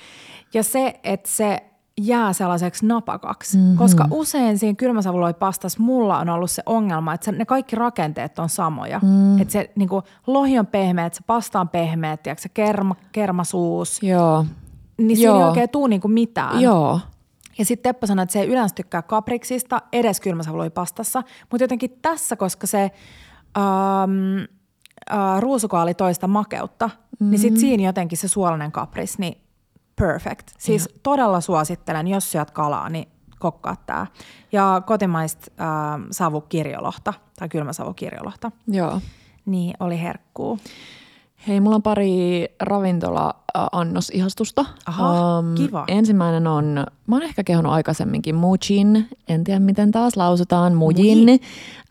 ja 0.55 0.62
se, 0.62 1.00
että 1.05 1.31
se 1.31 1.62
jää 2.00 2.33
sellaiseksi 2.33 2.87
napakaksi. 2.87 3.57
Mm-hmm. 3.57 3.76
Koska 3.76 4.09
usein 4.11 4.59
siinä 4.59 4.76
kylmäsavuloipastassa 4.76 5.83
mulla 5.83 6.18
on 6.18 6.28
ollut 6.28 6.50
se 6.50 6.62
ongelma, 6.66 7.14
että 7.14 7.24
se, 7.24 7.33
ne 7.33 7.44
kaikki 7.44 7.76
rakenteet 7.76 8.38
on 8.38 8.48
samoja. 8.48 9.00
Mm. 9.02 9.40
Että 9.40 9.52
se 9.52 9.70
niin 9.76 9.88
kuin, 9.88 10.02
lohi 10.26 10.59
on 10.59 10.66
pehmeä, 10.66 11.11
se 11.12 11.22
pasta 11.26 11.61
on 11.61 11.68
pehmeä, 11.68 12.16
tiedätkö, 12.16 12.42
se 12.42 12.48
kerma, 12.48 12.96
kermasuus. 13.12 14.02
Joo. 14.02 14.46
Niin 14.98 15.16
siinä 15.16 15.37
ei 15.37 15.44
oikein 15.44 15.68
tuu 15.68 15.87
niin 15.87 16.00
kuin 16.00 16.12
mitään. 16.12 16.61
Joo. 16.61 17.00
Ja 17.58 17.64
sitten 17.64 17.94
Teppo 17.94 18.06
sanoi, 18.06 18.22
että 18.22 18.32
se 18.32 18.40
ei 18.40 18.48
yleensä 18.48 18.74
tykkää 18.74 19.02
kapriksista 19.02 19.82
edes 19.92 20.20
kylmäsavuloipastassa, 20.20 21.22
mutta 21.50 21.64
jotenkin 21.64 21.98
tässä, 22.02 22.36
koska 22.36 22.66
se 22.66 22.90
ähm, 23.58 24.38
äh, 25.12 25.40
ruusukaali 25.40 25.94
toista 25.94 26.28
makeutta, 26.28 26.86
mm-hmm. 26.86 27.30
niin 27.30 27.38
sitten 27.38 27.60
siinä 27.60 27.82
jotenkin 27.82 28.18
se 28.18 28.28
suolainen 28.28 28.72
kapris, 28.72 29.18
niin 29.18 29.42
perfect. 29.96 30.50
Siis 30.58 30.88
ja. 30.92 30.98
todella 31.02 31.40
suosittelen, 31.40 32.08
jos 32.08 32.32
syöt 32.32 32.50
kalaa, 32.50 32.88
niin 32.88 33.08
kokkaa 33.38 33.76
tää. 33.86 34.06
Ja 34.52 34.82
kotimaista 34.86 35.50
äh, 35.60 36.00
savukirjolohta 36.10 37.14
tai 37.38 37.48
kylmäsavukirjolohta, 37.48 38.50
Joo. 38.66 39.00
niin 39.46 39.74
oli 39.80 40.02
herkkuu. 40.02 40.58
Hei, 41.48 41.61
mulla 41.61 41.76
on 41.76 41.83
pari 41.83 42.44
ravintola-annos-ihastusta. 42.61 44.64
Aha, 44.87 45.38
Um, 45.38 45.55
kiva. 45.55 45.85
Ensimmäinen 45.88 46.46
on, 46.46 46.87
mä 47.07 47.16
oon 47.16 47.22
ehkä 47.22 47.44
kehonnut 47.44 47.72
aikaisemminkin, 47.72 48.35
Mujin, 48.35 49.09
en 49.28 49.44
tiedä 49.44 49.61
miten 49.61 49.90
taas 49.90 50.16
lausutaan, 50.16 50.74
Mujin, 50.74 51.18
Muji. 51.18 51.40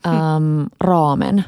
um, 0.06 0.66
raamen. 0.80 1.44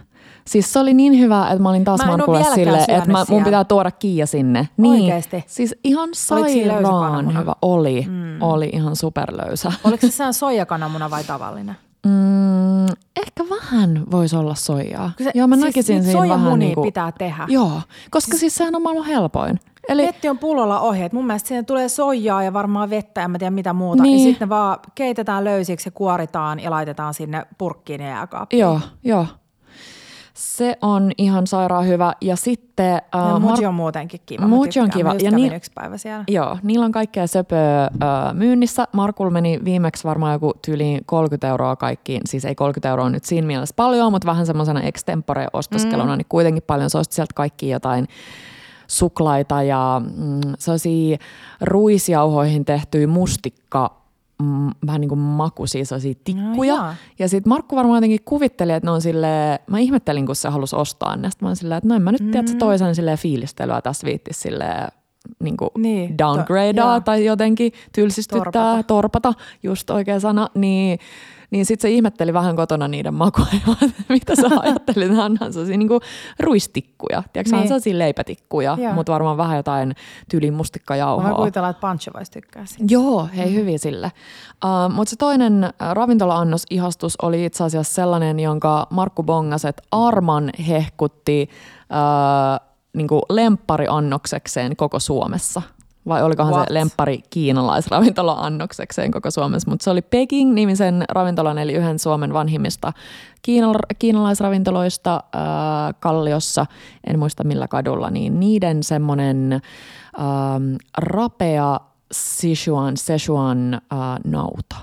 Siis 0.47 0.73
se 0.73 0.79
oli 0.79 0.95
niin 0.95 1.19
hyvä, 1.19 1.49
että 1.51 1.63
mä 1.63 1.69
olin 1.69 1.85
taas 1.85 2.01
vieläkään 2.07 2.55
sille, 2.55 2.85
että 2.89 3.11
mä, 3.11 3.25
mun 3.29 3.45
pitää 3.45 3.65
tuoda 3.65 3.91
Kiia 3.91 4.27
sinne. 4.27 4.69
Niin, 4.77 5.03
Oikeesti? 5.03 5.45
Siis 5.47 5.75
ihan 5.85 6.09
sairaan 6.13 7.39
hyvä. 7.39 7.53
Oli, 7.63 8.07
mm. 8.09 8.43
oli 8.43 8.71
ihan 8.73 8.97
superlöysä. 8.97 9.73
Oliko 9.85 10.07
se 10.07 10.11
sellainen 10.11 10.35
soijakananmuna 10.35 11.11
vai 11.11 11.25
tavallinen? 11.25 11.77
Mm, 12.07 12.64
ehkä 13.17 13.45
vähän 13.51 14.05
voisi 14.11 14.37
olla 14.37 14.55
soijaa. 14.55 15.11
Se- 15.25 15.31
Joo, 15.35 15.47
mä 15.47 15.55
siis 15.57 15.65
näkisin 15.67 16.05
siinä 16.05 16.29
vähän 16.29 16.59
niin 16.59 16.75
kuin, 16.75 16.85
pitää 16.89 17.13
tehdä. 17.13 17.45
Joo, 17.49 17.81
koska 18.11 18.31
siis, 18.31 18.41
siis 18.41 18.55
sehän 18.55 18.75
on 18.75 18.83
maailman 18.83 19.07
helpoin. 19.07 19.61
Eli 19.89 20.07
Netti 20.07 20.29
on 20.29 20.39
pullolla 20.39 20.81
ohjeet. 20.81 21.13
Mun 21.13 21.27
mielestä 21.27 21.49
siihen 21.49 21.67
tulee 21.67 21.89
soijaa 21.89 22.43
ja 22.43 22.53
varmaan 22.53 22.91
vettä 22.91 23.21
ja 23.21 23.29
mä 23.29 23.39
tiedän 23.39 23.55
mitä 23.55 23.73
muuta. 23.73 24.03
Niin. 24.03 24.19
Ja 24.19 24.25
sitten 24.25 24.47
ne 24.47 24.49
vaan 24.49 24.79
keitetään 24.95 25.45
löysiksi 25.45 25.89
ja 25.89 25.93
kuoritaan 25.93 26.61
ja 26.61 26.71
laitetaan 26.71 27.15
sinne 27.15 27.47
purkkiin 27.59 28.01
ja 28.01 28.09
jääkaappiin. 28.09 28.61
Joo, 28.61 28.81
joo. 29.05 29.27
Se 30.35 30.77
on 30.83 31.13
ihan 31.19 31.47
sairaan 31.47 31.87
hyvä. 31.87 32.13
Ja 32.21 32.37
sitten... 32.37 33.03
Ja 33.15 33.35
Uh, 33.35 33.41
Muji 33.41 33.67
on 33.67 33.75
muutenkin 33.75 34.21
kiva. 34.27 34.47
Muji 34.47 34.71
on 34.83 34.91
kiva. 34.91 35.13
Ja 35.13 35.19
kävin 35.19 35.37
niin- 35.37 35.55
yksi 35.55 35.71
päivä 35.75 35.99
siellä. 35.99 36.25
Joo, 36.29 36.59
niillä 36.63 36.87
on 36.87 36.93
kaikkea 36.93 37.27
söpöä 37.27 37.91
uh, 37.93 38.35
myynnissä. 38.37 38.89
Markulla 38.93 39.31
meni 39.31 39.61
viimeksi 39.65 40.05
varmaan 40.05 40.33
joku 40.33 40.53
tyyliin 40.65 41.01
30 41.07 41.49
euroa 41.49 41.77
kaikkiin. 41.77 42.23
Siis 42.25 42.45
ei 42.45 42.55
30 42.55 42.89
euroa 42.89 43.11
nyt 43.11 43.25
siinä 43.25 43.47
mielessä 43.47 43.75
paljon, 43.77 44.13
mutta 44.13 44.27
vähän 44.27 44.47
semmoisena 44.47 44.81
extempore-ostoskeluna, 44.81 46.13
mm. 46.13 46.19
niin 46.19 46.27
kuitenkin 46.29 46.63
paljon. 46.67 46.91
Se 46.91 46.99
sieltä 47.11 47.35
kaikki 47.35 47.69
jotain 47.69 48.09
suklaita 48.87 49.63
ja 49.63 50.03
mm, 50.17 50.41
sellaisia 50.59 51.17
ruisjauhoihin 51.61 52.65
tehtyjä 52.65 53.07
mustikka 53.07 54.04
mm, 54.43 54.71
vähän 54.87 55.01
niin 55.01 55.09
kuin 55.09 55.19
makuisia 55.19 55.85
sellaisia 55.85 56.15
tikkuja. 56.25 56.77
No 56.77 56.93
ja 57.19 57.29
sitten 57.29 57.49
Markku 57.49 57.77
varmaan 57.77 57.97
jotenkin 57.97 58.21
kuvitteli, 58.25 58.73
että 58.73 58.87
ne 58.87 58.91
on 58.91 59.01
sille 59.03 59.61
mä 59.67 59.79
ihmettelin, 59.79 60.27
kun 60.27 60.37
se 60.37 60.49
halusi 60.49 60.77
ostaa 60.77 61.17
ne. 61.17 61.31
Sitten 61.31 61.47
mä 61.47 61.49
olin 61.49 61.57
silleen, 61.57 61.79
että 61.79 61.89
no 61.89 61.95
en 61.95 62.03
mä 62.03 62.13
nyt 62.13 62.21
mm. 62.21 62.31
tiedä, 62.31 62.47
toisen 62.59 62.95
silleen 62.95 63.19
fiilistelyä 63.19 63.81
tässä 63.83 64.07
viittis 64.07 64.43
silleen 64.43 64.89
niin 65.43 65.57
kuin 65.57 65.71
Niin, 65.79 66.19
downgradea 66.19 66.85
to- 66.85 67.01
tai 67.01 67.25
jotenkin 67.25 67.73
tylsistyttää, 67.93 68.45
torpata, 68.45 68.83
Torpata. 68.83 69.33
torpata 69.33 69.35
just 69.63 69.91
oikea 69.91 70.21
sana, 70.21 70.49
niin, 70.55 70.99
niin 71.55 71.67
sitten 71.67 71.91
se 71.91 71.95
ihmetteli 71.95 72.33
vähän 72.33 72.57
kotona 72.57 72.89
niiden 72.89 73.15
makuja, 73.15 73.47
mitä 74.09 74.37
sä 74.37 74.49
ajattelit, 74.63 75.11
että 75.11 75.25
onhan 75.25 75.53
sellaisia 75.53 75.77
niin 75.77 75.89
ruistikkuja, 76.41 77.23
tiedätkö, 77.33 77.51
niin. 77.51 77.61
Niin. 77.61 77.69
sellaisia 77.69 77.99
leipätikkuja, 77.99 78.77
Joo. 78.81 78.95
mutta 78.95 79.13
varmaan 79.13 79.37
vähän 79.37 79.57
jotain 79.57 79.95
tyyliin 80.31 80.53
Mä 80.53 80.57
mustikkajauhoa. 80.57 81.25
voin 81.25 81.37
kuvitella, 81.37 81.69
että 81.69 81.81
Pancho 81.81 82.11
voisi 82.15 82.33
tykkää 82.33 82.67
siitä. 82.67 82.85
Joo, 82.89 83.29
hei 83.37 83.47
mm. 83.47 83.55
hyvin 83.55 83.79
sille. 83.79 84.13
Uh, 84.65 84.95
Mutta 84.95 85.11
se 85.11 85.17
toinen 85.17 85.65
äh, 85.65 85.73
ravintola-annos 85.93 86.67
ihastus 86.71 87.17
oli 87.23 87.45
itse 87.45 87.65
asiassa 87.65 87.95
sellainen, 87.95 88.41
jonka 88.41 88.87
Markku 88.91 89.23
bongas, 89.23 89.65
että 89.65 89.83
Arman 89.91 90.51
hehkutti 90.69 91.49
uh, 91.81 92.69
niinku 92.93 93.23
lemppariannoksekseen 93.29 94.77
koko 94.77 95.01
Suomessa. 95.01 95.63
Vai 96.09 96.23
olikohan 96.23 96.53
What? 96.55 96.69
se 96.69 96.75
lemppari 96.75 97.21
kiinalaisravintola-annoksekseen 97.31 99.11
koko 99.11 99.31
Suomessa, 99.31 99.71
mutta 99.71 99.85
se 99.85 99.91
oli 99.91 100.03
Peking-nimisen 100.03 101.05
ravintolan, 101.09 101.59
eli 101.59 101.73
yhden 101.73 101.99
Suomen 101.99 102.33
vanhimmista 102.33 102.93
kiinal- 103.43 103.97
kiinalaisravintoloista 103.99 105.15
äh, 105.15 105.41
Kalliossa, 106.01 106.67
en 107.07 107.19
muista 107.19 107.45
millä 107.45 107.69
kadulla, 107.69 108.11
niin 108.11 108.41
niiden 108.41 108.83
semmoinen 108.83 109.53
ähm, 109.53 110.75
rapea 110.99 111.81
Sichuan, 112.13 112.97
Sichuan 112.97 113.75
äh, 113.75 113.81
nauta 114.25 114.77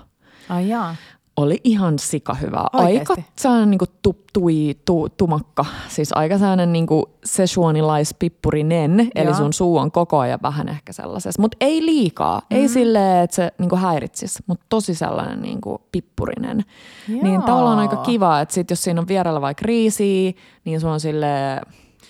Ai 0.50 0.70
jaa. 0.70 0.96
Oli 1.38 1.62
ihan 1.64 2.00
sika 2.00 2.34
hyvä. 2.34 2.66
Oikeesti? 2.74 3.14
Aika 3.14 3.24
sellainen 3.36 3.70
niinku 3.70 3.86
tu, 4.02 4.16
tui, 4.34 4.78
tu, 4.86 5.10
tumakka, 5.18 5.66
siis 5.88 6.14
aika 6.14 6.38
sellainen 6.38 6.74
niinku 6.74 7.10
sesuanilaispippurinen, 7.24 9.12
eli 9.16 9.34
sun 9.34 9.54
suu 9.54 9.78
on 9.78 9.92
koko 9.92 10.20
ajan 10.20 10.40
vähän 10.44 10.70
ehkä 10.70 10.94
sellaisessa, 10.94 11.42
mutta 11.42 11.58
ei 11.62 11.86
liikaa, 11.86 12.40
mm. 12.40 12.58
ei 12.58 12.68
silleen, 12.68 13.24
että 13.24 13.36
se 13.36 13.52
niinku 13.58 13.76
häiritsisi, 13.76 14.44
mutta 14.48 14.66
tosi 14.70 14.96
sellainen 14.96 15.42
niinku 15.42 15.82
pippurinen. 15.92 16.66
Niin 17.08 17.34
Joo. 17.34 17.44
tavallaan 17.46 17.80
aika 17.80 17.98
kiva, 17.98 18.42
että 18.42 18.54
sit 18.54 18.70
jos 18.70 18.84
siinä 18.84 19.02
on 19.02 19.08
vierellä 19.08 19.42
vaikka 19.42 19.64
riisiä, 19.66 20.32
niin 20.66 20.80
se 20.82 20.88
on 20.88 21.00
silleen, 21.00 21.62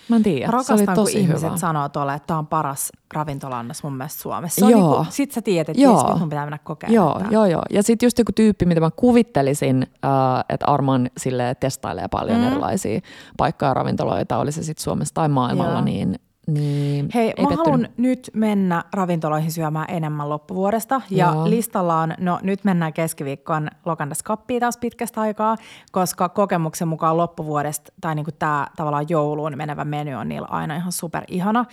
mä 0.09 0.15
en 0.15 0.23
tiedä, 0.23 0.45
se 0.45 0.51
Rakastan, 0.51 0.77
oli 0.77 0.85
kun 0.85 0.95
tosi 0.95 1.19
ihmiset 1.19 1.49
hyvä. 1.49 1.57
sanoo 1.57 1.89
tuolle, 1.89 2.13
että 2.13 2.27
tämä 2.27 2.39
on 2.39 2.47
paras 2.47 2.91
ravintolannos 3.13 3.83
mun 3.83 3.93
mielestä 3.97 4.21
Suomessa. 4.21 4.59
Se 4.59 4.65
on 4.65 4.71
Joo. 4.71 4.95
Niinku, 4.97 5.11
sit 5.11 5.31
sä 5.31 5.41
tiedät, 5.41 5.69
että 5.69 5.81
Joo. 5.81 6.09
nyt 6.09 6.19
mun 6.19 6.29
pitää 6.29 6.45
mennä 6.45 6.59
kokeilemaan. 6.63 7.09
Joo, 7.09 7.19
tää. 7.19 7.27
joo, 7.31 7.45
joo. 7.45 7.61
Ja 7.69 7.83
sitten 7.83 8.07
just 8.07 8.19
joku 8.19 8.31
tyyppi, 8.31 8.65
mitä 8.65 8.81
mä 8.81 8.91
kuvittelisin, 8.95 9.87
äh, 10.05 10.11
että 10.49 10.65
Arman 10.65 11.09
sille 11.17 11.55
testailee 11.59 12.07
paljon 12.07 12.37
mm. 12.37 12.47
erilaisia 12.47 12.99
paikkoja 13.37 13.69
ja 13.69 13.73
ravintoloita, 13.73 14.37
oli 14.37 14.51
se 14.51 14.63
sitten 14.63 14.83
Suomessa 14.83 15.13
tai 15.13 15.29
maailmalla, 15.29 15.73
Joo. 15.73 15.81
niin, 15.81 16.19
niin 16.53 17.09
Hei, 17.13 17.25
ei 17.25 17.29
mä 17.29 17.49
pettynyt. 17.49 17.57
haluan 17.57 17.87
nyt 17.97 18.31
mennä 18.33 18.83
ravintoloihin 18.93 19.51
syömään 19.51 19.85
enemmän 19.89 20.29
loppuvuodesta. 20.29 21.01
Ja 21.09 21.31
Joo. 21.33 21.49
listalla 21.49 21.99
on, 21.99 22.13
no 22.19 22.39
nyt 22.41 22.63
mennään 22.63 22.93
keskiviikkoon 22.93 23.67
Lokandas 23.85 24.23
Kappiin 24.23 24.59
taas 24.59 24.77
pitkästä 24.77 25.21
aikaa, 25.21 25.55
koska 25.91 26.29
kokemuksen 26.29 26.87
mukaan 26.87 27.17
loppuvuodesta, 27.17 27.93
tai 28.01 28.15
niinku 28.15 28.31
tämä 28.39 28.67
tavallaan 28.75 29.05
jouluun 29.09 29.57
menevä 29.57 29.85
menu 29.85 30.19
on 30.19 30.29
niillä 30.29 30.47
aina 30.51 30.75
ihan 30.75 30.91
super 30.91 31.23
ihana. 31.27 31.65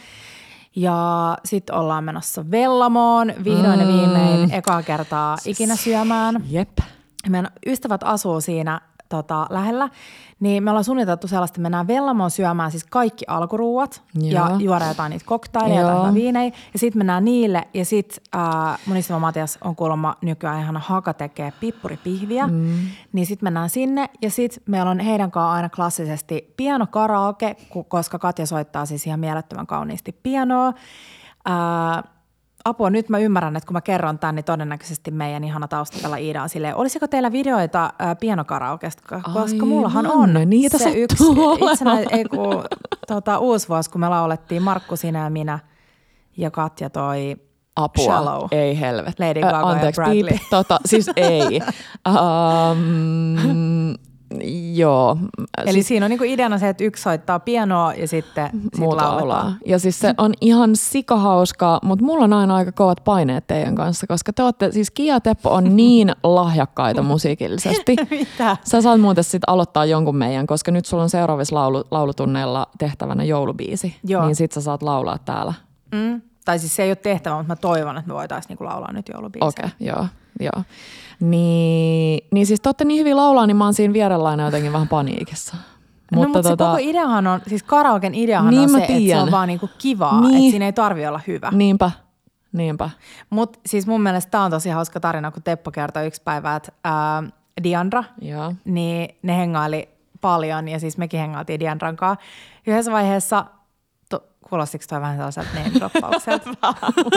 Ja 0.76 1.36
sitten 1.44 1.76
ollaan 1.76 2.04
menossa 2.04 2.50
Vellamoon 2.50 3.32
vihdoin 3.44 3.80
ja 3.80 3.86
viimein 3.86 4.52
ekaa 4.52 4.82
kertaa 4.82 5.36
ikinä 5.46 5.76
syömään 5.76 6.44
Jep. 6.48 6.78
meidän 7.28 7.50
ystävät 7.66 8.00
asuu 8.04 8.40
siinä 8.40 8.80
tota, 9.08 9.46
lähellä, 9.50 9.88
niin 10.40 10.62
me 10.62 10.70
ollaan 10.70 10.84
suunniteltu 10.84 11.28
sellaista, 11.28 11.52
että 11.52 11.62
mennään 11.62 11.86
Vellamoon 11.86 12.30
syömään 12.30 12.70
siis 12.70 12.84
kaikki 12.84 13.24
alkuruuat 13.28 14.02
Joo. 14.14 14.30
ja 14.30 14.56
juoda 14.58 14.88
jotain 14.88 15.10
niitä 15.10 15.24
koktaileja, 15.26 15.80
jotain 15.80 16.14
viinejä. 16.14 16.52
Ja 16.72 16.78
sitten 16.78 17.00
mennään 17.00 17.24
niille 17.24 17.68
ja 17.74 17.84
sitten 17.84 18.24
äh, 18.36 18.78
mun 18.86 18.96
ystävä 18.96 19.18
Matias 19.18 19.58
on 19.64 19.76
kuulemma 19.76 20.16
nykyään 20.22 20.60
ihan 20.60 20.76
haka 20.76 21.14
tekee 21.14 21.52
pippuripihviä. 21.60 22.46
Mm. 22.46 22.76
Niin 23.12 23.26
sitten 23.26 23.46
mennään 23.46 23.70
sinne 23.70 24.10
ja 24.22 24.30
sitten 24.30 24.62
meillä 24.66 24.90
on 24.90 25.00
heidän 25.00 25.30
kanssaan 25.30 25.56
aina 25.56 25.68
klassisesti 25.68 26.54
piano 26.56 26.86
karaoke, 26.86 27.56
koska 27.88 28.18
Katja 28.18 28.46
soittaa 28.46 28.86
siis 28.86 29.06
ihan 29.06 29.20
mielettömän 29.20 29.66
kauniisti 29.66 30.12
pianoa. 30.22 30.72
Äh, 31.48 32.04
Apua, 32.68 32.90
nyt 32.90 33.08
mä 33.08 33.18
ymmärrän, 33.18 33.56
että 33.56 33.66
kun 33.66 33.72
mä 33.72 33.80
kerron 33.80 34.18
tämän, 34.18 34.34
niin 34.34 34.44
todennäköisesti 34.44 35.10
meidän 35.10 35.44
ihana 35.44 35.68
taustapella 35.68 36.16
Iida 36.16 36.42
on 36.42 36.48
silleen, 36.48 36.76
olisiko 36.76 37.08
teillä 37.08 37.32
videoita 37.32 37.92
ää, 37.98 38.16
pianokaraokesta, 38.16 39.02
koska 39.02 39.30
Aivan, 39.40 39.68
mullahan 39.68 40.06
on 40.06 40.30
niitä 40.46 40.78
se 40.78 40.90
yksi 40.90 41.24
itsenä, 41.72 41.98
ei 42.10 42.24
kun, 42.24 42.64
tota, 43.06 43.38
uusi 43.38 43.68
vuosi, 43.68 43.90
kun 43.90 44.00
me 44.00 44.08
laulettiin 44.08 44.62
Markku, 44.62 44.96
sinä 44.96 45.24
ja 45.24 45.30
minä 45.30 45.58
ja 46.36 46.50
Katja 46.50 46.90
toi 46.90 47.36
Apua. 47.76 48.04
Shallow. 48.04 48.48
Ei 48.50 48.80
helvet. 48.80 49.20
Lady 49.20 49.40
Gaga 49.40 49.56
ja 49.56 49.66
Anteeksi, 49.66 50.00
Bradley. 50.00 50.24
piip. 50.24 50.42
Tota, 50.50 50.78
siis 50.86 51.10
ei. 51.16 51.60
Um, 52.08 53.77
joo. 54.74 55.18
Eli 55.58 55.72
siis 55.72 55.88
siinä 55.88 56.06
on 56.06 56.10
niinku 56.10 56.24
ideana 56.24 56.58
se, 56.58 56.68
että 56.68 56.84
yksi 56.84 57.02
soittaa 57.02 57.40
pianoa 57.40 57.94
ja 57.94 58.08
sitten 58.08 58.50
sit 58.52 58.78
muuta 58.78 59.04
laulaa. 59.04 59.54
Ja 59.66 59.78
siis 59.78 59.98
se 59.98 60.14
on 60.18 60.32
ihan 60.40 60.76
sikahauskaa, 60.76 61.80
mutta 61.82 62.04
mulla 62.04 62.24
on 62.24 62.32
aina 62.32 62.56
aika 62.56 62.72
kovat 62.72 63.04
paineet 63.04 63.46
teidän 63.46 63.74
kanssa, 63.74 64.06
koska 64.06 64.32
te 64.32 64.42
olette, 64.42 64.72
siis 64.72 64.90
Kia 64.90 65.14
ja 65.14 65.20
Teppo 65.20 65.50
on 65.50 65.76
niin 65.76 66.12
lahjakkaita 66.22 67.02
musiikillisesti. 67.02 67.96
Mitä? 68.10 68.56
Sä 68.64 68.82
saat 68.82 69.00
muuten 69.00 69.24
sitten 69.24 69.48
aloittaa 69.48 69.84
jonkun 69.84 70.16
meidän, 70.16 70.46
koska 70.46 70.70
nyt 70.70 70.86
sulla 70.86 71.02
on 71.02 71.10
seuraavissa 71.10 71.56
laulu, 71.56 71.84
laulutunneilla 71.90 72.66
tehtävänä 72.78 73.24
joulubiisi. 73.24 73.96
Joo. 74.04 74.26
Niin 74.26 74.36
sit 74.36 74.52
sä 74.52 74.60
saat 74.60 74.82
laulaa 74.82 75.18
täällä. 75.18 75.54
Mm. 75.92 76.22
Tai 76.44 76.58
siis 76.58 76.76
se 76.76 76.82
ei 76.82 76.90
ole 76.90 76.96
tehtävä, 76.96 77.36
mutta 77.36 77.52
mä 77.52 77.56
toivon, 77.56 77.96
että 77.96 78.08
me 78.08 78.14
voitaisiin 78.14 78.48
niinku 78.48 78.64
laulaa 78.64 78.92
nyt 78.92 79.08
joulubiisejä. 79.12 79.48
Okei, 79.48 79.64
okay, 79.64 79.86
joo, 79.86 80.06
joo. 80.40 80.64
Niin, 81.20 82.26
niin 82.32 82.46
siis 82.46 82.60
te 82.60 82.68
olette 82.68 82.84
niin 82.84 83.00
hyvin 83.00 83.16
laulaa, 83.16 83.46
niin 83.46 83.56
mä 83.56 83.64
oon 83.64 83.74
siinä 83.74 83.94
vierellä 83.94 84.28
aina 84.28 84.44
jotenkin 84.44 84.72
vähän 84.72 84.88
paniikissa. 84.88 85.56
Mutta 86.14 86.28
no, 86.28 86.34
mutta 86.34 86.42
tota... 86.50 86.64
se 86.64 86.70
koko 86.78 86.90
ideahan 86.90 87.26
on, 87.26 87.40
siis 87.46 87.62
karaoken 87.62 88.14
ideahan 88.14 88.50
Niin 88.50 88.62
on 88.62 88.68
se, 88.68 88.76
että 88.78 88.92
se 88.92 88.98
tiedän. 88.98 89.22
on 89.22 89.30
vaan 89.30 89.48
niinku 89.48 89.70
kivaa, 89.78 90.20
Niin. 90.20 90.34
että 90.36 90.50
siinä 90.50 90.64
ei 90.66 90.72
tarvi 90.72 91.06
olla 91.06 91.20
hyvä. 91.26 91.50
Niinpä, 91.50 91.90
niinpä. 92.52 92.90
Mutta 93.30 93.58
siis 93.66 93.86
mun 93.86 94.00
mielestä 94.02 94.30
tämä 94.30 94.44
on 94.44 94.50
tosi 94.50 94.70
hauska 94.70 95.00
tarina, 95.00 95.30
kun 95.30 95.42
Teppo 95.42 95.70
kertoi 95.70 96.06
yksi 96.06 96.22
päivä, 96.24 96.56
että 96.56 96.72
ää, 96.84 97.22
Diandra, 97.62 98.04
Joo. 98.20 98.52
niin 98.64 99.14
ne 99.22 99.36
hengaili 99.36 99.88
paljon 100.20 100.68
ja 100.68 100.78
siis 100.80 100.98
mekin 100.98 101.20
hengailtiin 101.20 101.60
Diandran 101.60 101.96
kanssa. 101.96 102.24
Yhdessä 102.66 102.92
vaiheessa, 102.92 103.44
kuulostiko 104.50 104.84
toi 104.88 105.00
vähän 105.00 105.16
sellaiselta 105.16 105.48
name 105.54 105.70
droppaukselta? 105.74 106.50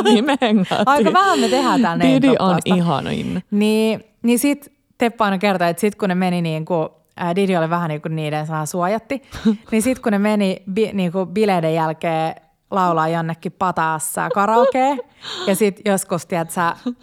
niin 0.03 0.25
me 0.25 0.35
hengaattiin. 0.41 0.87
Aika 0.87 1.13
vähän 1.13 1.39
me 1.39 1.47
tehdään 1.47 1.81
tää 1.81 1.95
name 1.95 2.11
Didi 2.11 2.35
on 2.39 2.59
ihanin. 2.65 3.43
Niin, 3.51 4.03
niin 4.23 4.39
sit 4.39 4.71
Teppo 4.97 5.23
aina 5.23 5.37
kertoi, 5.37 5.69
että 5.69 5.81
sit 5.81 5.95
kun 5.95 6.09
ne 6.09 6.15
meni 6.15 6.41
niin 6.41 6.65
kuin, 6.65 6.89
ää, 7.17 7.35
Didi 7.35 7.57
oli 7.57 7.69
vähän 7.69 7.89
niin 7.89 8.01
kuin 8.01 8.15
niiden 8.15 8.47
vähän 8.47 8.67
suojatti, 8.67 9.21
niin 9.71 9.81
sit 9.81 9.99
kun 9.99 10.11
ne 10.11 10.19
meni 10.19 10.63
bi, 10.73 10.89
niin 10.93 11.11
kuin 11.11 11.29
bileiden 11.29 11.73
jälkeen 11.75 12.35
laulaa 12.71 13.07
jonnekin 13.07 13.51
pataassa 13.51 14.29
karaoke 14.33 14.97
ja 15.47 15.55
sit 15.55 15.81
joskus, 15.85 16.25
tiedät 16.25 16.51
sä, 16.51 16.75
3.15 16.87 16.93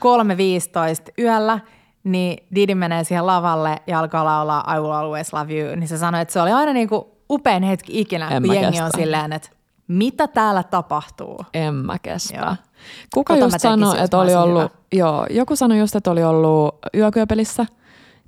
yöllä, 1.18 1.60
niin 2.04 2.46
Didi 2.54 2.74
menee 2.74 3.04
siihen 3.04 3.26
lavalle 3.26 3.76
ja 3.86 3.98
alkaa 3.98 4.24
laulaa 4.24 4.74
I 4.76 4.80
will 4.80 4.90
always 4.90 5.32
love 5.32 5.54
you, 5.60 5.76
niin 5.76 5.88
se 5.88 5.98
sanoi, 5.98 6.20
että 6.20 6.32
se 6.32 6.40
oli 6.40 6.52
aina 6.52 6.72
niin 6.72 6.88
kuin 6.88 7.02
upein 7.30 7.62
hetki 7.62 8.00
ikinä, 8.00 8.28
En 8.28 8.42
kun 8.42 8.54
jengi 8.54 8.66
on 8.80 8.84
kestä. 8.84 8.98
silleen, 8.98 9.32
että 9.32 9.48
mitä 9.88 10.26
täällä 10.28 10.62
tapahtuu? 10.62 11.44
En 11.54 11.74
mä 11.74 11.98
kestä. 11.98 12.36
Joo. 12.36 12.54
Kuka 13.14 13.32
mä 13.36 13.38
just 13.38 13.60
sanoi, 13.60 14.00
että 14.00 14.18
oli 14.18 14.34
ollut, 14.34 14.72
joo, 14.92 15.26
joku 15.30 15.56
sanoi 15.56 15.78
just, 15.78 15.96
että 15.96 16.10
oli 16.10 16.24
ollut 16.24 16.74
yökyöpelissä. 16.94 17.66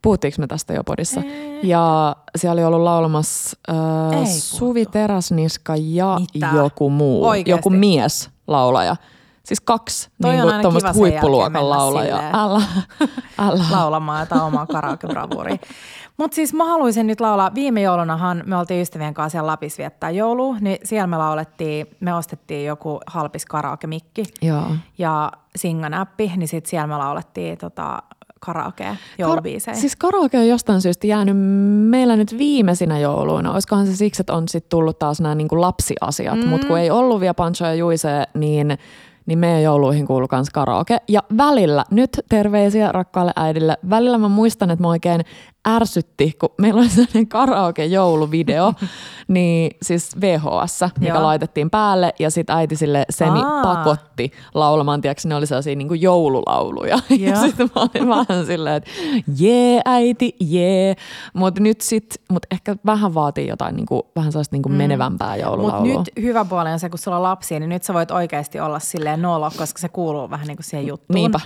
Puhuttiinko 0.03 0.37
me 0.39 0.47
tästä 0.47 0.73
jo 0.73 0.85
podissa? 0.85 1.23
Ja 1.63 2.17
siellä 2.37 2.53
oli 2.53 2.65
ollut 2.65 2.81
laulamassa 2.81 3.57
Ei 4.13 4.23
äh. 4.23 4.29
Suvi 4.29 4.87
Teräsniska 4.87 5.75
ja 5.77 6.21
Mitä? 6.35 6.51
joku 6.55 6.91
muu, 6.91 7.27
Oikeesti? 7.27 7.51
joku 7.51 7.71
mies 7.71 8.31
laulaja. 8.47 8.97
Siis 9.45 9.61
kaksi 9.61 10.11
Toi 10.23 10.31
on 10.31 10.37
niin 10.37 10.63
sen 10.63 10.73
jälkeen 10.73 10.95
huippuluokan 10.95 11.71
laulajaa. 11.71 12.23
Älä, 12.33 12.63
älä. 13.39 13.65
laulamaan 13.71 14.21
jotain 14.21 14.43
omaa 14.43 14.67
karaokebravuuria. 14.67 15.57
Mutta 16.21 16.35
siis 16.35 16.55
mä 16.55 16.65
haluaisin 16.65 17.07
nyt 17.07 17.21
laulaa. 17.21 17.55
Viime 17.55 17.83
joulunahan 17.83 18.43
me 18.47 18.57
oltiin 18.57 18.83
ystävien 18.83 19.15
kanssa 19.15 19.31
siellä 19.31 19.47
Lapissa 19.47 19.79
viettää 19.79 20.11
joulua, 20.11 20.57
niin 20.61 20.79
siellä 20.85 21.07
me 21.07 21.17
laulettiin, 21.17 21.87
me 22.01 22.15
ostettiin 22.15 22.67
joku 22.67 23.01
halpis 23.07 23.47
karaoke-mikki 23.47 24.25
Joo. 24.43 24.65
ja 24.99 25.33
Singan-appi, 25.59 26.37
niin 26.37 26.49
sitten 26.49 26.71
siellä 26.71 26.87
me 26.87 26.97
laulettiin 26.97 27.59
tota 27.59 28.03
karaoke 28.41 28.97
joulubiisejä. 29.19 29.75
Kar- 29.75 29.81
siis 29.81 29.97
karaoke 29.97 30.39
on 30.39 30.49
jostain 30.49 30.81
syystä 30.81 31.07
jäänyt 31.07 31.37
meillä 31.91 32.17
nyt 32.17 32.39
viimeisinä 32.39 32.99
jouluina. 32.99 33.53
Olisikohan 33.53 33.87
se 33.87 33.97
siksi, 33.97 34.23
että 34.23 34.35
on 34.35 34.49
sitten 34.49 34.71
tullut 34.71 34.99
taas 34.99 35.21
nämä 35.21 35.35
niinku 35.35 35.61
lapsiasiat. 35.61 36.39
Mm. 36.39 36.49
Mutta 36.49 36.67
kun 36.67 36.79
ei 36.79 36.91
ollut 36.91 37.21
vielä 37.21 37.35
Pancho 37.35 37.65
ja 37.65 37.75
Juise, 37.75 38.25
niin, 38.35 38.79
niin 39.27 39.39
meidän 39.39 39.63
jouluihin 39.63 40.07
kuuluu 40.07 40.29
myös 40.33 40.51
karaoke. 40.51 40.99
Ja 41.09 41.23
välillä, 41.37 41.85
nyt 41.91 42.21
terveisiä 42.29 42.93
rakkaalle 42.93 43.33
äidille, 43.37 43.77
välillä 43.91 44.19
mä 44.19 44.29
muistan, 44.29 44.71
että 44.71 44.83
mä 44.83 44.89
oikein 44.89 45.21
ärsytti, 45.69 46.37
kun 46.41 46.49
meillä 46.59 46.81
oli 46.81 46.89
sellainen 46.89 47.29
karaoke-jouluvideo, 47.29 48.73
niin 49.29 49.71
siis 49.83 50.21
VHS, 50.21 50.81
mikä 51.01 51.13
Joo. 51.13 51.23
laitettiin 51.23 51.71
päälle 51.71 52.15
ja 52.19 52.31
sitten 52.31 52.57
äiti 52.57 52.77
sille 52.77 53.05
semi 53.11 53.39
Aa. 53.45 53.63
pakotti 53.63 54.33
laulamaan, 54.55 55.01
tiedätkö, 55.01 55.29
ne 55.29 55.35
oli 55.35 55.47
sellaisia 55.47 55.77
niin 55.77 55.89
kuin 55.89 56.03
joululauluja. 56.03 56.99
Ja 57.21 57.31
Joo. 57.31 57.41
sitten 57.43 57.71
mä 57.77 57.83
olin 57.83 58.09
vähän 58.09 58.47
silleen, 58.47 58.77
että 58.77 58.91
jee 59.39 59.81
äiti, 59.85 60.37
jee. 60.41 60.95
Mutta 61.35 61.61
nyt 61.61 61.81
sit, 61.81 62.21
mut 62.31 62.47
ehkä 62.51 62.77
vähän 62.87 63.15
vaatii 63.15 63.49
jotain 63.49 63.77
niin 63.77 63.87
kuin, 63.87 64.03
vähän 64.17 64.33
sellaista 64.33 64.55
niin 64.55 64.63
kuin 64.63 64.73
menevämpää 64.73 65.29
Mutta 65.29 65.43
joululaulua. 65.47 65.99
nyt 65.99 66.11
hyvä 66.23 66.45
puoli 66.45 66.71
on 66.71 66.79
se, 66.81 66.89
kun 66.89 66.99
sulla 66.99 67.17
on 67.17 67.23
lapsia, 67.23 67.61
niin 67.61 67.69
nyt 67.69 67.83
sä 67.83 67.95
voit 67.95 68.11
oikeasti 68.11 68.61
olla 68.61 68.79
silleen 68.79 69.23
nolo, 69.23 69.51
koska 69.59 69.79
se 69.79 69.89
kuuluu 69.89 70.31
vähän 70.31 70.47
niin 70.47 70.57
kuin 70.57 70.65
siihen 70.65 70.87
juttuun. 70.87 71.15
Niinpä. 71.15 71.41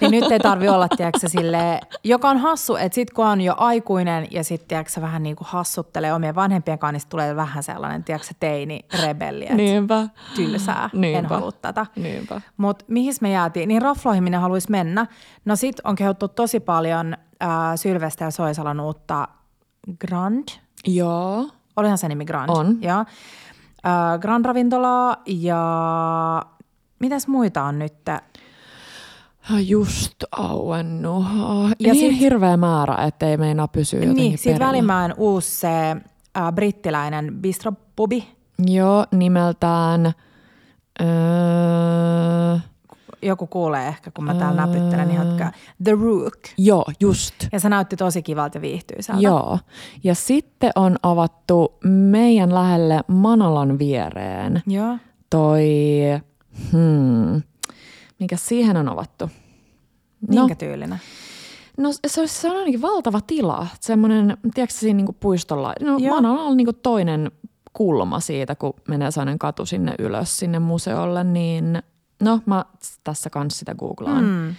niin 0.00 0.10
nyt 0.10 0.32
ei 0.32 0.38
tarvi 0.38 0.68
olla, 0.68 0.88
tiedätkö, 0.88 1.28
silleen, 1.28 1.78
joka 2.04 2.28
on 2.28 2.38
hassu, 2.38 2.76
että 2.76 2.94
sit 2.94 3.10
kun 3.10 3.26
on 3.26 3.39
jo 3.42 3.54
aikuinen 3.56 4.26
ja 4.30 4.44
sitten 4.44 4.68
tiedätkö, 4.68 5.00
vähän 5.00 5.22
niin 5.22 5.36
kuin 5.36 5.48
hassuttelee 5.50 6.14
omien 6.14 6.34
vanhempien 6.34 6.78
kanssa, 6.78 6.92
niin 6.92 7.10
tulee 7.10 7.36
vähän 7.36 7.62
sellainen, 7.62 8.04
tiedätkö, 8.04 8.34
teini 8.40 8.80
rebelli, 9.02 9.44
että 9.44 9.54
Niinpä. 9.56 10.08
tylsää, 10.36 10.90
en 10.94 11.00
Niinpä. 11.00 11.34
halua 11.34 11.52
tätä. 11.52 11.86
Niinpä. 11.96 12.40
Mutta 12.56 12.84
mihin 12.88 13.14
me 13.20 13.30
jäätiin? 13.30 13.68
Niin 13.68 13.82
rafloihin 13.82 14.24
minä 14.24 14.40
haluaisi 14.40 14.70
mennä. 14.70 15.06
No 15.44 15.56
sit 15.56 15.76
on 15.84 15.96
kehuttu 15.96 16.28
tosi 16.28 16.60
paljon 16.60 17.14
äh, 17.42 17.48
Sylvestä 17.76 18.24
ja 18.24 18.30
Soisalan 18.30 18.80
uutta 18.80 19.28
Grand. 20.00 20.48
Joo. 20.86 21.48
Olihan 21.76 21.98
se 21.98 22.08
nimi 22.08 22.24
Grand. 22.24 22.50
On. 22.50 22.78
Ja, 22.82 23.00
äh, 23.00 24.18
Grand 24.20 24.44
Ravintolaa 24.44 25.16
ja 25.26 26.42
mitäs 26.98 27.28
muita 27.28 27.62
on 27.64 27.78
nyt? 27.78 27.94
Just 29.58 30.14
auennut. 30.32 31.24
Ja 31.80 31.92
niin 31.92 32.12
sit- 32.12 32.20
hirveä 32.20 32.56
määrä, 32.56 32.94
ettei 33.06 33.36
meinaa 33.36 33.68
pysyä 33.68 34.00
jotenkin 34.00 34.22
Niin, 34.22 34.38
sitten 34.38 34.52
perillä. 34.52 34.66
Välimäen 34.68 35.14
uusi 35.16 35.50
se 35.50 35.90
äh, 36.36 36.52
brittiläinen 36.54 37.34
bistropubi. 37.40 38.28
Joo, 38.66 39.06
nimeltään... 39.12 40.12
Öö, 41.00 42.58
Joku 43.22 43.46
kuulee 43.46 43.88
ehkä, 43.88 44.10
kun 44.10 44.24
mä 44.24 44.34
täällä 44.34 44.66
näpyttelen 44.66 45.10
ihan 45.10 45.26
hötkää. 45.26 45.52
The 45.84 45.92
Rook. 45.92 46.34
joo, 46.58 46.84
just. 47.00 47.34
Ja 47.52 47.60
se 47.60 47.68
näytti 47.68 47.96
tosi 47.96 48.22
kivalta 48.22 48.58
ja 48.58 48.62
viihtyisältä. 48.62 49.20
Joo. 49.22 49.58
Ja 50.04 50.14
sitten 50.14 50.70
on 50.76 50.96
avattu 51.02 51.78
meidän 51.84 52.54
lähelle 52.54 53.00
Manalan 53.08 53.78
viereen 53.78 54.62
Joo. 54.66 54.96
toi, 55.30 55.68
hmm, 56.72 57.42
mikä 58.20 58.36
siihen 58.36 58.76
on 58.76 58.88
avattu? 58.88 59.30
Minkä 60.28 60.54
tyylinen? 60.54 61.00
No 61.76 61.92
se, 62.06 62.26
se 62.26 62.50
on 62.50 62.56
ainakin 62.56 62.82
valtava 62.82 63.20
tila, 63.26 63.66
semmoinen, 63.80 64.36
tiedätkö 64.54 64.78
siinä 64.78 64.96
niinku 64.96 65.16
puistolla, 65.20 65.72
no 65.80 65.98
Joo. 65.98 66.14
Manala 66.14 66.42
on 66.42 66.56
niinku 66.56 66.72
toinen 66.72 67.30
kulma 67.72 68.20
siitä, 68.20 68.54
kun 68.54 68.74
menee 68.88 69.10
sellainen 69.10 69.38
katu 69.38 69.66
sinne 69.66 69.94
ylös 69.98 70.38
sinne 70.38 70.58
museolle, 70.58 71.24
niin 71.24 71.82
no 72.22 72.40
mä 72.46 72.64
tässä 73.04 73.30
kanssa 73.30 73.58
sitä 73.58 73.74
googlaan. 73.74 74.24
Mm. 74.24 74.54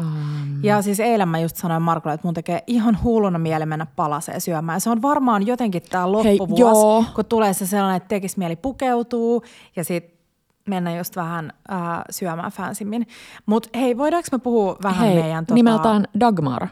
Um. 0.00 0.64
Ja 0.64 0.82
siis 0.82 1.00
eilen 1.00 1.28
mä 1.28 1.38
just 1.38 1.56
sanoin 1.56 1.82
Markolle, 1.82 2.14
että 2.14 2.26
mun 2.26 2.34
tekee 2.34 2.62
ihan 2.66 2.98
hulluna 3.02 3.38
mieli 3.38 3.66
mennä 3.66 3.86
palaseen 3.96 4.40
syömään. 4.40 4.80
Se 4.80 4.90
on 4.90 5.02
varmaan 5.02 5.46
jotenkin 5.46 5.82
tämä 5.82 6.12
loppuvuosi, 6.12 7.06
Hei, 7.06 7.14
kun 7.14 7.24
tulee 7.24 7.52
se 7.52 7.66
sellainen, 7.66 7.96
että 7.96 8.08
tekisi 8.08 8.38
mieli 8.38 8.56
pukeutuu 8.56 9.42
ja 9.76 9.84
sitten 9.84 10.21
mennä 10.68 10.96
just 10.96 11.16
vähän 11.16 11.52
äh, 11.72 11.78
syömään 12.10 12.52
fansimmin. 12.52 13.06
Mutta 13.46 13.78
hei, 13.78 13.98
voidaanko 13.98 14.28
me 14.32 14.38
puhua 14.38 14.76
vähän 14.82 15.06
hei, 15.08 15.22
meidän... 15.22 15.46
Tota... 15.46 15.54
nimeltään 15.54 16.04
Dagmar. 16.20 16.68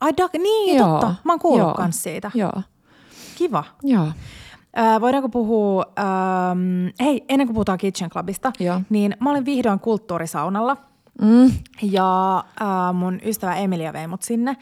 Ai 0.00 0.12
Dag, 0.16 0.32
niin 0.32 0.78
Joo. 0.78 0.88
totta. 0.88 1.14
Mä 1.24 1.32
oon 1.32 1.40
kuullut 1.40 1.76
kans 1.76 2.02
siitä. 2.02 2.30
Joo. 2.34 2.62
Kiva. 3.38 3.64
Joo. 3.82 4.06
Äh, 4.78 5.00
voidaanko 5.00 5.28
puhua, 5.28 5.84
ähm, 5.98 6.88
hei, 7.00 7.24
ennen 7.28 7.46
kuin 7.46 7.54
puhutaan 7.54 7.78
Kitchen 7.78 8.10
Clubista, 8.10 8.52
Joo. 8.60 8.80
niin 8.90 9.16
mä 9.20 9.30
olin 9.30 9.44
vihdoin 9.44 9.80
kulttuurisaunalla– 9.80 10.76
Mm. 11.20 11.50
Ja 11.82 12.38
äh, 12.62 12.94
mun 12.94 13.20
ystävä 13.24 13.54
Emilia 13.54 13.92
vei 13.92 14.06
mut 14.06 14.22
sinne. 14.22 14.56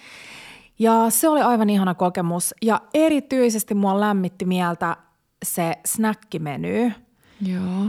Ja 0.78 1.06
se 1.08 1.28
oli 1.28 1.40
aivan 1.40 1.70
ihana 1.70 1.94
kokemus. 1.94 2.54
Ja 2.62 2.80
erityisesti 2.94 3.74
mua 3.74 4.00
lämmitti 4.00 4.44
mieltä 4.44 4.96
se 5.44 5.78
snackimeny. 5.86 6.92
Joo. 7.40 7.86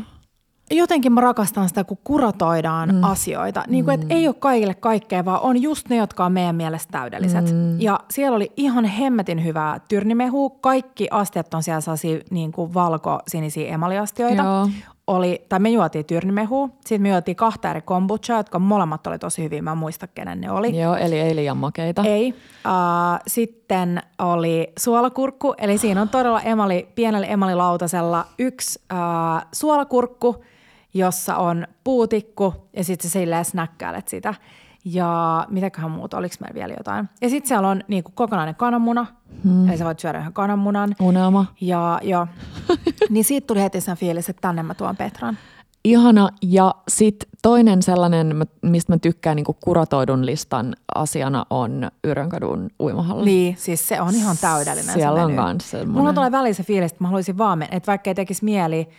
Jotenkin 0.72 1.14
mä 1.14 1.22
rakastan 1.22 1.70
sitä, 1.70 1.84
kun 1.84 1.98
kuratoidaan 2.04 2.96
mm. 2.96 3.04
asioita. 3.04 3.64
Niin 3.68 3.86
kuin, 3.86 4.02
että 4.02 4.16
ei 4.16 4.28
ole 4.28 4.36
kaikille 4.40 4.74
kaikkea, 4.74 5.26
vaan 5.26 5.42
on 5.42 5.62
just 5.62 5.90
ne, 5.90 5.96
jotka 5.96 6.26
on 6.26 6.32
meidän 6.32 6.56
mielestä 6.56 6.92
täydelliset. 6.92 7.54
Mm. 7.54 7.82
Ja 7.82 8.00
siellä 8.12 8.36
oli 8.36 8.52
ihan 8.58 8.86
hemmetin 8.86 9.44
hyvää 9.44 9.80
tyrnimehu. 9.90 10.50
Kaikki 10.50 11.08
astiat 11.12 11.54
on 11.54 11.64
siellä 11.64 11.82
sellaisia 11.82 12.20
niin 12.32 12.52
kuin 12.52 12.74
valko-sinisiä 12.74 13.74
emaliastioita. 13.74 14.44
Joo 14.44 14.70
oli, 15.10 15.46
tai 15.50 15.60
me 15.60 15.70
juotiin 15.70 16.06
tyrnimehu, 16.06 16.70
sitten 16.86 17.02
me 17.02 17.10
juotiin 17.10 17.36
kahta 17.36 17.70
eri 17.70 17.82
kombucha, 17.82 18.38
jotka 18.38 18.60
molemmat 18.60 19.08
oli 19.08 19.20
tosi 19.20 19.44
hyviä, 19.44 19.62
mä 19.62 19.72
en 19.72 19.78
muista 19.78 20.08
kenen 20.08 20.42
ne 20.42 20.52
oli. 20.52 20.80
Joo, 20.80 20.96
eli 20.96 21.20
ei 21.20 21.36
liian 21.36 21.58
makeita. 21.58 22.04
Ei. 22.06 22.30
Uh, 22.30 23.20
sitten 23.28 24.02
oli 24.20 24.74
suolakurkku, 24.80 25.54
eli 25.58 25.78
siinä 25.78 26.02
on 26.02 26.10
todella 26.10 26.42
emali, 26.42 26.88
pienellä 26.96 27.28
emalilautasella 27.28 28.26
yksi 28.40 28.80
uh, 28.94 29.42
suolakurkku, 29.52 30.44
jossa 30.94 31.36
on 31.36 31.68
puutikku 31.84 32.54
ja 32.74 32.84
sitten 32.84 33.10
sä 33.10 33.20
silleen 33.20 33.46
snäkkäilet 33.46 34.08
sitä. 34.08 34.34
Ja 34.86 35.46
mitäköhän 35.50 35.92
muuta, 35.92 36.18
oliko 36.18 36.36
meillä 36.40 36.56
vielä 36.56 36.74
jotain. 36.78 37.10
Ja 37.22 37.30
sitten 37.30 37.48
siellä 37.48 37.68
on 37.68 37.82
niinku 37.88 38.12
kokonainen 38.16 38.56
kananmuna, 38.56 39.06
hmm. 39.44 39.70
eli 39.70 39.78
sä 39.78 39.86
voit 39.86 40.00
syödä 40.00 40.20
ihan 40.20 40.34
kananmunan. 40.34 40.96
Unelma. 41.02 41.46
Ja, 41.62 42.00
ja 42.04 42.28
niin 43.10 43.24
siitä 43.24 43.48
tuli 43.48 43.62
heti 43.62 43.82
sen 43.82 43.98
fiilis, 43.98 44.30
että 44.30 44.42
tänne 44.42 44.64
mä 44.64 44.74
tuon 44.74 44.98
Petran. 44.98 45.38
Ihana. 45.84 46.30
Ja 46.42 46.76
sitten 46.88 47.30
toinen 47.42 47.82
sellainen, 47.82 48.48
mistä 48.62 48.94
mä 48.94 48.98
tykkään 48.98 49.36
niin 49.36 49.46
kuratoidun 49.64 50.26
listan 50.26 50.76
asiana 50.96 51.46
on 51.50 51.92
Yrjönkadun 52.04 52.70
uimahalli. 52.80 53.26
Niin, 53.26 53.58
siis 53.58 53.88
se 53.88 54.02
on 54.02 54.16
ihan 54.16 54.38
täydellinen 54.42 54.94
Siellä 54.94 55.26
on 55.26 55.36
kanssa. 55.36 55.86
Mulla 55.86 56.14
tulee 56.14 56.32
väliin 56.32 56.56
se 56.56 56.64
fiilis, 56.64 56.92
että 56.92 57.04
mä 57.04 57.08
haluaisin 57.08 57.38
vaan, 57.38 57.64
että 57.64 57.88
vaikka 57.88 58.10
ei 58.10 58.16
tekisi 58.16 58.46
mieli 58.46 58.90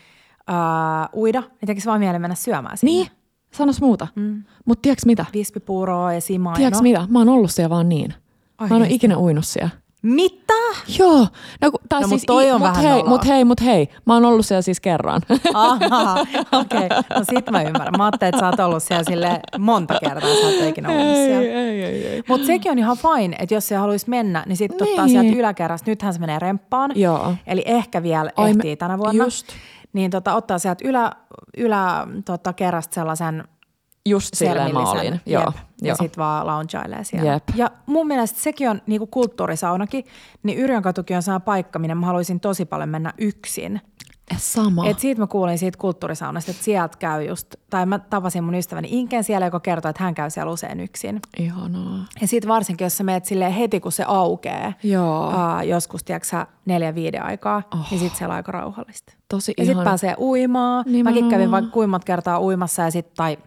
uh, 0.51 1.21
uida, 1.21 1.41
niin 1.41 1.67
tekisi 1.67 1.87
vaan 1.87 2.01
mieli 2.01 2.19
mennä 2.19 2.35
syömään 2.35 2.79
sinne. 2.79 2.93
Niin, 2.93 3.07
Sanos 3.53 3.81
muuta. 3.81 4.07
Mm. 4.15 4.43
Mutta 4.65 4.83
tiedätkö 4.83 5.03
mitä? 5.07 5.25
Vispipuuroa 5.35 6.13
ja 6.13 6.21
simaa. 6.21 6.55
Tiedätkö 6.55 6.83
mitä? 6.83 7.07
Mä 7.09 7.19
oon 7.19 7.29
ollut 7.29 7.51
siellä 7.51 7.71
vaan 7.71 7.89
niin. 7.89 8.15
Oikeasti. 8.15 8.75
Mä 8.75 8.77
en 8.77 8.83
ole 8.83 8.95
ikinä 8.95 9.19
uinut 9.19 9.47
siellä. 9.47 9.71
Mitä? 10.03 10.55
Joo. 10.99 11.27
No, 11.61 11.71
tai 11.89 12.01
no, 12.01 12.09
siis, 12.09 12.23
toi 12.27 12.51
on 12.51 12.61
mut 12.61 12.69
vähän 12.69 12.85
hei, 12.85 13.03
mut 13.03 13.27
hei, 13.27 13.45
mut 13.45 13.61
hei. 13.61 13.89
Mä 14.07 14.15
oon 14.15 14.25
ollut 14.25 14.47
siellä 14.47 14.63
siis 14.63 14.81
kerran. 14.81 15.23
Aha, 15.55 16.21
okei. 16.53 16.87
Okay. 16.87 17.03
No 17.17 17.25
sit 17.31 17.51
mä 17.51 17.63
ymmärrän. 17.63 17.95
Mä 17.97 18.05
ajattelin, 18.05 18.29
että 18.29 18.41
sä 18.41 18.47
oot 18.47 18.61
ollut 18.61 18.83
siellä 18.83 19.05
sille 19.05 19.41
monta 19.59 19.95
kertaa. 20.01 20.35
Sä 20.35 20.47
oot 20.47 20.69
ikinä 20.69 20.89
ollut 20.89 21.17
siellä. 21.17 21.41
Ei, 21.41 21.51
ei, 21.51 21.85
ei, 21.85 22.07
ei. 22.07 22.23
Mut 22.29 22.45
sekin 22.45 22.73
on 22.73 22.79
ihan 22.79 22.97
fine, 22.97 23.37
että 23.39 23.55
jos 23.55 23.69
se 23.69 23.77
haluaisi 23.77 24.11
mennä, 24.11 24.45
niin 24.47 24.57
sitten 24.57 24.79
niin. 24.79 24.91
ottaa 24.91 25.09
sieltä 25.09 25.39
yläkerrasta. 25.39 25.91
Nythän 25.91 26.15
se 26.15 26.21
menee 26.21 26.39
remppaan. 26.39 26.91
Joo. 26.95 27.35
Eli 27.47 27.63
ehkä 27.67 28.03
vielä 28.03 28.31
Ai, 28.37 28.51
ehtii 28.51 28.77
tänä 28.77 28.99
vuonna. 28.99 29.25
Just. 29.25 29.47
Niin 29.93 30.11
tota, 30.11 30.35
ottaa 30.35 30.59
sieltä 30.59 30.89
ylä, 30.89 31.13
ylä 31.57 32.07
tota, 32.25 32.53
kerrasta 32.53 32.95
sellaisen– 32.95 33.45
Just 34.09 34.35
silleen 34.35 34.73
mä 34.73 34.91
olin. 34.91 35.21
Joo, 35.27 35.43
Jep. 35.43 35.55
Ja 35.83 35.95
sitten 35.95 36.23
vaan 36.23 36.47
loungailee 36.47 37.05
siellä. 37.05 37.33
Jep. 37.33 37.45
Ja 37.55 37.71
mun 37.87 38.07
mielestä 38.07 38.41
sekin 38.41 38.71
on 38.71 38.83
niinku 38.87 39.07
kulttuurisaunakin, 39.07 40.05
niin 40.43 40.59
Yrjönkatukin 40.59 41.17
on 41.17 41.23
sama 41.23 41.41
paikka, 41.41 41.79
minne 41.79 41.95
mä 41.95 42.07
haluaisin 42.07 42.41
tosi 42.41 42.65
paljon 42.65 42.89
mennä 42.89 43.13
yksin. 43.19 43.81
Sama. 44.37 44.87
Et 44.87 44.99
siitä 44.99 45.21
mä 45.21 45.27
kuulin 45.27 45.59
siitä 45.59 45.79
kulttuurisaunasta, 45.79 46.51
että 46.51 46.65
sieltä 46.65 46.99
käy 46.99 47.25
just, 47.25 47.55
tai 47.71 47.87
mä 47.87 47.99
tapasin 47.99 48.45
mun 48.45 48.55
ystäväni 48.55 48.89
Inken 48.91 49.25
siellä, 49.25 49.47
joka 49.47 49.61
kertoi, 49.61 49.91
että 49.91 50.03
hän 50.03 50.15
käy 50.15 50.31
siellä 50.31 50.53
usein 50.53 50.81
yksin. 50.81 51.21
Ihanaa. 51.39 52.07
Ja 52.21 52.27
sitten 52.27 52.49
varsinkin, 52.49 52.85
jos 52.85 52.97
sä 52.97 53.05
meet 53.05 53.25
silleen 53.25 53.53
heti, 53.53 53.81
kun 53.81 53.93
se 53.93 54.05
aukeaa, 54.07 54.73
Joo. 54.83 55.29
Uh, 55.29 55.69
joskus, 55.69 56.05
tiedätkö 56.05 56.47
neljä 56.67 56.95
viiden 56.95 57.23
aikaa, 57.23 57.63
oh. 57.75 57.91
niin 57.91 58.01
sitten 58.01 58.19
siellä 58.19 58.33
on 58.33 58.37
aika 58.37 58.53
rauhallista. 58.53 59.20
Tosi 59.31 59.55
Ja 59.59 59.65
sitten 59.65 59.85
pääsee 59.85 60.15
uimaan. 60.19 60.85
Nimenomaan. 60.87 61.15
Mäkin 61.15 61.31
kävin 61.31 61.51
vaikka 61.51 61.71
kuimmat 61.71 62.05
kertaa 62.05 62.41
uimassa 62.41 62.83
ja 62.83 62.91
sitten, 62.91 63.17
tai 63.17 63.39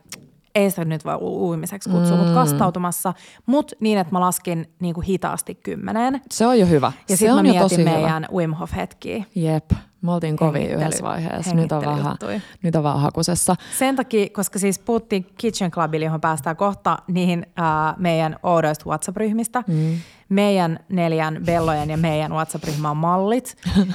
ei 0.56 0.70
sitä 0.70 0.86
nyt 0.86 1.06
voi 1.06 1.16
uimiseksi 1.16 1.90
kutsua, 1.90 2.18
mm. 2.18 2.18
mutta 2.18 2.34
kastautumassa, 2.34 3.14
mutta 3.46 3.76
niin, 3.80 3.98
että 3.98 4.14
mä 4.14 4.20
laskin 4.20 4.74
niin 4.80 4.94
kuin 4.94 5.06
hitaasti 5.06 5.56
kymmeneen. 5.56 6.22
Se 6.32 6.48
on 6.48 6.60
jo 6.60 6.66
hyvä. 6.66 6.92
Ja 7.10 7.18
sitten 7.18 7.36
mä 7.36 7.42
mietin 7.42 7.84
meidän 7.84 8.28
hyvä. 8.30 8.40
Wim 8.40 8.54
Hof-hetkiä. 8.54 9.24
Jep, 9.36 9.72
me 10.02 10.12
oltiin 10.12 10.38
kovin 10.38 10.72
yhdessä 10.72 11.04
vaiheessa. 11.04 11.56
Nyt 11.56 11.72
on, 11.72 11.86
vähän, 11.86 12.18
nyt 12.64 12.76
on 12.76 12.84
vähän 12.84 13.00
hakusessa. 13.00 13.56
Sen 13.78 13.96
takia, 13.96 14.30
koska 14.30 14.60
siis 14.60 14.80
puhuttiin 14.80 15.26
Kitchen 15.38 15.72
Clubille, 15.72 16.06
johon 16.06 16.22
päästään 16.22 16.56
kohta, 16.56 16.98
niin 17.08 17.46
äh, 17.60 17.98
meidän 17.98 18.36
oudoista 18.44 18.86
WhatsApp-ryhmistä. 18.86 19.64
Mm. 19.68 19.96
Meidän 20.30 20.80
neljän 20.90 21.42
Bellojen 21.46 21.90
ja 21.90 21.98
meidän 21.98 22.32
WhatsApp-ryhmä 22.32 22.90
on 22.90 22.98
mallit. 22.98 23.58
äh, 23.78 23.86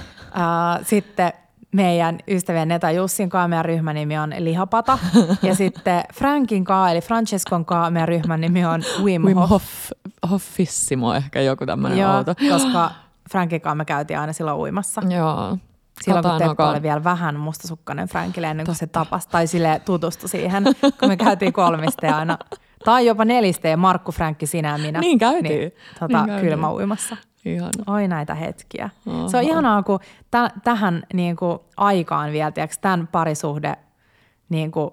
sitten 0.82 1.32
meidän 1.72 2.18
ystävien 2.28 2.68
Neta 2.68 2.90
Jussin 2.90 3.28
kanssa 3.30 3.48
meidän 3.48 3.64
ryhmän 3.64 3.94
nimi 3.94 4.18
on 4.18 4.34
Lihapata. 4.38 4.98
ja 5.42 5.54
sitten 5.54 6.02
Frankin 6.14 6.64
kanssa, 6.64 6.90
eli 6.90 7.00
Francescon 7.00 7.64
kanssa 7.64 7.90
meidän 7.90 8.08
ryhmän 8.08 8.40
nimi 8.40 8.64
on 8.64 8.82
Wim, 9.02 9.22
Wim 9.22 9.36
Hof. 9.36 9.64
Hoffissimo 10.30 11.14
ehkä 11.14 11.40
joku 11.40 11.66
tämmöinen 11.66 11.98
Joo, 11.98 12.16
outo. 12.16 12.34
koska 12.50 12.90
Frankin 13.30 13.60
kanssa 13.60 13.74
me 13.74 13.84
käytiin 13.84 14.18
aina 14.18 14.32
silloin 14.32 14.58
uimassa. 14.58 15.02
Joo. 15.08 15.58
Silloin 16.04 16.24
kun 16.24 16.38
Teppo 16.38 16.64
oli 16.64 16.82
vielä 16.82 17.04
vähän 17.04 17.40
mustasukkainen 17.40 18.08
Frankille 18.08 18.46
ennen 18.46 18.66
kuin 18.66 18.74
Totta. 18.74 18.78
se 18.78 18.86
tapasi 18.86 19.28
tai 19.28 19.46
sille 19.46 19.80
tutustui 19.84 20.28
siihen, 20.28 20.64
kun 21.00 21.08
me 21.08 21.16
käytiin 21.16 21.52
kolmiste 21.52 22.08
aina. 22.08 22.38
Tai 22.84 23.06
jopa 23.06 23.24
neliste 23.24 23.68
ja 23.68 23.76
Markku, 23.76 24.12
Frankki, 24.12 24.46
sinä 24.46 24.68
ja 24.68 24.78
minä. 24.78 25.00
Niin 25.00 25.18
käytiin. 25.18 25.58
Niin, 25.58 25.72
tota, 26.00 26.26
niin 26.26 26.40
kylmä 26.40 26.72
uimassa. 26.72 27.16
Ihana. 27.44 27.94
Oi 27.94 28.08
näitä 28.08 28.34
hetkiä. 28.34 28.90
Oho. 29.06 29.28
Se 29.28 29.36
on 29.36 29.42
ihanaa, 29.42 29.82
kun 29.82 30.00
täh- 30.36 30.60
tähän 30.64 31.02
niin 31.14 31.36
kuin 31.36 31.58
aikaan 31.76 32.32
vielä, 32.32 32.50
tiedätkö, 32.50 32.76
tämän 32.80 33.06
parisuhde, 33.06 33.76
niin 34.48 34.70
kuin, 34.70 34.90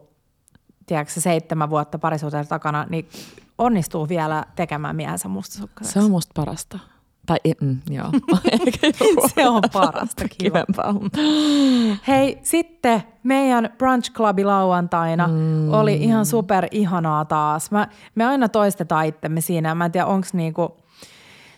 tiedätkö, 0.85 1.21
seitsemän 1.21 1.69
vuotta 1.69 1.99
parisuhteen 1.99 2.47
takana, 2.47 2.85
niin 2.89 3.09
onnistuu 3.57 4.09
vielä 4.09 4.45
tekemään 4.55 4.95
miehensä 4.95 5.27
mustasukkaseksi. 5.27 5.93
Se 5.93 5.99
on 6.05 6.11
musta 6.11 6.31
parasta. 6.35 6.79
Tai 7.25 7.37
mm, 7.61 7.77
joo. 7.89 8.07
se 9.35 9.49
on 9.49 9.61
parasta, 9.73 10.25
kivempaa. 10.37 10.95
Hei, 12.07 12.39
sitten 12.43 13.03
meidän 13.23 13.69
Brunch 13.77 14.11
Clubi 14.13 14.43
lauantaina 14.43 15.27
mm. 15.27 15.73
oli 15.73 15.93
ihan 15.93 16.25
super 16.25 16.67
ihanaa 16.71 17.25
taas. 17.25 17.71
Mä, 17.71 17.87
me 18.15 18.25
aina 18.25 18.49
toistetaan 18.49 19.05
itsemme 19.05 19.41
siinä. 19.41 19.75
Mä 19.75 19.85
en 19.85 19.91
tiedä, 19.91 20.05
onko 20.05 20.27
niinku, 20.33 20.77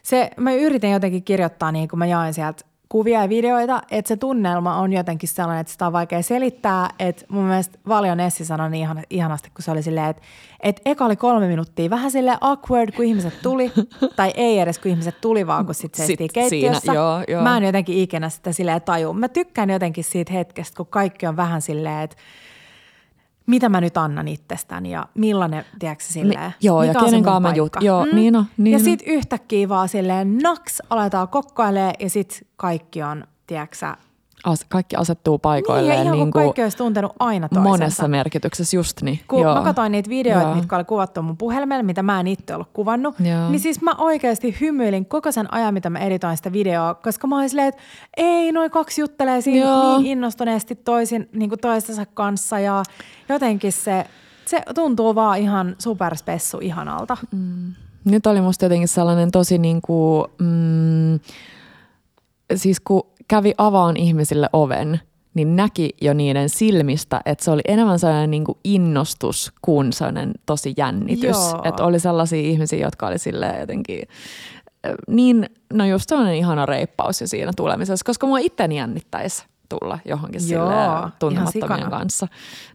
se, 0.08 0.30
mä 0.38 0.54
yritin 0.54 0.92
jotenkin 0.92 1.24
kirjoittaa 1.24 1.72
niin 1.72 1.88
kuin 1.90 1.98
mä 1.98 2.06
jain 2.06 2.34
sieltä 2.34 2.64
kuvia 2.90 3.22
ja 3.22 3.30
videoita, 3.30 3.82
että 3.92 4.08
se 4.08 4.18
tunnelma 4.18 4.76
on 4.76 4.94
jotenkin 4.94 5.30
sellainen, 5.30 5.62
että 5.62 5.74
sitä 5.74 5.88
on 5.88 5.94
vaikea 5.94 6.22
selittää. 6.22 6.90
Että 7.00 7.26
mun 7.30 7.44
mielestä 7.44 7.80
Valio 7.88 8.16
Nessi 8.16 8.46
sanoi 8.46 8.70
niin 8.70 8.82
ihan, 8.82 9.04
ihanasti, 9.10 9.50
kun 9.50 9.64
se 9.64 9.72
oli 9.72 9.84
silleen, 9.84 10.10
että, 10.10 10.22
että 10.64 10.82
eka 10.86 11.06
oli 11.06 11.16
kolme 11.16 11.48
minuuttia 11.48 11.90
vähän 11.90 12.12
sille 12.12 12.38
awkward, 12.42 12.92
kun 12.92 13.06
ihmiset 13.06 13.42
tuli. 13.42 13.72
tai 14.16 14.32
ei 14.36 14.60
edes, 14.60 14.80
kun 14.80 14.92
ihmiset 14.92 15.22
tuli, 15.22 15.48
vaan 15.48 15.66
kun 15.66 15.76
sitten 15.76 16.06
se 16.06 16.06
sit 16.06 16.32
keittiössä. 16.34 16.80
Siinä, 16.80 16.94
joo, 16.94 17.24
joo. 17.28 17.44
Mä 17.44 17.58
en 17.58 17.64
jotenkin 17.64 17.98
ikinä 17.98 18.30
sitä 18.30 18.52
silleen 18.52 18.82
taju. 18.82 19.14
Mä 19.14 19.28
tykkään 19.28 19.70
jotenkin 19.70 20.04
siitä 20.04 20.34
hetkestä, 20.34 20.78
kun 20.78 20.88
kaikki 20.88 21.28
on 21.28 21.38
vähän 21.38 21.62
silleen, 21.62 22.00
että 22.00 22.18
mitä 23.48 23.70
mä 23.70 23.82
nyt 23.82 23.98
annan 23.98 24.28
itsestäni 24.28 24.92
ja 24.92 25.08
millainen, 25.14 25.66
tiedätkö 25.80 26.04
silleen, 26.04 26.40
Mi- 26.50 26.54
Joo, 26.68 26.82
mikä 26.82 26.94
ja 27.00 27.06
kenen 27.06 27.24
kanssa 27.24 27.40
mä 27.40 27.52
jut- 27.52 27.84
Joo, 27.84 28.06
mm. 28.06 28.16
niin 28.16 28.36
on, 28.36 28.46
niin 28.58 28.74
Ja 28.74 28.80
sit 28.80 29.04
yhtäkkiä 29.06 29.70
vaan 29.70 29.90
silleen 29.90 30.38
naks 30.38 30.82
aletaan 30.90 31.28
kokkailemaan 31.28 31.94
ja 32.00 32.10
sit 32.10 32.48
kaikki 32.58 33.04
on, 33.04 33.24
tiedätkö 33.48 33.76
as, 34.44 34.66
kaikki 34.70 34.96
asettuu 34.96 35.38
paikoilleen. 35.38 35.90
Niin, 35.90 35.98
ja 35.98 36.04
ihan 36.04 36.18
niin 36.18 36.32
kuin 36.32 36.44
kaikki 36.44 36.64
olisi 36.64 36.78
tuntenut 36.78 37.12
aina 37.20 37.50
toisensa. 37.50 37.70
Monessa 37.70 38.08
merkityksessä, 38.08 38.78
just 38.78 39.02
niin. 39.02 39.20
Kun 39.28 39.42
Joo. 39.42 39.56
mä 39.56 39.64
katsoin 39.64 39.92
niitä 39.92 40.10
videoita, 40.10 40.48
Joo. 40.48 40.56
mitkä 40.56 40.76
oli 40.76 40.84
kuvattu 40.84 41.22
mun 41.22 41.38
puhelimella, 41.38 41.84
mitä 41.84 42.04
mä 42.04 42.20
en 42.20 42.28
itse 42.28 42.56
ollut 42.56 42.70
kuvannut, 42.74 43.16
Joo. 43.20 43.50
niin 43.50 43.60
siis 43.60 43.82
mä 43.82 43.96
oikeasti 43.98 44.58
hymyilin 44.62 45.06
koko 45.06 45.32
sen 45.32 45.54
ajan, 45.54 45.74
mitä 45.74 45.90
mä 45.90 46.00
editoin 46.00 46.38
sitä 46.38 46.54
videoa, 46.54 46.94
koska 46.94 47.28
mä 47.28 47.38
olin 47.38 47.50
silleen, 47.50 47.68
että 47.68 47.82
ei, 48.18 48.52
noin 48.52 48.72
kaksi 48.72 49.02
juttelee 49.02 49.42
siinä 49.42 49.68
Joo. 49.68 49.98
niin 49.98 50.08
innostuneesti 50.12 50.76
toisin, 50.76 51.30
niin 51.34 51.50
kuin 51.50 51.60
toistensa 51.60 52.06
kanssa 52.06 52.60
ja 52.60 52.84
jotenkin 53.30 53.72
se, 53.72 54.06
se 54.46 54.62
tuntuu 54.76 55.16
vaan 55.16 55.40
ihan 55.40 55.76
superspessu 55.80 56.58
ihanalta. 56.62 57.18
Mm. 57.32 57.74
Nyt 58.06 58.28
oli 58.28 58.42
musta 58.42 58.66
jotenkin 58.66 58.88
sellainen 58.88 59.32
tosi 59.32 59.58
niin 59.58 59.82
kuin, 59.82 60.26
mm, 60.40 61.20
siis 62.56 62.80
kun 62.80 63.04
kävi 63.28 63.54
avaan 63.58 63.98
ihmisille 63.98 64.50
oven, 64.54 65.00
niin 65.34 65.56
näki 65.56 65.90
jo 66.02 66.14
niiden 66.14 66.50
silmistä, 66.50 67.22
että 67.26 67.44
se 67.44 67.52
oli 67.52 67.62
enemmän 67.68 68.00
sellainen 68.00 68.32
niin 68.32 68.44
kuin 68.44 68.58
innostus 68.64 69.54
kuin 69.62 69.94
sellainen 69.94 70.32
tosi 70.46 70.74
jännitys. 70.78 71.38
Joo. 71.52 71.62
Että 71.64 71.84
oli 71.84 72.00
sellaisia 72.00 72.42
ihmisiä, 72.42 72.80
jotka 72.80 73.08
oli 73.08 73.18
silleen 73.18 73.60
jotenkin 73.60 74.02
niin, 75.08 75.50
no 75.74 75.86
just 75.86 76.10
sellainen 76.10 76.36
ihana 76.36 76.66
reippaus 76.66 77.22
jo 77.22 77.28
siinä 77.28 77.52
tulemisessa, 77.56 78.06
koska 78.06 78.28
mua 78.28 78.38
itteni 78.38 78.78
jännittäisi 78.78 79.46
tulla 79.70 80.00
johonkin 80.06 80.42
Joo, 80.50 80.70
silleen 80.70 81.12
tuntemattomien 81.20 81.90
kanssa. 81.90 82.28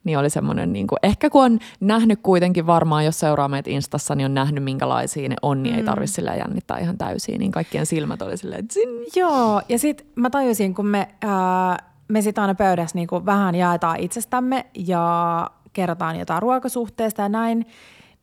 Niin 0.05 0.19
oli 0.19 0.31
semmoinen, 0.31 0.73
niin 0.73 0.87
kuin, 0.87 0.99
ehkä 1.03 1.31
kun 1.31 1.45
on 1.45 1.59
nähnyt 1.81 2.21
kuitenkin 2.23 2.67
varmaan, 2.67 3.05
jos 3.05 3.21
seuraa 3.21 3.49
meitä 3.49 3.71
Instassa, 3.71 4.15
niin 4.15 4.25
on 4.25 4.35
nähnyt 4.35 4.65
minkälaisia 4.65 5.29
ne 5.29 5.37
on, 5.43 5.63
niin 5.63 5.75
ei 5.75 5.83
tarvitse 5.83 6.15
sillä 6.15 6.35
jännittää 6.35 6.79
ihan 6.79 6.99
täysin. 6.99 7.39
Niin 7.39 7.53
kaikkien 7.53 7.87
silmät 7.87 8.23
oli 8.23 8.37
silleen, 8.37 8.69
zin. 8.69 8.89
Joo, 9.17 9.63
ja 9.69 9.79
sitten 9.79 10.07
mä 10.17 10.31
tajusin, 10.31 10.75
kun 10.75 10.87
me, 10.87 11.09
ää, 11.23 11.79
me 12.09 12.23
sit 12.23 12.39
aina 12.39 12.55
pöydässä 12.55 12.99
niin 12.99 13.09
vähän 13.27 13.55
jaetaan 13.55 14.01
itsestämme 14.01 14.67
ja 14.75 15.51
kerrotaan 15.73 16.19
jotain 16.19 16.43
ruokasuhteesta 16.43 17.23
ja 17.23 17.29
näin, 17.29 17.67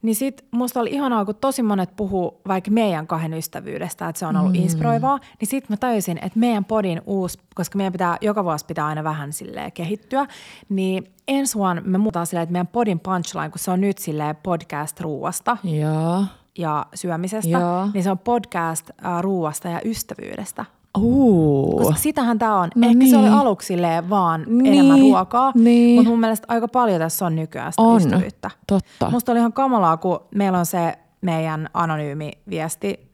niin 0.02 0.16
sit 0.16 0.46
musta 0.52 0.80
oli 0.80 0.90
ihanaa, 0.90 1.26
kun 1.26 1.36
tosi 1.36 1.64
monet 1.64 1.96
puhuu 1.96 2.42
vaikka 2.48 2.72
meidän 2.72 3.08
kahden 3.08 3.34
ystävyydestä, 3.34 4.10
että 4.10 4.20
se 4.20 4.26
on 4.26 4.38
ollut 4.38 4.54
mm. 4.54 4.62
inspiroivaa, 4.62 5.20
niin 5.40 5.50
sit 5.50 5.70
mä 5.70 5.78
tajusin, 5.78 6.18
että 6.18 6.40
meidän 6.40 6.66
podin 6.66 7.02
uusi, 7.06 7.40
koska 7.56 7.78
meidän 7.78 7.94
pitää, 7.94 8.18
joka 8.22 8.44
vuosi 8.44 8.66
pitää 8.66 8.86
aina 8.86 9.04
vähän 9.04 9.34
silleen 9.34 9.72
kehittyä, 9.72 10.28
niin 10.70 11.12
ensi 11.28 11.56
vuonna 11.56 11.82
me 11.86 11.98
muutaan 11.98 12.26
silleen, 12.28 12.44
että 12.44 12.54
meidän 12.54 12.68
podin 12.68 13.00
punchline, 13.00 13.50
kun 13.50 13.60
se 13.60 13.72
on 13.72 13.82
nyt 13.82 13.98
silleen 13.98 14.36
podcast 14.36 15.00
ruuasta 15.00 15.58
Joo. 15.64 16.24
ja 16.58 16.86
syömisestä, 16.94 17.50
Joo. 17.50 17.90
niin 17.94 18.04
se 18.04 18.12
on 18.12 18.20
podcast 18.20 18.90
äh, 19.06 19.22
ruuasta 19.22 19.68
ja 19.68 19.82
ystävyydestä. 19.86 20.66
Uu. 20.98 21.78
Koska 21.78 21.96
sitähän 21.96 22.40
tämä 22.40 22.60
on. 22.60 22.70
No 22.76 22.88
Ehkä 22.88 23.06
se 23.06 23.18
oli 23.18 23.26
niin. 23.26 23.38
aluksi 23.38 23.74
vaan 24.10 24.44
Niin, 24.48 24.74
enemmän 24.74 25.00
ruokaa, 25.00 25.52
niin. 25.56 25.96
mutta 25.96 26.10
mun 26.10 26.20
mielestä 26.20 26.46
aika 26.50 26.68
paljon 26.68 27.00
tässä 27.00 27.26
on 27.26 27.36
nykyään 27.36 27.72
sitä 27.72 27.82
On, 27.82 27.98
ystävyyttä. 27.98 28.52
totta. 28.68 29.10
Musta 29.12 29.32
oli 29.32 29.40
ihan 29.40 29.54
kamalaa, 29.54 29.98
kun 29.98 30.20
meillä 30.36 30.60
on 30.60 30.66
se 30.66 30.94
meidän 31.22 31.70
anonyymi 31.74 32.32
viesti 32.50 33.09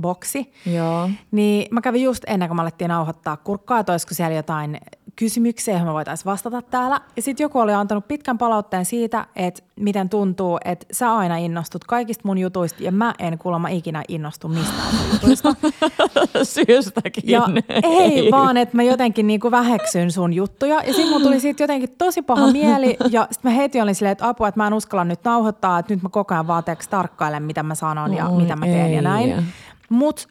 boksi, 0.00 0.52
Joo. 0.66 1.10
niin 1.30 1.66
mä 1.70 1.80
kävin 1.80 2.02
just 2.02 2.24
ennen 2.26 2.48
kuin 2.48 2.56
me 2.56 2.62
alettiin 2.62 2.88
nauhoittaa 2.88 3.36
kurkkaa, 3.36 3.78
että 3.78 3.92
olisiko 3.92 4.14
siellä 4.14 4.36
jotain 4.36 4.80
kysymyksiä, 5.16 5.74
joihin 5.74 5.88
me 5.88 5.92
voitaisiin 5.92 6.24
vastata 6.24 6.62
täällä. 6.62 7.00
Ja 7.16 7.22
sitten 7.22 7.44
joku 7.44 7.58
oli 7.58 7.72
antanut 7.72 8.08
pitkän 8.08 8.38
palautteen 8.38 8.84
siitä, 8.84 9.26
että 9.36 9.62
miten 9.76 10.08
tuntuu, 10.08 10.58
että 10.64 10.86
sä 10.92 11.16
aina 11.16 11.36
innostut 11.36 11.84
kaikista 11.84 12.22
mun 12.24 12.38
jutuista 12.38 12.82
ja 12.82 12.92
mä 12.92 13.14
en 13.18 13.38
kuulemma 13.38 13.68
ikinä 13.68 14.02
innostu 14.08 14.48
mistään 14.48 14.94
jutuista. 15.12 15.54
Syystäkin. 16.42 17.24
Ja 17.26 17.46
ei 17.82 18.30
vaan, 18.30 18.56
että 18.56 18.76
mä 18.76 18.82
jotenkin 18.82 19.26
niinku 19.26 19.50
väheksyn 19.50 20.10
sun 20.10 20.32
juttuja. 20.32 20.74
Ja 20.74 20.94
sitten 20.94 21.08
mun 21.08 21.22
tuli 21.22 21.40
siitä 21.40 21.62
jotenkin 21.62 21.94
tosi 21.98 22.22
paha 22.22 22.46
mieli. 22.52 22.96
Ja 23.10 23.28
sitten 23.30 23.52
mä 23.52 23.56
heti 23.56 23.80
olin 23.80 23.94
silleen, 23.94 24.12
että 24.12 24.28
apua, 24.28 24.48
että 24.48 24.60
mä 24.60 24.66
en 24.66 24.74
uskalla 24.74 25.04
nyt 25.04 25.24
nauhoittaa. 25.24 25.78
Että 25.78 25.94
nyt 25.94 26.02
mä 26.02 26.08
koko 26.08 26.34
ajan 26.34 26.46
vaan 26.46 26.64
tarkkailen, 26.90 27.42
mitä 27.42 27.62
mä 27.62 27.74
sanon 27.74 28.14
ja 28.14 28.28
Oi, 28.28 28.42
mitä 28.42 28.56
mä 28.56 28.66
teen 28.66 28.92
ja 28.92 28.96
ei. 28.96 29.02
näin. 29.02 29.44
Mut 29.92 30.28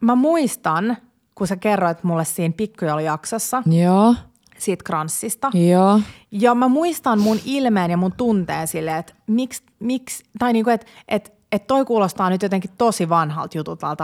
mä 0.00 0.14
muistan, 0.14 0.96
kun 1.34 1.46
sä 1.46 1.56
kerroit 1.56 2.04
mulle 2.04 2.24
siinä 2.24 2.54
pikkujoulujaksossa 2.56 3.62
Joo. 3.66 4.14
siitä 4.58 4.84
kranssista. 4.84 5.50
Joo. 5.70 6.00
Ja 6.30 6.54
mä 6.54 6.68
muistan 6.68 7.20
mun 7.20 7.38
ilmeen 7.44 7.90
ja 7.90 7.96
mun 7.96 8.12
tunteen 8.16 8.66
silleen, 8.66 8.96
että 8.96 9.12
miksi, 9.26 9.62
miksi 9.78 10.24
tai 10.38 10.52
niinku, 10.52 10.70
että 10.70 10.86
et, 11.08 11.32
et 11.52 11.66
toi 11.66 11.84
kuulostaa 11.84 12.30
nyt 12.30 12.42
jotenkin 12.42 12.70
tosi 12.78 13.08
vanhalta 13.08 13.58
jutulta, 13.58 13.96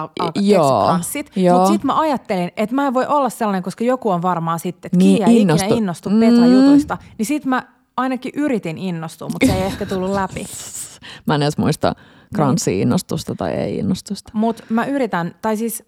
kranssit. 0.87 1.31
Mutta 1.53 1.67
sitten 1.69 1.87
mä 1.87 2.01
ajattelin, 2.01 2.51
että 2.57 2.75
mä 2.75 2.87
en 2.87 2.95
voi 2.95 3.07
olla 3.07 3.31
sellainen, 3.31 3.63
koska 3.63 3.85
joku 3.85 4.11
on 4.11 4.23
varmaan 4.23 4.59
sitten, 4.59 4.89
että 4.89 4.99
Niin, 4.99 5.17
Kiia 5.17 5.27
ei 5.27 5.41
innostu. 5.41 5.65
ikinä 5.65 5.79
innostu 5.79 6.11
Mm. 6.11 6.21
Petra 6.21 6.47
jutuista. 6.47 6.99
Niin 7.19 7.27
sit 7.27 7.45
mä 7.45 7.63
ainakin 7.97 8.33
yritin 8.37 8.79
innostua, 8.79 9.29
mutta 9.29 9.47
se 9.47 9.53
ei 9.53 9.63
ehkä 9.63 9.87
tullut 9.87 10.11
läpi. 10.11 10.47
Mä 11.27 11.35
en 11.35 11.43
edes 11.43 11.59
muista 11.59 11.95
kranssi 12.37 12.81
innostusta 12.81 13.35
tai 13.35 13.53
ei 13.53 13.79
innostusta. 13.79 14.31
Mutta 14.35 14.65
mä 14.69 14.85
yritän, 14.85 15.35
tai 15.43 15.57
siis 15.57 15.85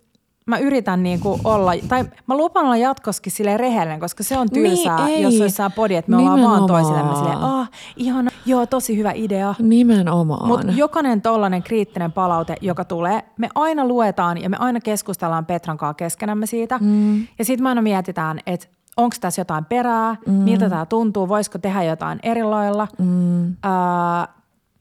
mä 0.47 0.59
yritän 0.59 1.03
niinku 1.03 1.41
olla, 1.45 1.73
tai 1.89 2.05
mä 2.27 2.37
lupaan 2.37 2.67
olla 2.67 2.77
jatkoskin 2.77 3.33
silleen 3.33 3.61
rehellinen, 3.61 4.01
koska 4.01 4.23
se 4.23 4.39
on 4.39 4.51
tylsää, 4.51 5.05
Niin, 5.07 5.17
ei. 5.17 5.23
jos 5.23 5.41
olisi 5.41 5.63
podi, 5.77 5.95
että 5.97 6.11
me 6.11 6.17
ollaan 6.17 6.31
vaan 6.31 6.41
Nimenomaan. 6.41 6.67
toisillemme 6.67 7.15
silleen, 7.17 7.39
ah, 7.39 7.71
ihana, 7.97 8.31
joo, 8.47 8.67
tosi 8.67 8.97
hyvä 8.97 9.13
idea. 9.15 9.55
Nimenomaan. 9.59 10.49
Mutta 10.49 10.73
jokainen 10.73 11.23
tollainen 11.23 11.63
kriittinen 11.63 12.13
palaute, 12.13 12.55
joka 12.61 12.85
tulee, 12.85 13.23
me 13.39 13.49
aina 13.55 13.87
luetaan 13.87 14.43
ja 14.43 14.51
me 14.51 14.57
aina 14.61 14.81
keskustellaan 14.81 15.47
Petran 15.47 15.79
kanssa 15.79 15.95
keskenämme 15.95 16.47
siitä. 16.47 16.79
Mm. 16.81 17.27
Ja 17.39 17.45
sitten 17.45 17.63
me 17.63 17.69
aina 17.69 17.83
mietitään, 17.83 18.41
että 18.47 18.67
onko 18.97 19.17
tässä 19.21 19.41
jotain 19.41 19.65
perää, 19.65 20.17
mm. 20.27 20.33
miltä 20.33 20.69
tämä 20.71 20.87
tuntuu, 20.87 21.29
voisiko 21.29 21.59
tehdä 21.59 21.83
jotain 21.83 22.19
eri 22.23 22.43
lailla. 22.45 22.89
Mm. 22.99 23.45
Öö, 23.45 24.38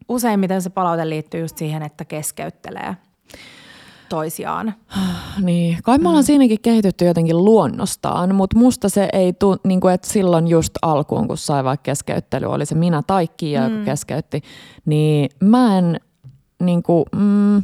useimmiten 0.09 0.61
se 0.61 0.69
palaute 0.69 1.09
liittyy 1.09 1.41
just 1.41 1.57
siihen, 1.57 1.83
että 1.83 2.05
keskeyttelee 2.05 2.95
toisiaan. 4.09 4.73
Niin, 5.41 5.77
kai 5.83 5.97
me 5.97 6.09
ollaan 6.09 6.23
siinäkin 6.23 6.61
kehitytty 6.61 7.05
jotenkin 7.05 7.45
luonnostaan, 7.45 8.35
mutta 8.35 8.57
musta 8.57 8.89
se 8.89 9.09
ei 9.13 9.33
tule, 9.33 9.57
niin 9.63 9.81
kuin, 9.81 9.93
että 9.93 10.07
silloin 10.09 10.47
just 10.47 10.73
alkuun, 10.81 11.27
kun 11.27 11.37
sai 11.37 11.63
vaikka 11.63 11.83
keskeyttely, 11.83 12.45
oli 12.45 12.65
se 12.65 12.75
minä 12.75 13.01
tai 13.07 13.27
Kiia, 13.27 13.61
mm. 13.61 13.73
joka 13.73 13.85
keskeytti, 13.85 14.41
niin 14.85 15.29
mä 15.43 15.77
en, 15.77 15.99
niin 16.63 16.83
kuin, 16.83 17.05
mm, 17.15 17.63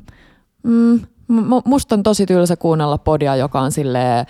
mm, 0.63 0.99
mu- 1.31 1.61
musta 1.65 1.95
on 1.95 2.03
tosi 2.03 2.25
tylsä 2.25 2.55
kuunnella 2.55 2.97
podia, 2.97 3.35
joka 3.35 3.61
on 3.61 3.71
silleen, 3.71 4.25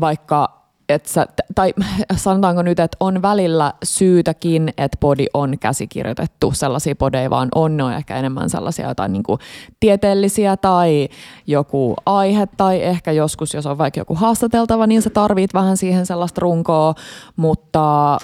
vaikka 0.00 0.61
että 0.88 1.08
sä, 1.08 1.26
tai 1.54 1.74
sanotaanko 2.16 2.62
nyt, 2.62 2.80
että 2.80 2.96
on 3.00 3.22
välillä 3.22 3.72
syytäkin, 3.84 4.68
että 4.68 4.98
podi 5.00 5.26
on 5.34 5.58
käsikirjoitettu. 5.58 6.52
Sellaisia 6.54 6.96
podeja 6.96 7.30
vaan 7.30 7.48
on, 7.54 7.76
ne 7.76 7.84
on 7.84 7.92
ehkä 7.92 8.16
enemmän 8.16 8.50
sellaisia 8.50 8.88
jotain 8.88 9.12
niin 9.12 9.22
kuin 9.22 9.38
tieteellisiä 9.80 10.56
tai 10.56 11.08
joku 11.46 11.94
aihe 12.06 12.48
tai 12.56 12.82
ehkä 12.82 13.12
joskus, 13.12 13.54
jos 13.54 13.66
on 13.66 13.78
vaikka 13.78 14.00
joku 14.00 14.14
haastateltava, 14.14 14.86
niin 14.86 15.02
sä 15.02 15.10
tarvit 15.10 15.54
vähän 15.54 15.76
siihen 15.76 16.06
sellaista 16.06 16.40
runkoa, 16.40 16.94
mutta 17.36 18.18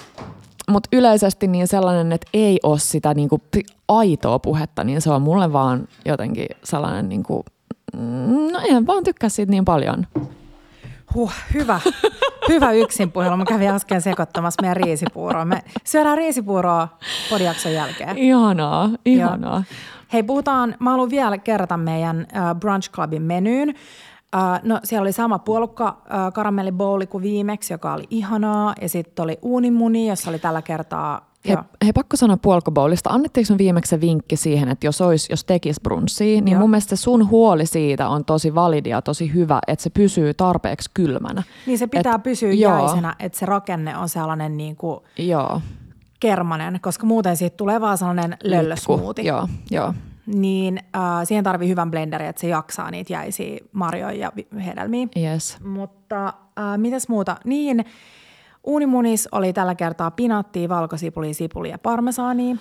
mutta 0.69 0.89
yleisesti 0.93 1.47
niin 1.47 1.67
sellainen, 1.67 2.11
että 2.11 2.27
ei 2.33 2.59
ole 2.63 2.79
sitä 2.79 3.13
niinku 3.13 3.41
aitoa 3.87 4.39
puhetta, 4.39 4.83
niin 4.83 5.01
se 5.01 5.11
on 5.11 5.21
mulle 5.21 5.53
vaan 5.53 5.87
jotenkin 6.05 6.47
sellainen, 6.63 7.09
niinku, 7.09 7.45
no 8.51 8.59
en 8.69 8.87
vaan 8.87 9.03
tykkää 9.03 9.29
siitä 9.29 9.51
niin 9.51 9.65
paljon. 9.65 10.07
Huh, 11.13 11.31
hyvä. 11.53 11.79
Hyvä 12.49 12.71
yksin 12.71 13.11
puhelu. 13.11 13.37
Mä 13.37 13.45
kävin 13.45 13.69
äsken 13.69 14.01
sekoittamassa 14.01 14.61
meidän 14.61 14.77
riisipuuroa. 14.77 15.45
Me 15.45 15.63
syödään 15.83 16.17
riisipuuroa 16.17 16.87
podijakson 17.29 17.73
jälkeen. 17.73 18.17
Ihanaa, 18.17 18.89
ihanaa. 19.05 19.53
Joo. 19.53 19.63
Hei, 20.13 20.23
puhutaan, 20.23 20.75
mä 20.79 20.91
haluan 20.91 21.09
vielä 21.09 21.37
kerrata 21.37 21.77
meidän 21.77 22.27
äh, 22.35 22.55
Brunch 22.55 22.91
Clubin 22.91 23.21
menyyn. 23.21 23.69
Äh, 24.35 24.61
no 24.63 24.79
siellä 24.83 25.01
oli 25.01 25.11
sama 25.11 25.39
puolukka 25.39 25.87
äh, 25.87 26.33
karamellibowli 26.33 27.07
kuin 27.07 27.21
viimeksi, 27.21 27.73
joka 27.73 27.93
oli 27.93 28.03
ihanaa. 28.09 28.73
Ja 28.81 28.89
sitten 28.89 29.23
oli 29.23 29.37
uunimuni, 29.41 30.07
jossa 30.07 30.29
oli 30.29 30.39
tällä 30.39 30.61
kertaa... 30.61 31.28
Joo. 31.45 31.63
hei, 31.83 31.93
pakko 31.93 32.17
sanoa 32.17 32.37
puolkoboulista. 32.37 33.09
Annettiinko 33.09 33.53
me 33.53 33.57
viimeksi 33.57 33.89
se 33.89 34.01
vinkki 34.01 34.35
siihen, 34.35 34.69
että 34.69 34.87
jos, 34.87 35.01
olisi, 35.01 35.33
jos 35.33 35.43
tekisi 35.43 35.81
brunssia, 35.83 36.41
niin 36.41 36.47
Joo. 36.51 36.59
mun 36.59 36.69
mielestä 36.69 36.95
sun 36.95 37.29
huoli 37.29 37.65
siitä 37.65 38.09
on 38.09 38.25
tosi 38.25 38.55
validi 38.55 38.89
ja 38.89 39.01
tosi 39.01 39.33
hyvä, 39.33 39.59
että 39.67 39.83
se 39.83 39.89
pysyy 39.89 40.33
tarpeeksi 40.33 40.89
kylmänä. 40.93 41.43
Niin 41.67 41.77
se 41.77 41.87
pitää 41.87 42.15
Et- 42.15 42.23
pysyä 42.23 42.51
joo. 42.53 42.79
jäisenä, 42.79 43.15
että 43.19 43.37
se 43.39 43.45
rakenne 43.45 43.97
on 43.97 44.09
sellainen 44.09 44.57
niin 44.57 44.75
kuin 44.75 44.99
Joo. 45.17 45.61
kermanen, 46.19 46.79
koska 46.81 47.05
muuten 47.07 47.37
siitä 47.37 47.57
tulee 47.57 47.81
vaan 47.81 47.97
sellainen 47.97 48.37
löllösmuuti. 48.43 49.25
Joo, 49.25 49.47
joo. 49.71 49.93
Niin 50.25 50.77
äh, 50.95 51.01
siihen 51.23 51.43
tarvii 51.43 51.69
hyvän 51.69 51.91
blenderin, 51.91 52.29
että 52.29 52.39
se 52.41 52.47
jaksaa 52.47 52.91
niitä 52.91 53.13
jäisiä 53.13 53.57
marjoja 53.71 54.11
ja 54.11 54.31
hedelmiä. 54.65 55.07
Yes. 55.17 55.57
Mutta 55.63 56.27
äh, 56.27 56.77
mitäs 56.77 57.07
muuta? 57.09 57.37
Niin, 57.45 57.85
uunimunis 58.63 59.27
oli 59.31 59.53
tällä 59.53 59.75
kertaa 59.75 60.11
pinattia, 60.11 60.69
valkosipulia, 60.69 61.33
sipulia 61.33 61.71
ja 61.71 61.79
parmesaania. 61.79 62.55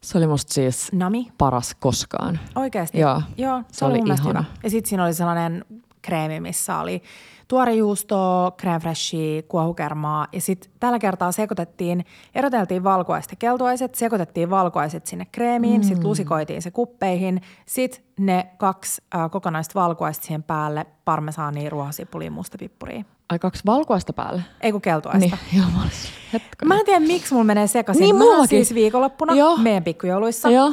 Se 0.00 0.18
oli 0.18 0.26
musta 0.26 0.54
siis 0.54 0.92
Nami. 0.92 1.32
paras 1.38 1.76
koskaan. 1.80 2.40
Oikeasti? 2.54 2.98
Joo. 2.98 3.22
Joo 3.36 3.58
se, 3.58 3.64
Se 3.78 3.84
oli 3.84 3.92
oli 4.00 4.02
ihana. 4.12 4.28
hyvä. 4.28 4.44
Ja 4.62 4.70
sitten 4.70 4.88
siinä 4.88 5.04
oli 5.04 5.14
sellainen 5.14 5.64
kreemi, 6.02 6.40
missä 6.40 6.78
oli 6.78 7.02
tuorejuustoa, 7.50 8.52
crème 8.62 8.80
freshia, 8.80 9.42
kuohukermaa 9.42 10.26
ja 10.32 10.40
sitten 10.40 10.70
tällä 10.80 10.98
kertaa 10.98 11.32
sekoitettiin, 11.32 12.04
eroteltiin 12.34 12.84
valkuaiset 12.84 13.30
ja 13.30 13.36
keltuaiset, 13.36 13.94
sekoitettiin 13.94 14.50
valkuaiset 14.50 15.06
sinne 15.06 15.26
kreemiin, 15.32 15.80
mm. 15.80 15.84
sitten 15.84 16.08
lusikoitiin 16.08 16.62
se 16.62 16.70
kuppeihin, 16.70 17.40
sitten 17.66 18.04
ne 18.18 18.50
kaksi 18.58 19.02
äh, 19.14 19.30
kokonaista 19.30 19.80
valkuaista 19.80 20.26
siihen 20.26 20.42
päälle, 20.42 20.86
parmesaania, 21.04 21.70
ruohosipulia, 21.70 22.30
mustapippuria. 22.30 23.04
Ai 23.28 23.38
kaksi 23.38 23.62
valkuaista 23.66 24.12
päälle? 24.12 24.42
Ei 24.60 24.72
kun 24.72 24.80
keltuaista. 24.80 25.36
Niin, 25.36 25.38
joo, 25.60 25.66
mä, 25.74 25.82
olisin-. 25.82 26.40
Mä 26.64 26.78
en 26.78 26.84
tiedä, 26.84 27.00
miksi 27.00 27.34
mulla 27.34 27.44
menee 27.44 27.66
sekaisin. 27.66 28.02
Niin, 28.02 28.16
Mä 28.16 28.24
mullakin. 28.24 28.48
siis 28.48 28.74
viikonloppuna 28.74 29.34
Joo. 29.34 29.56
meidän 29.56 29.84
pikkujouluissa. 29.84 30.50
Joo. 30.50 30.72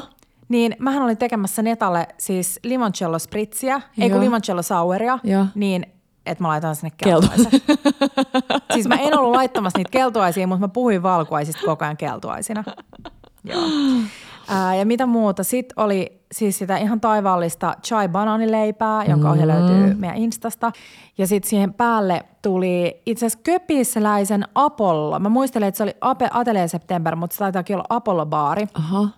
Niin 0.50 0.76
mähän 0.80 1.04
olin 1.04 1.18
tekemässä 1.18 1.62
Netalle 1.62 2.08
siis 2.18 2.60
limoncello 2.64 3.20
spritsiä, 3.20 3.82
ei 4.00 4.10
kun 4.10 4.20
limoncello 4.20 4.62
saueria, 4.62 5.20
niin 5.56 5.97
että 6.28 6.44
mä 6.44 6.48
laitan 6.48 6.76
sinne 6.76 6.92
Keltu. 6.98 7.28
keltuaiset. 7.28 7.64
siis 8.74 8.88
mä 8.88 8.96
en 8.96 9.20
ollut 9.20 9.36
laittamassa 9.36 9.80
niitä 9.80 9.90
keltuaisia, 9.92 10.48
mutta 10.48 10.62
mä 10.62 10.68
puhuin 10.68 11.04
valkuaisista 11.04 11.62
koko 11.66 11.86
ajan 11.86 11.98
keltuaisina. 11.98 12.64
Joo. 13.44 13.62
Ää, 14.48 14.76
ja 14.76 14.86
mitä 14.86 15.06
muuta? 15.06 15.44
Sitten 15.44 15.84
oli 15.84 16.22
siis 16.32 16.58
sitä 16.58 16.78
ihan 16.78 17.02
taivaallista 17.02 17.76
chai 17.84 18.08
banaanileipää, 18.08 19.06
jonka 19.06 19.30
ohje 19.30 19.48
löytyy 19.48 19.94
meidän 19.94 20.18
Instasta. 20.18 20.72
Ja 21.18 21.28
sitten 21.28 21.50
siihen 21.50 21.74
päälle 21.74 22.24
tuli 22.42 23.02
itse 23.06 23.26
asiassa 23.26 23.44
köpisläisen 23.44 24.46
Apollo. 24.56 25.20
Mä 25.20 25.30
muistelen, 25.30 25.68
että 25.68 25.78
se 25.78 25.84
oli 25.84 25.94
Ape, 26.02 26.30
Atelier 26.32 26.70
September, 26.70 27.16
mutta 27.16 27.34
se 27.34 27.40
taitaakin 27.40 27.76
olla 27.76 27.86
Apollo-baari 27.90 28.68
Aha. 28.74 29.10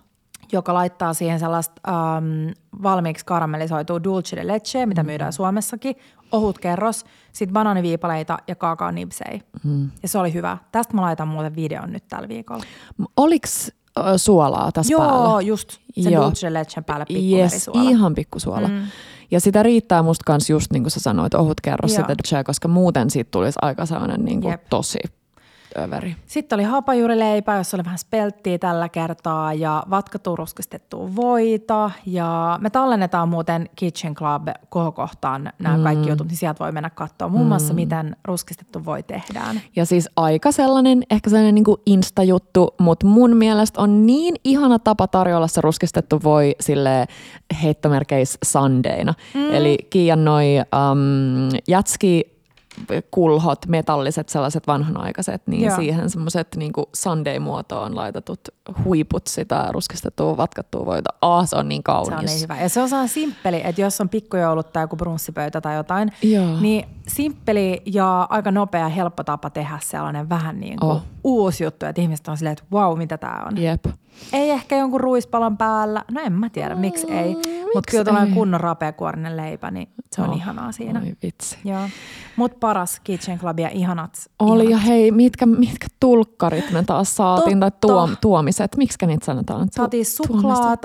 joka 0.52 0.74
laittaa 0.74 1.14
siihen 1.14 1.40
sellaista 1.40 1.80
ähm, 1.88 2.50
valmiiksi 2.82 3.24
karamellisoitua 3.26 4.04
dulce 4.04 4.36
de 4.36 4.46
leche, 4.46 4.86
mitä 4.86 5.02
myydään 5.02 5.32
Suomessakin, 5.32 5.96
ohut 6.32 6.58
kerros, 6.58 7.04
sitten 7.32 7.52
banaaniviipaleita 7.52 8.38
ja 8.48 8.54
kaakaonipsei. 8.54 9.42
Mm. 9.64 9.90
Ja 10.02 10.08
se 10.08 10.18
oli 10.18 10.32
hyvä. 10.32 10.58
Tästä 10.72 10.94
mä 10.94 11.02
laitan 11.02 11.28
muuten 11.28 11.56
videon 11.56 11.92
nyt 11.92 12.04
tällä 12.08 12.28
viikolla. 12.28 12.64
Oliks 13.16 13.72
suolaa 14.16 14.72
tässä 14.72 14.92
Joo, 14.92 15.00
päällä? 15.00 15.40
just 15.40 15.78
sen 16.00 16.12
Joo. 16.12 16.24
dulce 16.24 16.52
lechen 16.52 16.84
päälle 16.84 17.06
Yes, 17.10 17.18
pikkuverisuola. 17.20 17.90
ihan 17.90 18.14
pikkusuola. 18.14 18.68
Mm. 18.68 18.82
Ja 19.30 19.40
sitä 19.40 19.62
riittää 19.62 20.02
musta 20.02 20.22
kans 20.26 20.50
just 20.50 20.72
niin 20.72 20.82
kuin 20.82 20.90
sä 20.90 21.00
sanoit, 21.00 21.34
ohut 21.34 21.60
kerros 21.60 21.92
Joo. 21.92 22.00
sitä 22.02 22.14
duchea, 22.18 22.44
koska 22.44 22.68
muuten 22.68 23.10
siitä 23.10 23.28
tulisi 23.30 23.58
aika 23.62 23.86
sellainen 23.86 24.24
niin 24.24 24.40
kuin 24.40 24.50
Jep. 24.50 24.62
tosi 24.70 24.98
överi. 25.78 26.16
Sitten 26.26 26.56
oli 26.56 26.64
hapajuurileipä, 26.64 27.56
jossa 27.56 27.76
oli 27.76 27.84
vähän 27.84 27.98
spelttiä 27.98 28.58
tällä 28.58 28.88
kertaa 28.88 29.54
ja 29.54 29.82
vatkattua 29.90 30.36
ruskistettua 30.36 31.16
voita. 31.16 31.90
Ja 32.06 32.58
me 32.62 32.70
tallennetaan 32.70 33.28
muuten 33.28 33.68
Kitchen 33.76 34.14
Club 34.14 34.48
kohokohtaan 34.68 35.52
nämä 35.58 35.76
mm. 35.76 35.82
kaikki 35.82 36.08
jutut, 36.08 36.26
niin 36.26 36.36
sieltä 36.36 36.64
voi 36.64 36.72
mennä 36.72 36.90
katsoa 36.90 37.28
muun 37.28 37.46
muassa, 37.46 37.74
miten 37.74 38.16
ruskistettu 38.24 38.84
voi 38.84 39.02
tehdään. 39.02 39.60
Ja 39.76 39.84
siis 39.84 40.08
aika 40.16 40.52
sellainen, 40.52 41.02
ehkä 41.10 41.30
sellainen 41.30 41.54
niin 41.54 41.64
kuin 41.64 41.80
insta-juttu, 41.86 42.74
mutta 42.78 43.06
mun 43.06 43.36
mielestä 43.36 43.80
on 43.80 44.06
niin 44.06 44.34
ihana 44.44 44.78
tapa 44.78 45.06
tarjolla 45.06 45.46
se 45.46 45.60
ruskistettu 45.60 46.20
voi 46.24 46.56
sille 46.60 47.06
heittomerkeis 47.62 48.38
Sundayna. 48.44 49.14
Mm. 49.34 49.50
Eli 49.50 49.78
Kiian 49.90 50.24
noi 50.24 50.46
um, 50.58 51.60
jätski 51.68 52.39
kulhot, 53.10 53.66
metalliset 53.66 54.28
sellaiset 54.28 54.66
vanhanaikaiset, 54.66 55.42
niin 55.46 55.64
Joo. 55.64 55.76
siihen 55.76 56.10
semmoiset 56.10 56.48
niin 56.56 56.72
Sunday-muotoon 56.96 57.96
laitetut 57.96 58.40
huiput 58.84 59.26
sitä 59.26 59.68
ruskistettua, 59.70 60.36
vatkattua 60.36 60.86
voita. 60.86 61.10
Ah, 61.22 61.48
se 61.48 61.56
on 61.56 61.68
niin 61.68 61.82
Se 61.86 61.92
on 61.92 62.06
kaunis. 62.08 62.30
niin 62.30 62.42
hyvä. 62.42 62.60
Ja 62.60 62.68
se 62.68 62.80
on 62.80 63.08
simppeli, 63.08 63.60
että 63.64 63.80
jos 63.80 64.00
on 64.00 64.08
pikkujoulut 64.08 64.72
tai 64.72 64.82
joku 64.84 64.96
brunssipöytä 64.96 65.60
tai 65.60 65.76
jotain, 65.76 66.12
Joo. 66.22 66.60
niin 66.60 66.86
simppeli 67.10 67.82
ja 67.86 68.26
aika 68.30 68.50
nopea 68.50 68.80
ja 68.80 68.88
helppo 68.88 69.24
tapa 69.24 69.50
tehdä 69.50 69.78
sellainen 69.82 70.28
vähän 70.28 70.60
niin 70.60 70.78
kuin 70.78 70.90
Oh. 70.90 71.02
uusi 71.24 71.64
juttu, 71.64 71.86
että 71.86 72.02
ihmiset 72.02 72.28
on 72.28 72.36
silleen, 72.36 72.52
että 72.52 72.64
wow, 72.72 72.98
mitä 72.98 73.18
tämä 73.18 73.44
on. 73.46 73.62
Jep. 73.62 73.84
Ei 74.32 74.50
ehkä 74.50 74.76
jonkun 74.76 75.00
ruispalon 75.00 75.56
päällä, 75.56 76.04
no 76.12 76.20
en 76.20 76.32
mä 76.32 76.48
tiedä, 76.50 76.74
miksi 76.74 77.06
ei, 77.12 77.34
mutta 77.34 77.48
miksi 77.74 77.90
kyllä 77.90 78.04
tällainen 78.04 78.34
kunnon 78.34 78.60
rapeakuorinen 78.60 79.36
leipä, 79.36 79.70
niin 79.70 79.88
se 80.12 80.22
on 80.22 80.30
Oh, 80.30 80.36
ihanaa 80.36 80.72
siinä. 80.72 81.00
Oi 81.00 81.16
vitsi. 81.22 81.58
Joo. 81.64 81.80
Mutta 82.36 82.56
paras 82.60 83.00
Kitchen 83.04 83.38
Club 83.38 83.58
ja 83.60 83.68
ihanat. 83.68 84.30
Oli 84.38 84.64
ja 84.64 84.68
ihanat. 84.70 84.86
hei, 84.88 85.10
mitkä, 85.10 85.46
mitkä 85.46 85.86
tulkkarit 86.00 86.70
me 86.70 86.82
taas 86.82 87.16
saatiin, 87.16 87.60
tai 87.60 87.70
Totta. 87.70 87.86
tuom, 87.88 88.16
tuomiset, 88.20 88.76
miksi 88.76 89.06
niitä 89.06 89.24
sanotaan? 89.26 89.68
Saatiin 89.70 90.04
tuomiset. 90.26 90.80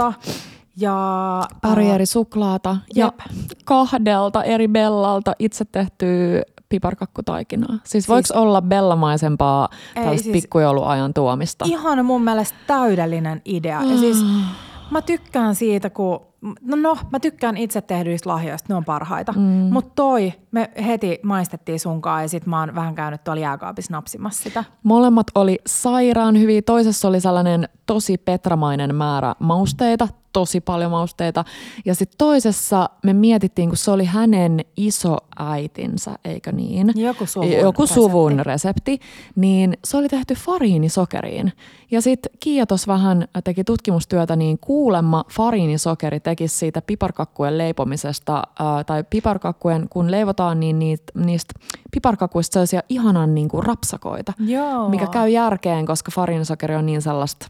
Ja... 0.78 1.44
Pari 1.62 1.90
eri 1.90 2.06
suklaata 2.06 2.78
ja 2.96 3.06
Jep. 3.06 3.20
kahdelta 3.66 4.44
eri 4.44 4.68
bellalta 4.68 5.34
itse 5.40 5.66
tehtyä 5.72 6.42
piparkakkutaikinaa. 6.70 7.78
Siis 7.84 8.10
voiko 8.10 8.28
olla 8.34 8.62
bellamaisempaa 8.62 9.70
tällaista 9.94 10.24
siis- 10.24 10.36
äh, 10.36 10.42
pikkujouluajan 10.42 11.14
tuomista? 11.14 11.66
Ihan 11.68 12.06
mun 12.06 12.24
mielestä 12.24 12.58
täydellinen 12.68 13.42
idea. 13.46 13.84
Ja 13.84 13.98
siis 13.98 14.18
Ah. 14.24 14.56
mä 14.92 15.02
tykkään 15.02 15.56
siitä, 15.56 15.90
kun, 15.90 16.20
no, 16.62 16.76
no 16.76 16.98
mä 17.12 17.20
tykkään 17.20 17.58
itse 17.58 17.82
tehdyistä 17.82 18.30
lahjoista, 18.30 18.66
ne 18.74 18.76
on 18.76 18.86
parhaita. 18.86 19.32
Mm. 19.32 19.40
Mutta 19.42 19.92
toi, 19.96 20.34
me 20.52 20.70
heti 20.86 21.20
maistettiin 21.24 21.80
sunkaan 21.80 22.22
ja 22.22 22.30
sit 22.30 22.46
mä 22.46 22.60
oon 22.60 22.76
vähän 22.76 22.96
käynyt 22.96 23.24
tuolla 23.24 23.42
jääkaapissa 23.42 23.94
napsimassa 23.94 24.44
sitä. 24.44 24.64
Molemmat 24.84 25.28
oli 25.36 25.60
sairaan 25.68 26.40
hyviä. 26.40 26.62
Toisessa 26.62 27.08
oli 27.08 27.22
sellainen 27.22 27.70
tosi 27.86 28.18
petramainen 28.18 28.96
määrä 28.96 29.36
mausteita, 29.40 30.08
tosi 30.36 30.62
paljon 30.62 30.92
mausteita. 30.92 31.46
Ja 31.86 31.96
sitten 31.96 32.18
toisessa 32.18 32.90
me 33.04 33.14
mietittiin, 33.14 33.70
kun 33.70 33.78
se 33.78 33.92
oli 33.92 34.06
hänen 34.06 34.66
isoäitinsä, 34.78 36.16
eikö 36.26 36.52
niin? 36.52 36.92
Joku 36.96 37.26
suvun 37.26 37.52
Joku 37.52 37.82
resepti. 37.82 37.94
suvun 38.02 38.40
resepti. 38.40 39.00
Niin 39.36 39.78
se 39.84 39.98
oli 39.98 40.08
tehty 40.08 40.34
fariinisokeriin. 40.36 41.54
Ja 41.92 42.02
sitten 42.02 42.32
Kiia 42.40 42.66
tuossa 42.66 42.94
vähän 42.94 43.28
teki 43.44 43.64
tutkimustyötä, 43.64 44.36
niin 44.36 44.60
kuulemma 44.60 45.24
fariinisokeri 45.32 46.20
tekisi 46.20 46.58
siitä 46.58 46.82
piparkakkujen 46.82 47.58
leipomisesta, 47.58 48.44
ää, 48.60 48.84
tai 48.84 49.04
piparkakkujen, 49.10 49.88
kun 49.90 50.12
leivotaan, 50.12 50.60
niin 50.60 50.80
niitä, 50.80 51.04
niistä 51.16 51.54
piparkakuista 51.92 52.54
sellaisia 52.54 52.82
ihanan 52.90 53.36
niin 53.36 53.48
kuin 53.48 53.64
rapsakoita 53.64 54.34
Joo. 54.40 54.90
mikä 54.90 55.08
käy 55.08 55.30
järkeen, 55.30 55.86
koska 55.86 56.12
fariinisokeri 56.16 56.76
on 56.76 56.86
niin 56.86 57.02
sellaista 57.02 57.48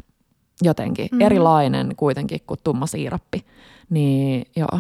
jotenkin 0.61 1.09
mm. 1.11 1.21
erilainen 1.21 1.95
kuitenkin 1.97 2.41
kuin 2.47 2.59
tumma 2.63 2.87
siirappi. 2.87 3.45
Niin 3.89 4.45
joo. 4.55 4.79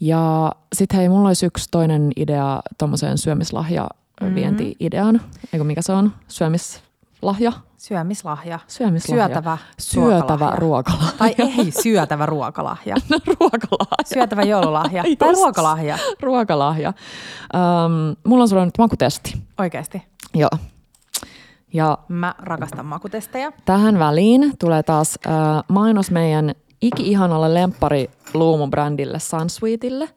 Ja 0.00 0.52
sitten 0.74 0.98
hei, 0.98 1.08
mulla 1.08 1.28
olisi 1.28 1.46
yksi 1.46 1.68
toinen 1.70 2.12
idea 2.16 2.60
tuommoiseen 2.78 3.18
syömislahja 3.18 3.88
vienti-ideaan. 4.34 5.20
Eikö 5.52 5.64
mikä 5.64 5.82
se 5.82 5.92
on? 5.92 6.12
Syömislahja? 6.28 7.52
Syömislahja. 7.76 8.58
Syömislahja. 8.66 9.26
Syötävä 9.26 9.58
Syötävä 9.78 10.52
ruokalahja. 10.56 10.56
ruokalahja. 10.56 11.12
Tai 11.18 11.34
ei 11.38 11.70
syötävä 11.82 12.26
ruokalahja. 12.26 12.96
ruokalahja. 13.40 14.04
Syötävä 14.04 14.42
joululahja. 14.42 15.02
tai 15.18 15.28
Just. 15.28 15.40
ruokalahja. 15.40 15.98
Ruokalahja. 16.20 16.92
Um, 17.54 18.16
mulla 18.26 18.42
on 18.42 18.48
sulle 18.48 18.64
nyt 18.64 18.78
makutesti. 18.78 19.42
Oikeasti. 19.58 20.02
Joo. 20.34 20.50
Ja 21.72 21.98
Mä 22.08 22.34
rakastan 22.38 22.86
makutestejä. 22.86 23.52
Tähän 23.64 23.98
väliin 23.98 24.52
tulee 24.58 24.82
taas 24.82 25.18
äh, 25.26 25.32
mainos 25.68 26.10
meidän 26.10 26.54
iki-ihanalle 26.82 27.54
lemppari 27.54 28.10
luumubrändille 28.34 29.18
Sunsweetille. 29.18 30.08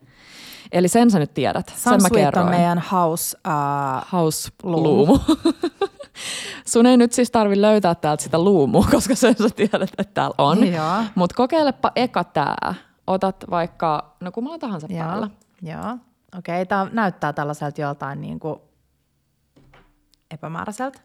Eli 0.71 0.87
sen 0.87 1.11
sä 1.11 1.19
nyt 1.19 1.33
tiedät. 1.33 1.73
sen 1.75 1.93
mä 1.93 1.99
Sunsweet 1.99 2.25
kerroin. 2.25 2.45
on 2.47 2.53
meidän 2.55 2.83
house 2.91 3.37
uh, 3.47 4.11
House 4.11 4.49
Luumu. 4.63 4.83
luumu. 4.83 5.19
Sun 6.65 6.85
ei 6.85 6.97
nyt 6.97 7.11
siis 7.13 7.31
tarvi 7.31 7.61
löytää 7.61 7.95
täältä 7.95 8.23
sitä 8.23 8.39
luumua, 8.43 8.85
koska 8.91 9.15
sen 9.15 9.35
sä 9.37 9.49
tiedät, 9.55 9.89
että 9.97 10.13
täällä 10.13 10.35
on. 10.37 10.67
Joo. 10.73 11.03
Mutta 11.15 11.35
kokeilepa 11.35 11.91
eka 11.95 12.23
tää. 12.23 12.73
Otat 13.07 13.45
vaikka, 13.49 14.15
no 14.19 14.31
kummalla 14.31 14.59
tahansa 14.59 14.87
Joo, 14.89 14.99
päällä. 15.05 15.29
joo. 15.61 15.97
Okei, 16.37 16.65
tämä 16.65 16.87
näyttää 16.91 17.33
tällaiselta 17.33 17.81
joltain 17.81 18.21
niin 18.21 18.39
kuin 18.39 18.59
epämääräiseltä. 20.31 20.99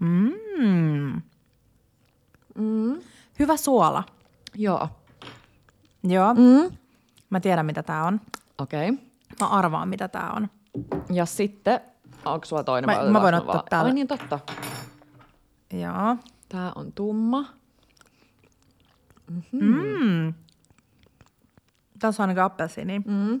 Mm. 0.00 1.22
Mm. 2.54 3.00
Hyvä 3.38 3.56
suola. 3.56 4.04
Joo. 4.54 4.88
Joo, 6.02 6.34
Mm. 6.34 6.76
mä 7.30 7.40
tiedän 7.40 7.66
mitä 7.66 7.82
tämä 7.82 8.04
on. 8.06 8.20
Okei. 8.58 8.90
Okay. 8.90 9.04
Mä 9.40 9.46
arvaan 9.46 9.88
mitä 9.88 10.08
tämä 10.08 10.30
on. 10.36 10.48
Ja 11.12 11.26
sitten, 11.26 11.80
onko 12.24 12.44
sulla 12.46 12.64
toinen? 12.64 12.90
Mä- 12.90 12.96
vai 13.02 13.10
mä 13.10 13.22
voin 13.22 13.34
ottaa 13.34 13.54
vaan- 13.54 13.64
täällä. 13.70 13.88
Ai 13.88 13.94
niin, 13.94 14.08
totta. 14.08 14.38
Joo. 15.72 16.16
Tää 16.48 16.72
on 16.74 16.92
tumma. 16.92 17.44
Mm. 19.52 20.34
Tässä 21.98 22.22
on 22.22 22.28
ainakin 22.28 22.42
appelsiini. 22.42 23.02
Mm. 23.06 23.40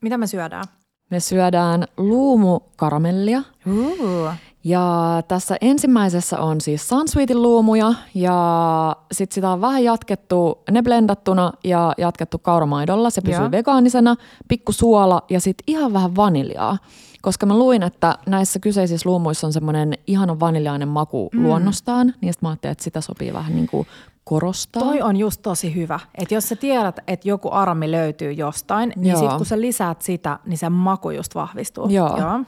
Mitä 0.00 0.18
me 0.18 0.26
syödään? 0.26 0.64
Me 1.10 1.20
syödään 1.20 1.84
luumukaramellia 1.96 3.42
Uh. 3.66 4.28
Ja 4.64 5.22
tässä 5.28 5.56
ensimmäisessä 5.60 6.38
on 6.38 6.60
siis 6.60 6.88
Sunsweetin 6.88 7.42
luumuja 7.42 7.94
ja 8.14 8.96
sitten 9.12 9.34
sitä 9.34 9.50
on 9.50 9.60
vähän 9.60 9.84
jatkettu 9.84 10.58
ne 10.70 10.82
blendattuna 10.82 11.52
ja 11.64 11.92
jatkettu 11.98 12.38
kauramaidolla. 12.38 13.10
Se 13.10 13.20
pysyy 13.20 13.40
Joo. 13.40 13.50
vegaanisena, 13.50 14.16
pikku 14.48 14.72
suola 14.72 15.22
ja 15.30 15.40
sitten 15.40 15.64
ihan 15.66 15.92
vähän 15.92 16.16
vaniljaa. 16.16 16.78
Koska 17.22 17.46
mä 17.46 17.58
luin, 17.58 17.82
että 17.82 18.18
näissä 18.26 18.58
kyseisissä 18.58 19.08
luumuissa 19.08 19.46
on 19.46 19.52
semmoinen 19.52 19.92
ihana 20.06 20.40
vaniljainen 20.40 20.88
maku 20.88 21.28
mm. 21.32 21.42
luonnostaan, 21.42 22.06
niin 22.06 22.32
sitten 22.32 22.46
mä 22.46 22.50
ajattelin, 22.50 22.72
että 22.72 22.84
sitä 22.84 23.00
sopii 23.00 23.32
vähän 23.32 23.54
niin 23.54 23.66
kuin 23.66 23.86
korostaa. 24.28 24.82
Toi 24.82 25.02
on 25.02 25.16
just 25.16 25.42
tosi 25.42 25.74
hyvä. 25.74 26.00
Että 26.14 26.34
jos 26.34 26.48
sä 26.48 26.56
tiedät, 26.56 26.98
että 27.06 27.28
joku 27.28 27.48
aromi 27.50 27.90
löytyy 27.90 28.32
jostain, 28.32 28.92
niin 28.96 29.12
Joo. 29.12 29.20
sit 29.20 29.36
kun 29.36 29.46
sä 29.46 29.60
lisäät 29.60 30.02
sitä, 30.02 30.38
niin 30.46 30.58
se 30.58 30.68
maku 30.68 31.10
just 31.10 31.34
vahvistuu. 31.34 31.88
Joo. 31.88 32.16
Joo. 32.18 32.40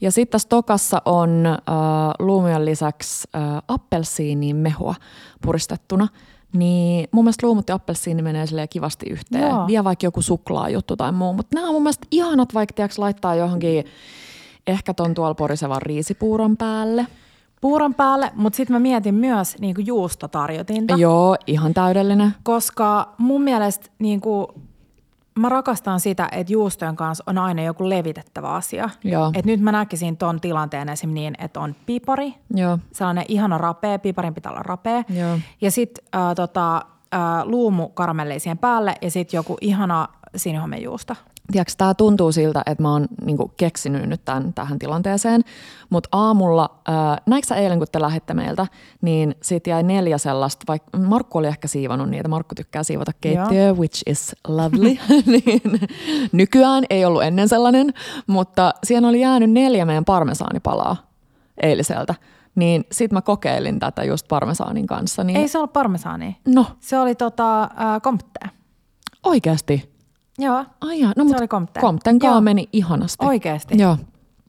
Ja 0.00 0.12
sitten 0.12 0.32
tässä 0.32 0.48
tokassa 0.48 1.02
on 1.04 1.46
äh, 1.46 1.54
luumujen 2.18 2.64
lisäksi 2.64 3.28
äh, 3.36 3.62
appelsiinin 3.68 4.56
mehua 4.56 4.94
puristettuna. 5.42 6.08
Niin 6.52 7.08
mun 7.12 7.24
mielestä 7.24 7.46
luumut 7.46 7.68
ja 7.68 7.74
appelsiini 7.74 8.22
menee 8.22 8.46
silleen 8.46 8.68
kivasti 8.68 9.06
yhteen. 9.10 9.50
Joo. 9.50 9.66
Vielä 9.66 9.84
vaikka 9.84 10.06
joku 10.06 10.22
suklaajuttu 10.22 10.96
tai 10.96 11.12
muu. 11.12 11.32
Mutta 11.32 11.54
nämä 11.54 11.68
on 11.68 11.74
mun 11.74 11.82
mielestä 11.82 12.06
ihanat 12.10 12.54
vaikka 12.54 12.72
tiiäks, 12.74 12.98
laittaa 12.98 13.34
johonkin 13.34 13.84
ehkä 14.66 14.94
ton 14.94 15.14
tuolla 15.14 15.34
porisevan 15.34 15.82
riisipuuron 15.82 16.56
päälle. 16.56 17.06
Puuron 17.64 17.94
päälle, 17.94 18.30
mutta 18.34 18.56
sitten 18.56 18.74
mä 18.74 18.80
mietin 18.80 19.14
myös 19.14 19.58
niin 19.58 19.74
kuin 19.74 19.86
juustotarjotinta. 19.86 20.94
Joo, 20.94 21.36
ihan 21.46 21.74
täydellinen. 21.74 22.34
Koska 22.42 23.14
mun 23.18 23.42
mielestä 23.42 23.86
niin 23.98 24.20
kuin, 24.20 24.46
mä 25.38 25.48
rakastan 25.48 26.00
sitä, 26.00 26.28
että 26.32 26.52
juustojen 26.52 26.96
kanssa 26.96 27.24
on 27.26 27.38
aina 27.38 27.62
joku 27.62 27.88
levitettävä 27.88 28.48
asia. 28.48 28.90
Joo. 29.04 29.30
Et 29.34 29.44
nyt 29.44 29.60
mä 29.60 29.72
näkisin 29.72 30.16
ton 30.16 30.40
tilanteen 30.40 30.88
esim. 30.88 31.10
niin, 31.10 31.34
että 31.38 31.60
on 31.60 31.76
pipari, 31.86 32.34
Joo. 32.54 32.78
sellainen 32.92 33.24
ihana 33.28 33.58
rapea, 33.58 33.98
piparin 33.98 34.34
pitää 34.34 34.52
olla 34.52 34.62
rapea. 34.62 35.02
Joo. 35.08 35.38
Ja 35.60 35.70
sitten 35.70 36.04
äh, 36.14 36.34
tota, 36.36 36.76
äh, 36.76 37.20
luumu 37.44 37.88
karamelleisien 37.88 38.58
päälle 38.58 38.94
ja 39.02 39.10
sitten 39.10 39.38
joku 39.38 39.56
ihana 39.60 40.08
sinihomejuusto. 40.36 41.14
Tiedätkö, 41.52 41.72
tämä 41.78 41.94
tuntuu 41.94 42.32
siltä, 42.32 42.62
että 42.66 42.82
mä 42.82 42.92
oon 42.92 43.06
niinku 43.24 43.52
keksinyt 43.56 44.08
nyt 44.08 44.24
tämän, 44.24 44.54
tähän 44.54 44.78
tilanteeseen, 44.78 45.40
mutta 45.90 46.08
aamulla, 46.12 46.70
äh, 46.88 46.94
näikö 47.26 47.46
sä 47.46 47.54
eilen 47.54 47.78
kun 47.78 47.86
te 47.92 48.00
lähditte 48.00 48.34
meiltä, 48.34 48.66
niin 49.02 49.34
siitä 49.42 49.70
jäi 49.70 49.82
neljä 49.82 50.18
sellaista, 50.18 50.64
vaikka 50.68 50.98
Markku 50.98 51.38
oli 51.38 51.46
ehkä 51.46 51.68
siivonut 51.68 52.10
niitä, 52.10 52.28
Markku 52.28 52.54
tykkää 52.54 52.82
siivota 52.82 53.12
keittiöä, 53.20 53.72
which 53.72 54.02
is 54.06 54.36
lovely, 54.48 54.96
niin 55.32 55.80
nykyään 56.32 56.84
ei 56.90 57.04
ollut 57.04 57.22
ennen 57.22 57.48
sellainen, 57.48 57.94
mutta 58.26 58.74
siihen 58.84 59.04
oli 59.04 59.20
jäänyt 59.20 59.50
neljä 59.50 59.84
meidän 59.84 60.04
parmesaanipalaa 60.04 60.96
eiliseltä, 61.62 62.14
niin 62.54 62.84
sit 62.92 63.12
mä 63.12 63.22
kokeilin 63.22 63.78
tätä 63.78 64.04
just 64.04 64.28
parmesaanin 64.28 64.86
kanssa, 64.86 65.24
niin 65.24 65.36
Ei 65.36 65.48
se 65.48 65.58
ollut 65.58 65.72
parmesaani. 65.72 66.36
no 66.48 66.66
Se 66.80 66.98
oli 66.98 67.14
tota, 67.14 67.62
äh, 67.62 67.68
komptea. 68.02 68.48
oikeasti, 69.22 69.93
Joo, 70.38 70.64
ai 70.80 71.00
jaa, 71.00 71.12
no 71.16 71.28
Se 71.28 71.36
oli 71.36 71.48
Compte. 71.48 71.80
Compten 71.80 72.18
kaa 72.18 72.30
Joo. 72.30 72.40
meni 72.40 72.68
ihanasti. 72.72 73.26
oikeasti. 73.26 73.74
Joo. 73.78 73.96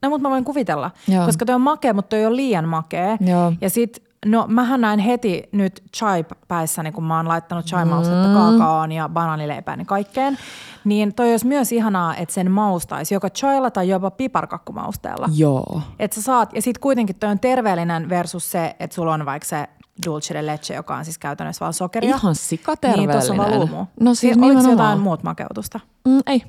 No 0.02 0.10
mutta 0.10 0.22
mä 0.22 0.30
voin 0.30 0.44
kuvitella, 0.44 0.90
Joo. 1.08 1.26
koska 1.26 1.44
toi 1.44 1.54
on 1.54 1.60
makea, 1.60 1.94
mutta 1.94 2.08
toi 2.08 2.26
on 2.26 2.36
liian 2.36 2.68
makea. 2.68 3.16
Joo. 3.20 3.52
Ja 3.60 3.70
sit, 3.70 4.02
no 4.26 4.46
mähän 4.48 4.80
näin 4.80 4.98
heti 4.98 5.42
nyt 5.52 5.82
chai 5.96 6.24
päissäni, 6.48 6.92
kun 6.92 7.04
mä 7.04 7.16
oon 7.16 7.28
laittanut 7.28 7.66
chai 7.66 7.84
maustetta 7.84 8.28
mm. 8.28 8.34
kaakaoon 8.34 8.92
ja 8.92 9.08
banaanileipään 9.08 9.78
ja 9.78 9.84
kaikkeen. 9.84 10.38
Niin 10.84 11.14
toi 11.14 11.30
olisi 11.30 11.46
myös 11.46 11.72
ihanaa, 11.72 12.16
että 12.16 12.34
sen 12.34 12.50
maustaisi 12.50 13.14
joko 13.14 13.30
chailla 13.30 13.70
tai 13.70 13.88
jopa 13.88 14.10
piparkakkumausteella. 14.10 15.28
Joo. 15.34 15.82
Että 15.98 16.14
sä 16.14 16.22
saat, 16.22 16.52
ja 16.52 16.62
sitten 16.62 16.80
kuitenkin 16.80 17.16
toi 17.16 17.30
on 17.30 17.40
terveellinen 17.40 18.08
versus 18.08 18.50
se, 18.50 18.76
että 18.80 18.94
sulla 18.94 19.14
on 19.14 19.26
vaikka 19.26 19.48
se 19.48 19.68
dulce 20.06 20.34
de 20.34 20.46
leche, 20.46 20.74
joka 20.74 20.96
on 20.96 21.04
siis 21.04 21.18
käytännössä 21.18 21.60
vaan 21.60 21.72
sokeria. 21.72 22.16
Ihan 22.16 22.34
sikaterveellinen. 22.34 23.08
Niin, 23.08 23.18
tuossa 23.18 23.32
on 23.32 23.38
vaan 23.38 23.58
luumu. 23.58 23.86
No 24.00 24.14
siis 24.14 24.36
Oliko 24.36 24.46
se 24.46 24.48
nimenomaan. 24.48 24.70
jotain 24.70 25.00
muut 25.00 25.22
makeutusta? 25.22 25.80
Mm, 26.08 26.20
ei. 26.26 26.42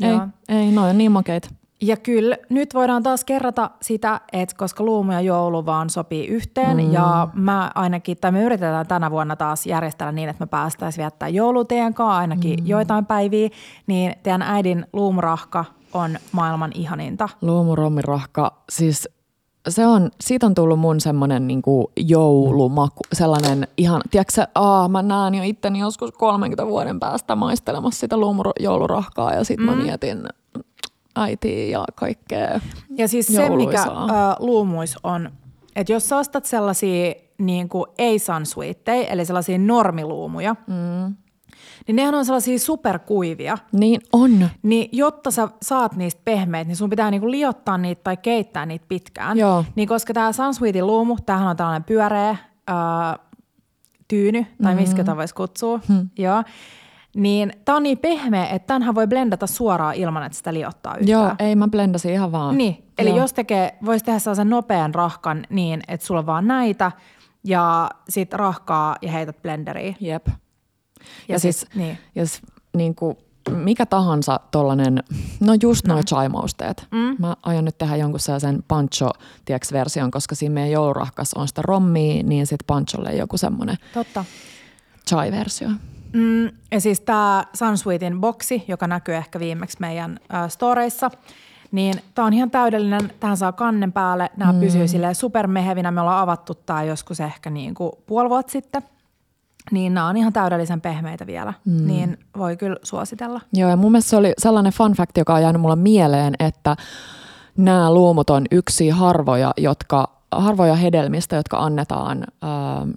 Ei, 0.00 0.10
Joo. 0.10 0.28
ei, 0.48 0.70
noin 0.70 0.90
on 0.90 0.98
niin 0.98 1.12
makeita. 1.12 1.48
Ja 1.82 1.96
kyllä, 1.96 2.36
nyt 2.48 2.74
voidaan 2.74 3.02
taas 3.02 3.24
kerrata 3.24 3.70
sitä, 3.82 4.20
että 4.32 4.54
koska 4.58 4.84
luumu 4.84 5.12
ja 5.12 5.20
joulu 5.20 5.66
vaan 5.66 5.90
sopii 5.90 6.26
yhteen 6.26 6.76
mm. 6.76 6.92
ja 6.92 7.28
mä 7.34 7.70
ainakin, 7.74 8.16
tai 8.20 8.32
me 8.32 8.42
yritetään 8.42 8.86
tänä 8.86 9.10
vuonna 9.10 9.36
taas 9.36 9.66
järjestellä 9.66 10.12
niin, 10.12 10.28
että 10.28 10.42
me 10.44 10.46
päästäisiin 10.46 11.02
viettää 11.02 11.28
joulu 11.28 11.64
teidän 11.64 11.94
kanssa 11.94 12.16
ainakin 12.16 12.60
mm. 12.60 12.66
joitain 12.66 13.06
päiviä, 13.06 13.48
niin 13.86 14.14
teidän 14.22 14.42
äidin 14.42 14.86
luumurahka 14.92 15.64
on 15.94 16.18
maailman 16.32 16.70
ihaninta. 16.74 17.28
Luumurommirahka, 17.42 18.52
siis 18.68 19.08
se 19.68 19.86
on, 19.86 20.10
siitä 20.20 20.46
on 20.46 20.54
tullut 20.54 20.80
mun 20.80 21.00
semmonen 21.00 21.46
niinku 21.46 21.92
joulumaku, 21.96 23.00
sellainen 23.12 23.68
ihan, 23.76 24.02
tiedätkö 24.10 24.32
sä, 24.32 24.48
aa, 24.54 24.88
mä 24.88 25.02
näen 25.02 25.34
jo 25.34 25.42
itteni 25.42 25.78
joskus 25.78 26.12
30 26.12 26.66
vuoden 26.66 27.00
päästä 27.00 27.36
maistelemassa 27.36 28.00
sitä 28.00 28.16
luumujoulurahkaa 28.16 29.34
ja 29.34 29.44
sit 29.44 29.60
mm. 29.60 29.66
mä 29.66 29.76
mietin 29.76 30.28
äitiä 31.16 31.66
ja 31.66 31.84
kaikkea. 31.94 32.60
Ja 32.96 33.08
siis 33.08 33.26
se, 33.26 33.32
mikä 33.32 33.46
Jouluisaa. 33.46 34.04
ö, 34.04 34.36
luumuis 34.38 34.96
on, 35.02 35.30
että 35.76 35.92
jos 35.92 36.08
sä 36.08 36.16
ostat 36.16 36.44
sellaisia 36.44 37.14
niin 37.38 37.68
kuin 37.68 37.84
ei 37.98 38.18
sunsweettejä, 38.18 39.08
eli 39.08 39.24
sellaisia 39.24 39.58
normiluumuja, 39.58 40.56
mm. 40.66 41.14
Niin 41.90 41.96
nehän 41.96 42.14
on 42.14 42.24
sellaisia 42.24 42.58
superkuivia. 42.58 43.58
Niin 43.72 44.00
on. 44.12 44.48
Niin 44.62 44.88
jotta 44.92 45.30
sä 45.30 45.48
saat 45.62 45.96
niistä 45.96 46.20
pehmeitä, 46.24 46.68
niin 46.68 46.76
sun 46.76 46.90
pitää 46.90 47.10
niinku 47.10 47.30
liottaa 47.30 47.78
niitä 47.78 48.00
tai 48.04 48.16
keittää 48.16 48.66
niitä 48.66 48.84
pitkään. 48.88 49.38
Joo. 49.38 49.64
Niin 49.74 49.88
koska 49.88 50.14
tämä 50.14 50.32
Sunsweetin 50.32 50.86
luumu, 50.86 51.16
tämähän 51.26 51.48
on 51.48 51.56
tällainen 51.56 51.84
pyöreä 51.84 52.36
ää, 52.66 53.18
tyyny, 54.08 54.44
tai 54.62 54.74
mm-hmm. 54.74 54.88
miksi 54.88 55.16
voisi 55.16 55.34
kutsua, 55.34 55.80
hmm. 55.88 56.08
joo. 56.18 56.42
Niin 57.16 57.52
tää 57.64 57.76
on 57.76 57.82
niin 57.82 57.98
pehmeä, 57.98 58.46
että 58.46 58.66
tämänhän 58.66 58.94
voi 58.94 59.06
blendata 59.06 59.46
suoraan 59.46 59.94
ilman, 59.94 60.22
että 60.22 60.38
sitä 60.38 60.54
liottaa 60.54 60.96
yhtään. 60.96 61.08
Joo, 61.08 61.34
ei 61.38 61.56
mä 61.56 61.68
blendasin 61.68 62.12
ihan 62.12 62.32
vaan. 62.32 62.58
Niin, 62.58 62.84
eli 62.98 63.08
Joo. 63.08 63.18
jos 63.18 63.32
tekee, 63.32 63.78
voisi 63.84 64.04
tehdä 64.04 64.18
sellaisen 64.18 64.50
nopean 64.50 64.94
rahkan 64.94 65.46
niin, 65.50 65.80
että 65.88 66.06
sulla 66.06 66.20
on 66.20 66.26
vaan 66.26 66.46
näitä 66.46 66.92
ja 67.44 67.90
sit 68.08 68.32
rahkaa 68.32 68.96
ja 69.02 69.12
heität 69.12 69.42
blenderiin. 69.42 69.96
Jep. 70.00 70.26
Ja, 71.28 71.34
Ja, 71.34 71.38
sit, 71.38 71.56
siis, 71.56 71.74
niin. 71.74 71.98
ja 72.14 72.26
s- 72.26 72.42
niin 72.76 72.94
kuin, 72.94 73.16
mikä 73.50 73.86
tahansa 73.86 74.40
tollanen, 74.50 75.02
no 75.40 75.52
just 75.62 75.86
noin 75.86 76.04
chai-mausteet. 76.06 76.86
Mm. 76.90 77.16
Mä 77.18 77.36
aion 77.42 77.64
nyt 77.64 77.78
tehdä 77.78 77.96
jonkun 77.96 78.20
sellaisen 78.20 78.64
pancho 78.68 79.10
tiiäks, 79.44 79.72
version, 79.72 80.10
koska 80.10 80.34
siinä 80.34 80.52
meidän 80.52 80.70
joulurahkas 80.70 81.34
on 81.34 81.48
sitä 81.48 81.62
rommia, 81.62 82.22
niin 82.22 82.46
sitten 82.46 82.66
pancholle 82.66 83.14
joku 83.14 83.36
semmoinen 83.38 83.76
Totta. 83.94 84.24
chai-versio. 85.10 85.68
Mm, 86.12 86.44
ja 86.72 86.80
siis 86.80 87.00
tämä 87.00 87.44
Sunsweetin 87.54 88.20
boksi, 88.20 88.64
joka 88.68 88.86
näkyy 88.86 89.14
ehkä 89.14 89.40
viimeksi 89.40 89.76
meidän 89.80 90.18
äh, 90.34 90.50
storeissa, 90.50 91.10
niin 91.72 91.94
tämä 92.14 92.26
on 92.26 92.32
ihan 92.32 92.50
täydellinen. 92.50 93.12
Tähän 93.20 93.36
saa 93.36 93.52
kannen 93.52 93.92
päälle. 93.92 94.30
Nämä 94.36 94.52
mm. 94.52 94.60
pysyy 94.60 94.88
silleen 94.88 95.14
supermehevinä. 95.14 95.90
Me 95.90 96.00
ollaan 96.00 96.22
avattu 96.22 96.54
tämä 96.54 96.82
joskus 96.82 97.20
ehkä 97.20 97.50
niin 97.50 97.74
kuin 97.74 97.92
puoli 98.06 98.28
vuotta 98.30 98.52
sitten. 98.52 98.82
Niin 99.70 99.94
nämä 99.94 100.08
on 100.08 100.16
ihan 100.16 100.32
täydellisen 100.32 100.80
pehmeitä 100.80 101.26
vielä. 101.26 101.54
Mm. 101.64 101.86
Niin 101.86 102.18
voi 102.36 102.56
kyllä 102.56 102.76
suositella. 102.82 103.40
Joo, 103.52 103.70
ja 103.70 103.76
mun 103.76 103.92
mielestä 103.92 104.10
se 104.10 104.16
oli 104.16 104.32
sellainen 104.38 104.72
fun 104.72 104.92
fact, 104.92 105.18
joka 105.18 105.34
on 105.34 105.42
jäänyt 105.42 105.62
mulle 105.62 105.76
mieleen, 105.76 106.34
että 106.38 106.76
nämä 107.56 107.94
luumut 107.94 108.30
on 108.30 108.46
yksi 108.50 108.88
harvoja, 108.88 109.52
jotka, 109.56 110.08
harvoja 110.32 110.74
hedelmistä, 110.74 111.36
jotka 111.36 111.58
annetaan 111.58 112.24
ähm, 112.44 112.90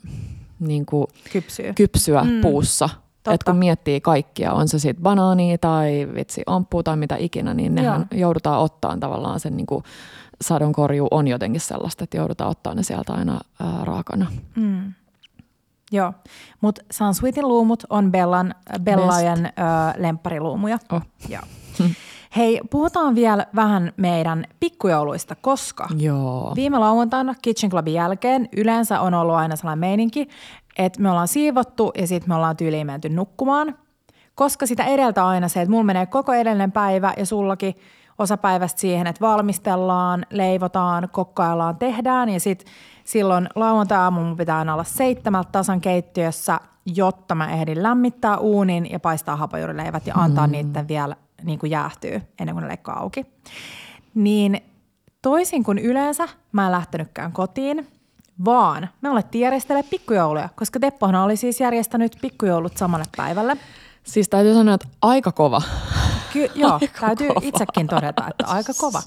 niin 0.59 0.86
kuin 0.86 1.07
Kypsyy. 1.32 1.74
kypsyä 1.74 2.24
mm. 2.24 2.41
puussa. 2.41 2.89
Totta. 2.89 3.34
Että 3.34 3.51
kun 3.51 3.59
miettii 3.59 4.01
kaikkia, 4.01 4.53
on 4.53 4.67
se 4.67 4.80
sitten 4.80 5.03
banaania 5.03 5.57
tai 5.57 6.07
vitsi 6.15 6.43
omppua 6.47 6.84
tai 6.84 6.97
mitä 6.97 7.15
ikinä, 7.19 7.53
niin 7.53 7.76
nehän 7.76 8.07
Joo. 8.11 8.19
joudutaan 8.19 8.59
ottaan 8.59 8.99
tavallaan 8.99 9.39
sen 9.39 9.57
niin 9.57 9.65
kuin 9.65 9.84
sadonkorjuu 10.41 11.07
on 11.11 11.28
jotenkin 11.28 11.61
sellaista, 11.61 12.03
että 12.03 12.17
joudutaan 12.17 12.49
ottaa 12.49 12.76
ne 12.76 12.84
sieltä 12.84 13.13
aina 13.13 13.39
ää, 13.59 13.86
raakana. 13.86 14.26
Mm. 14.55 14.93
Joo, 15.93 16.13
mutta 16.61 16.81
Sunsweetin 16.91 17.47
luumut 17.47 17.83
on 17.89 18.11
Bellan, 18.11 18.55
Bellajen 18.83 19.45
ö, 19.45 19.51
lemppariluumuja. 19.97 20.77
Oh. 20.91 21.01
Joo. 21.29 21.41
Hei, 22.35 22.61
puhutaan 22.69 23.15
vielä 23.15 23.45
vähän 23.55 23.93
meidän 23.97 24.45
pikkujouluista, 24.59 25.35
koska 25.35 25.87
Joo. 25.97 26.51
viime 26.55 26.79
lauantaina 26.79 27.35
Kitchen 27.41 27.69
Clubin 27.69 27.93
jälkeen 27.93 28.49
yleensä 28.57 28.99
on 29.01 29.13
ollut 29.13 29.35
aina 29.35 29.55
sellainen 29.55 29.79
meininki, 29.79 30.27
että 30.77 31.01
me 31.01 31.09
ollaan 31.09 31.27
siivottu 31.27 31.91
ja 31.97 32.07
sitten 32.07 32.29
me 32.29 32.35
ollaan 32.35 32.57
tyyliin 32.57 32.87
menty 32.87 33.09
nukkumaan. 33.09 33.77
Koska 34.35 34.65
sitä 34.65 34.83
edeltä 34.83 35.27
aina 35.27 35.47
se, 35.47 35.61
että 35.61 35.71
mulla 35.71 35.83
menee 35.83 36.05
koko 36.05 36.33
edellinen 36.33 36.71
päivä 36.71 37.13
ja 37.17 37.25
sullakin 37.25 37.75
osa 38.19 38.37
päivästä 38.37 38.81
siihen, 38.81 39.07
että 39.07 39.21
valmistellaan, 39.21 40.25
leivotaan, 40.29 41.09
kokkaillaan, 41.11 41.77
tehdään 41.77 42.29
ja 42.29 42.39
sitten 42.39 42.73
silloin 43.04 43.49
lauantai-aamu 43.56 44.24
mun 44.24 44.38
pitää 44.38 44.58
aina 44.58 44.74
olla 44.74 44.84
seitsemältä 44.84 45.49
tasan 45.51 45.82
keittiössä, 45.82 46.60
jotta 46.86 47.36
mä 47.36 47.51
ehdin 47.51 47.84
lämmittää 47.84 48.38
uunin 48.38 48.91
ja 48.91 48.99
paistaa 48.99 49.36
hapajurileivät 49.36 50.08
ja 50.08 50.14
antaa 50.16 50.47
mm. 50.47 50.51
niiden 50.51 50.88
vielä 50.88 51.16
niin 51.43 51.60
kuin 51.60 51.70
jäähtyä 51.70 52.22
ennen 52.39 52.56
kuin 52.56 52.62
ne 52.64 52.68
leikkaa 52.68 52.99
auki. 52.99 53.26
Niin 54.16 54.62
toisin 55.22 55.64
kuin 55.64 55.80
yleensä, 55.80 56.28
mä 56.51 56.66
en 56.66 56.72
lähtenytkään 56.72 57.32
kotiin, 57.32 57.88
vaan 58.45 58.89
me 59.01 59.10
alettiin 59.10 59.41
järjestellä 59.41 59.84
pikkujouluja, 59.84 60.49
koska 60.56 60.80
Teppohan 60.80 61.16
oli 61.16 61.36
siis 61.36 61.60
järjestänyt 61.60 62.18
pikkujoulut 62.22 62.78
samalle 62.78 63.06
päivälle. 63.18 63.58
Siis 64.04 64.30
täytyy 64.30 64.54
sanoa, 64.54 64.76
että 64.76 64.88
aika 65.01 65.32
kova. 65.32 65.62
Ky- 66.34 66.49
joo, 66.55 66.71
Aika 66.73 66.99
täytyy 67.01 67.27
kova. 67.27 67.41
itsekin 67.43 67.88
todeta, 67.88 68.27
että 68.29 68.45
aika 68.47 68.73
kova. 68.79 69.01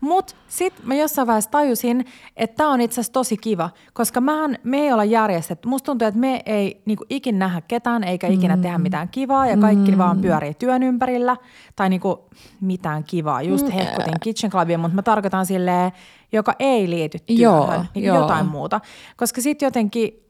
Mutta 0.00 0.34
sitten 0.48 0.86
mä 0.86 0.94
jossain 0.94 1.26
vaiheessa 1.26 1.50
tajusin, 1.50 2.04
että 2.36 2.56
tämä 2.56 2.70
on 2.70 2.80
itse 2.80 2.94
asiassa 2.94 3.12
tosi 3.12 3.36
kiva, 3.36 3.70
koska 3.92 4.20
mähän, 4.20 4.58
me 4.64 4.78
ei 4.78 4.92
olla 4.92 5.04
järjestetty. 5.04 5.68
Musta 5.68 5.86
tuntuu, 5.86 6.08
että 6.08 6.20
me 6.20 6.42
ei 6.46 6.82
niinku 6.86 7.04
ikin 7.10 7.38
nähdä 7.38 7.60
ketään 7.68 8.04
eikä 8.04 8.26
ikinä 8.26 8.56
tehdä 8.56 8.78
mitään 8.78 9.08
kivaa 9.08 9.46
ja 9.46 9.56
kaikki 9.56 9.90
mm. 9.90 9.98
vaan 9.98 10.18
pyörii 10.20 10.54
työn 10.54 10.82
ympärillä. 10.82 11.36
Tai 11.76 11.88
niinku 11.88 12.28
mitään 12.60 13.04
kivaa, 13.04 13.42
just 13.42 13.74
hehkutin 13.74 14.20
Kitchen 14.20 14.50
Clubia, 14.50 14.78
mutta 14.78 14.94
mä 14.94 15.02
tarkoitan 15.02 15.46
silleen, 15.46 15.92
joka 16.32 16.54
ei 16.58 16.90
liity 16.90 17.18
työhön, 17.18 17.40
Joo, 17.42 17.84
niin 17.94 18.04
joo. 18.04 18.16
jotain 18.16 18.46
muuta. 18.46 18.80
Koska 19.16 19.40
sitten 19.40 19.66
jotenkin 19.66 20.24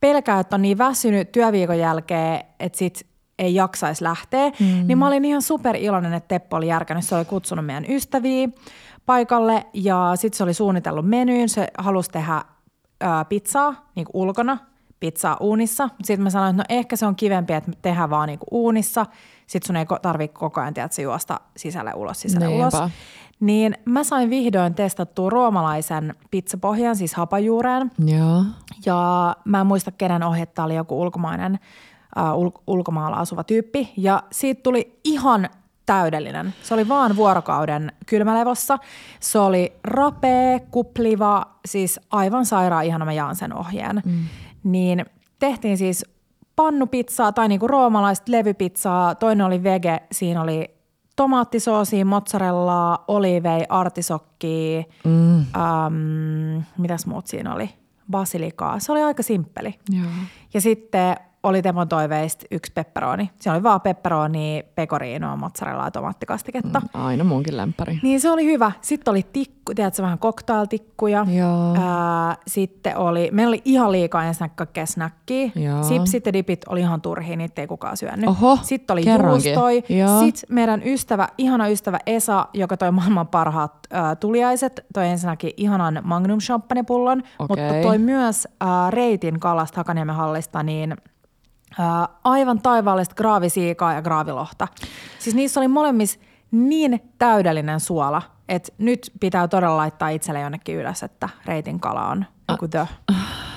pelkää, 0.00 0.40
että 0.40 0.56
on 0.56 0.62
niin 0.62 0.78
väsynyt 0.78 1.32
työviikon 1.32 1.78
jälkeen, 1.78 2.44
että 2.60 2.78
sit 2.78 3.06
ei 3.38 3.54
jaksaisi 3.54 4.04
lähteä, 4.04 4.48
mm. 4.48 4.86
niin 4.86 4.98
mä 4.98 5.06
olin 5.06 5.24
ihan 5.24 5.42
super 5.42 5.76
iloinen, 5.76 6.12
että 6.12 6.28
Teppo 6.28 6.56
oli 6.56 6.68
järkännyt. 6.68 7.04
Se 7.04 7.14
oli 7.14 7.24
kutsunut 7.24 7.66
meidän 7.66 7.84
ystäviä 7.88 8.48
paikalle 9.06 9.66
ja 9.74 10.12
sitten 10.14 10.36
se 10.36 10.44
oli 10.44 10.54
suunnitellut 10.54 11.08
menyyn. 11.08 11.48
Se 11.48 11.68
halusi 11.78 12.10
tehdä 12.10 12.42
ää, 13.00 13.24
pizzaa 13.24 13.90
niin 13.94 14.06
ulkona, 14.12 14.58
pizzaa 15.00 15.36
uunissa. 15.40 15.88
Sitten 16.02 16.22
mä 16.22 16.30
sanoin, 16.30 16.50
että 16.50 16.62
no 16.62 16.78
ehkä 16.78 16.96
se 16.96 17.06
on 17.06 17.16
kivempi, 17.16 17.52
että 17.52 17.72
tehdään 17.82 18.10
vaan 18.10 18.28
niin 18.28 18.38
uunissa. 18.50 19.06
Sitten 19.46 19.66
sun 19.66 19.76
ei 19.76 19.86
tarvitse 20.02 20.38
koko 20.38 20.60
ajan 20.60 20.74
tiedätkö, 20.74 21.02
juosta 21.02 21.40
sisälle 21.56 21.92
ulos, 21.94 22.20
sisälle 22.20 22.46
Niinpä. 22.46 22.78
ulos. 22.78 22.90
Niin 23.40 23.74
mä 23.84 24.04
sain 24.04 24.30
vihdoin 24.30 24.74
testattua 24.74 25.30
ruomalaisen 25.30 26.14
pizzapohjan, 26.30 26.96
siis 26.96 27.14
hapajuureen. 27.14 27.90
Joo. 28.06 28.44
Ja 28.86 29.36
mä 29.44 29.60
en 29.60 29.66
muista, 29.66 29.92
kenen 29.92 30.22
ohjetta 30.22 30.64
oli 30.64 30.74
joku 30.74 31.00
ulkomainen, 31.00 31.58
ul- 32.16 32.62
ulkomailla 32.66 33.16
asuva 33.16 33.44
tyyppi. 33.44 33.92
Ja 33.96 34.22
siitä 34.32 34.62
tuli 34.62 35.00
ihan 35.04 35.48
täydellinen. 35.86 36.54
Se 36.62 36.74
oli 36.74 36.88
vaan 36.88 37.16
vuorokauden 37.16 37.92
kylmälevossa. 38.06 38.78
Se 39.20 39.38
oli 39.38 39.72
rapea, 39.84 40.60
kupliva, 40.70 41.46
siis 41.66 42.00
aivan 42.10 42.46
sairaan 42.46 42.84
ihana, 42.84 43.04
mä 43.04 43.12
jaan 43.12 43.36
sen 43.36 43.56
ohjeen. 43.56 44.02
Mm. 44.04 44.24
Niin 44.64 45.04
tehtiin 45.38 45.78
siis 45.78 46.04
pannupizzaa 46.56 47.32
tai 47.32 47.48
niinku 47.48 47.68
roomalaista 47.68 48.32
levypizzaa. 48.32 49.14
Toinen 49.14 49.46
oli 49.46 49.62
vege, 49.62 50.02
siinä 50.12 50.42
oli 50.42 50.70
tomaattisoosia, 51.16 52.04
mozzarellaa, 52.04 53.04
olivei, 53.08 53.64
artisokkia, 53.68 54.82
mm. 55.04 55.38
äm, 55.38 56.62
mitäs 56.78 57.06
muut 57.06 57.26
siinä 57.26 57.54
oli? 57.54 57.70
Basilikaa. 58.10 58.78
Se 58.78 58.92
oli 58.92 59.02
aika 59.02 59.22
simppeli. 59.22 59.74
Joo. 59.90 60.10
Ja 60.54 60.60
sitten 60.60 61.16
oli 61.42 61.62
Temon 61.62 61.88
toiveista 61.88 62.46
yksi 62.50 62.72
pepperoni. 62.72 63.30
Se 63.40 63.50
oli 63.50 63.62
vaan 63.62 63.80
pepperoni, 63.80 64.64
pecorinoa, 64.74 65.36
mozzarellaa 65.36 65.86
ja 65.86 65.90
tomaattikastiketta. 65.90 66.80
Mm. 66.80 66.88
Aina 66.94 67.24
munkin 67.24 67.56
lämpäri. 67.56 67.98
Niin 68.02 68.20
se 68.20 68.30
oli 68.30 68.44
hyvä. 68.44 68.72
Sitten 68.80 69.10
oli 69.12 69.26
tikku, 69.32 69.74
tiedätkö, 69.74 70.02
vähän 70.02 70.18
cocktailtikkuja. 70.18 71.26
Joo. 71.30 71.74
Ää, 71.74 72.36
sitten 72.46 72.96
oli, 72.96 73.28
meillä 73.32 73.50
oli 73.50 73.62
ihan 73.64 73.92
liikaa 73.92 74.24
ensin 74.24 74.50
kaikkea 74.54 74.86
snackia. 74.86 75.50
Joo. 75.54 75.82
Sipsit 75.82 76.26
ja 76.26 76.32
dipit 76.32 76.60
oli 76.68 76.80
ihan 76.80 77.00
turhia, 77.00 77.36
niitä 77.36 77.62
ei 77.62 77.66
kukaan 77.66 77.96
syönyt. 77.96 78.28
Oho, 78.28 78.58
sitten 78.62 78.94
oli 78.94 79.02
kerrankin. 79.02 79.52
juustoi. 79.52 79.84
Joo. 79.88 80.20
Sitten 80.20 80.54
meidän 80.54 80.82
ystävä, 80.84 81.28
ihana 81.38 81.68
ystävä 81.68 81.98
Esa, 82.06 82.46
joka 82.54 82.76
toi 82.76 82.92
maailman 82.92 83.28
parhaat 83.28 83.72
ää, 83.90 84.16
tuliaiset, 84.16 84.86
toi 84.94 85.08
ensinnäkin 85.08 85.50
ihanan 85.56 86.00
Magnum 86.04 86.38
champagnepullon, 86.38 87.22
Okei. 87.38 87.66
mutta 87.66 87.82
toi 87.82 87.98
myös 87.98 88.48
ää, 88.60 88.90
reitin 88.90 89.40
kalasta 89.40 89.76
Hakaniemen 89.76 90.14
hallista, 90.14 90.62
niin 90.62 90.96
ää, 91.78 92.08
aivan 92.24 92.60
taivaallista 92.62 93.14
graavisiikaa 93.14 93.92
ja 93.92 94.02
graavilohta. 94.02 94.68
Siis 95.18 95.36
niissä 95.36 95.60
oli 95.60 95.68
molemmissa 95.68 96.20
niin 96.50 97.12
täydellinen 97.18 97.80
suola, 97.80 98.22
että 98.48 98.72
nyt 98.78 99.12
pitää 99.20 99.48
todella 99.48 99.76
laittaa 99.76 100.08
itselle 100.08 100.40
jonnekin 100.40 100.76
ylös, 100.76 101.02
että 101.02 101.28
reitin 101.46 101.80
kala 101.80 102.08
on 102.08 102.24
joku 102.48 102.68
the 102.68 102.88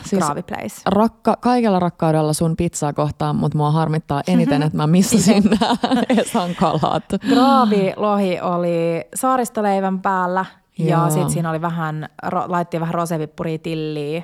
Siis- 0.06 0.20
graavi 0.24 0.44
place. 0.44 0.82
Rakka, 0.86 1.38
kaikella 1.42 1.80
rakkaudella 1.80 2.34
sun 2.34 2.56
pizzaa 2.58 2.94
kohtaan, 2.94 3.36
mutta 3.36 3.58
mua 3.58 3.72
harmittaa 3.72 4.22
eniten, 4.28 4.64
että 4.64 4.78
mä 4.78 4.88
missasin 4.88 5.44
Esan 6.20 6.56
kalat. 6.56 7.04
Graavilohi 7.30 8.40
oli 8.42 9.04
saaristoleivän 9.16 10.00
päällä 10.02 10.46
ja 10.78 11.10
sitten 11.10 11.30
siinä 11.30 11.50
oli 11.50 11.62
vähän, 11.62 12.10
laittiin 12.48 12.82
vähän 12.82 12.94
rosevippuria, 12.94 13.58
tilliä, 13.58 14.24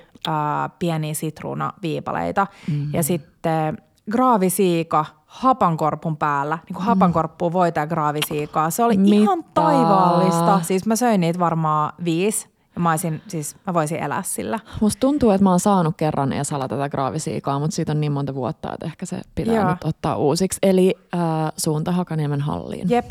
pieniä 0.80 1.14
sitruunaviipaleita 1.14 2.48
mm. 2.72 2.94
ja 2.94 3.04
sitten 3.04 3.78
graavisiika 4.12 5.06
hapankorpun 5.26 6.18
päällä, 6.18 6.58
niin 6.66 6.76
kuin 6.76 6.86
hapankorppuun 6.86 7.54
voita 7.54 7.80
ja 7.80 7.88
graavisiikaa. 7.88 8.70
Se 8.70 8.84
oli 8.84 8.98
Mitä? 8.98 9.16
ihan 9.16 9.44
taivaallista. 9.54 10.60
Siis 10.62 10.86
mä 10.86 10.96
söin 10.96 11.22
niitä 11.22 11.40
varmaan 11.40 11.94
viisi 12.04 12.50
ja 12.76 12.82
mä, 12.82 12.90
olisin, 12.92 13.22
siis 13.28 13.56
mä 13.68 13.74
voisin 13.74 14.00
elää 14.00 14.24
sillä. 14.24 14.60
Musta 14.82 15.00
tuntuu, 15.00 15.32
että 15.32 15.44
mä 15.44 15.50
oon 15.50 15.60
saanut 15.60 15.98
kerran 15.98 16.34
Esalla 16.34 16.68
tätä 16.68 16.90
graavisiikaa, 16.90 17.60
mutta 17.60 17.76
siitä 17.76 17.92
on 17.92 18.02
niin 18.02 18.12
monta 18.12 18.36
vuotta, 18.36 18.74
että 18.74 18.86
ehkä 18.86 19.06
se 19.06 19.22
pitää 19.36 19.56
Joo. 19.56 19.70
nyt 19.70 19.84
ottaa 19.84 20.16
uusiksi. 20.16 20.60
Eli 20.64 20.96
äh, 21.16 21.22
suunta 21.58 21.92
Hakaniemen 21.92 22.42
halliin. 22.42 22.90
Jep. 22.90 23.10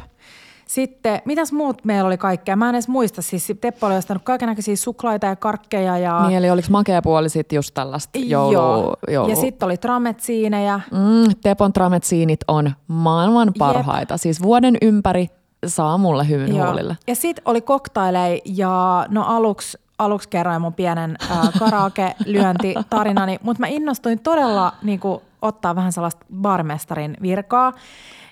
Sitten, 0.68 1.22
mitäs 1.24 1.52
muut 1.52 1.84
meillä 1.84 2.06
oli 2.06 2.18
kaikkea? 2.18 2.56
Mä 2.56 2.68
en 2.68 2.74
edes 2.74 2.88
muista. 2.88 3.22
Siis 3.22 3.52
Teppo 3.60 3.86
oli 3.86 3.96
ostanut 3.96 4.22
kaikenlaisia 4.22 4.76
suklaita 4.76 5.26
ja 5.26 5.36
karkkeja. 5.36 5.98
Ja... 5.98 6.26
Niin, 6.26 6.38
eli 6.38 6.50
oliko 6.50 6.68
makea 6.70 7.02
puoli 7.02 7.28
sitten 7.28 7.56
just 7.56 7.74
tällaista 7.74 8.18
joulu, 8.18 8.52
Joo. 8.52 8.96
joulu. 9.08 9.30
Ja 9.30 9.36
sitten 9.36 9.66
oli 9.66 9.76
trametsiinejä. 9.76 10.80
Mm, 10.92 11.34
Tepon 11.42 11.72
trametsiinit 11.72 12.40
on 12.48 12.72
maailman 12.88 13.52
parhaita. 13.58 14.16
Siis 14.16 14.42
vuoden 14.42 14.76
ympäri 14.82 15.26
saa 15.66 15.98
mulle 15.98 16.28
hyvin 16.28 16.54
huolille. 16.54 16.96
Ja 17.06 17.14
sitten 17.14 17.42
oli 17.44 17.60
koktaileja 17.60 18.40
ja 18.44 19.06
no 19.08 19.24
aluksi 19.26 19.78
aluksi 19.98 20.28
kerroin 20.28 20.60
mun 20.60 20.74
pienen 20.74 21.16
äh, 21.30 21.38
karaoke-lyönti 21.58 22.74
tarinani, 22.90 23.38
mutta 23.42 23.60
mä 23.60 23.66
innostuin 23.66 24.20
todella 24.20 24.72
niin 24.82 25.00
kuin, 25.00 25.20
ottaa 25.42 25.76
vähän 25.76 25.92
sellaista 25.92 26.26
barmestarin 26.40 27.16
virkaa. 27.22 27.72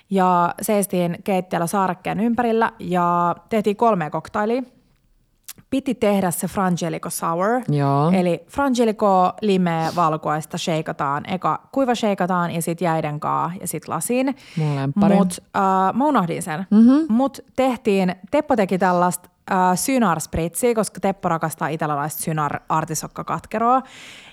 Ja 0.09 0.53
seistiin 0.61 1.17
keittiöllä 1.23 1.67
saarekkeen 1.67 2.19
ympärillä 2.19 2.71
ja 2.79 3.35
tehtiin 3.49 3.75
kolme 3.75 4.09
koktailia. 4.09 4.61
Piti 5.69 5.95
tehdä 5.95 6.31
se 6.31 6.47
Frangelico 6.47 7.09
Sour. 7.09 7.61
Joo. 7.69 8.11
Eli 8.11 8.45
Frangelico, 8.47 9.33
limeä, 9.41 9.91
valkoista 9.95 10.57
sheikataan. 10.57 11.23
Eka 11.29 11.61
kuiva 11.71 11.95
sheikataan 11.95 12.51
ja 12.51 12.61
sitten 12.61 12.85
jäiden 12.85 13.19
kaa 13.19 13.51
ja 13.61 13.67
sitten 13.67 13.95
lasiin. 13.95 14.35
Mut 14.95 15.33
äh, 15.55 15.93
mä 15.93 16.05
unohdin 16.05 16.41
sen. 16.43 16.67
Mm-hmm. 16.71 17.05
Mut 17.09 17.39
tehtiin, 17.55 18.15
Teppo 18.31 18.55
teki 18.55 18.77
tällaista 18.77 19.29
äh, 19.51 19.57
synarspritsiä, 19.75 20.75
koska 20.75 20.99
Teppo 20.99 21.29
rakastaa 21.29 21.67
italialaista 21.67 22.23
synar 22.23 22.59
artisokkakatkeroa. 22.69 23.81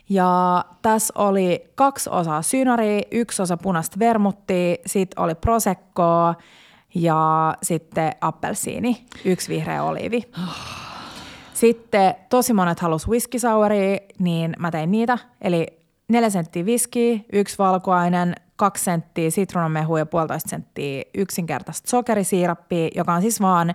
Ja 0.09 0.65
tässä 0.83 1.15
oli 1.17 1.71
kaksi 1.75 2.11
osaa 2.11 2.43
synaria, 2.43 3.03
yksi 3.11 3.43
osa 3.43 3.57
punaista 3.57 3.99
vermuttia, 3.99 4.77
sitten 4.87 5.23
oli 5.23 5.35
proseccoa 5.35 6.35
ja 6.95 7.55
sitten 7.63 8.13
appelsiini, 8.21 9.05
yksi 9.25 9.49
vihreä 9.49 9.83
oliivi. 9.83 10.23
Sitten 11.55 12.15
tosi 12.31 12.53
monet 12.53 12.81
halus 12.81 13.09
whisky 13.09 13.39
souria, 13.39 13.99
niin 14.19 14.57
mä 14.59 14.71
tein 14.71 14.91
niitä. 14.91 15.19
Eli 15.41 15.67
neljä 16.09 16.31
senttiä 16.31 16.67
viskiä, 16.67 17.21
yksi 17.33 17.59
valkoinen, 17.59 18.35
kaksi 18.57 18.85
senttiä 18.85 19.31
sitruunamehua 19.31 19.99
ja 19.99 20.07
puolitoista 20.07 20.49
senttiä 20.49 21.03
yksinkertaista 21.15 21.91
sokerisiirappia, 21.91 22.89
joka 22.95 23.13
on 23.13 23.23
siis 23.23 23.41
vaan 23.41 23.75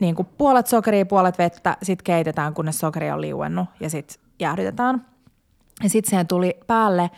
niin 0.00 0.14
kuin 0.14 0.28
puolet 0.38 0.66
sokeria, 0.66 1.06
puolet 1.06 1.38
vettä, 1.38 1.76
sitten 1.82 2.04
keitetään, 2.04 2.54
kunnes 2.54 2.78
sokeri 2.78 3.10
on 3.10 3.20
liuennut 3.20 3.68
ja 3.80 3.90
sitten 3.90 4.22
jäähdytetään. 4.40 5.06
Ja 5.82 5.88
sitten 5.88 6.10
siihen 6.10 6.26
tuli 6.26 6.54
päälle 6.66 7.10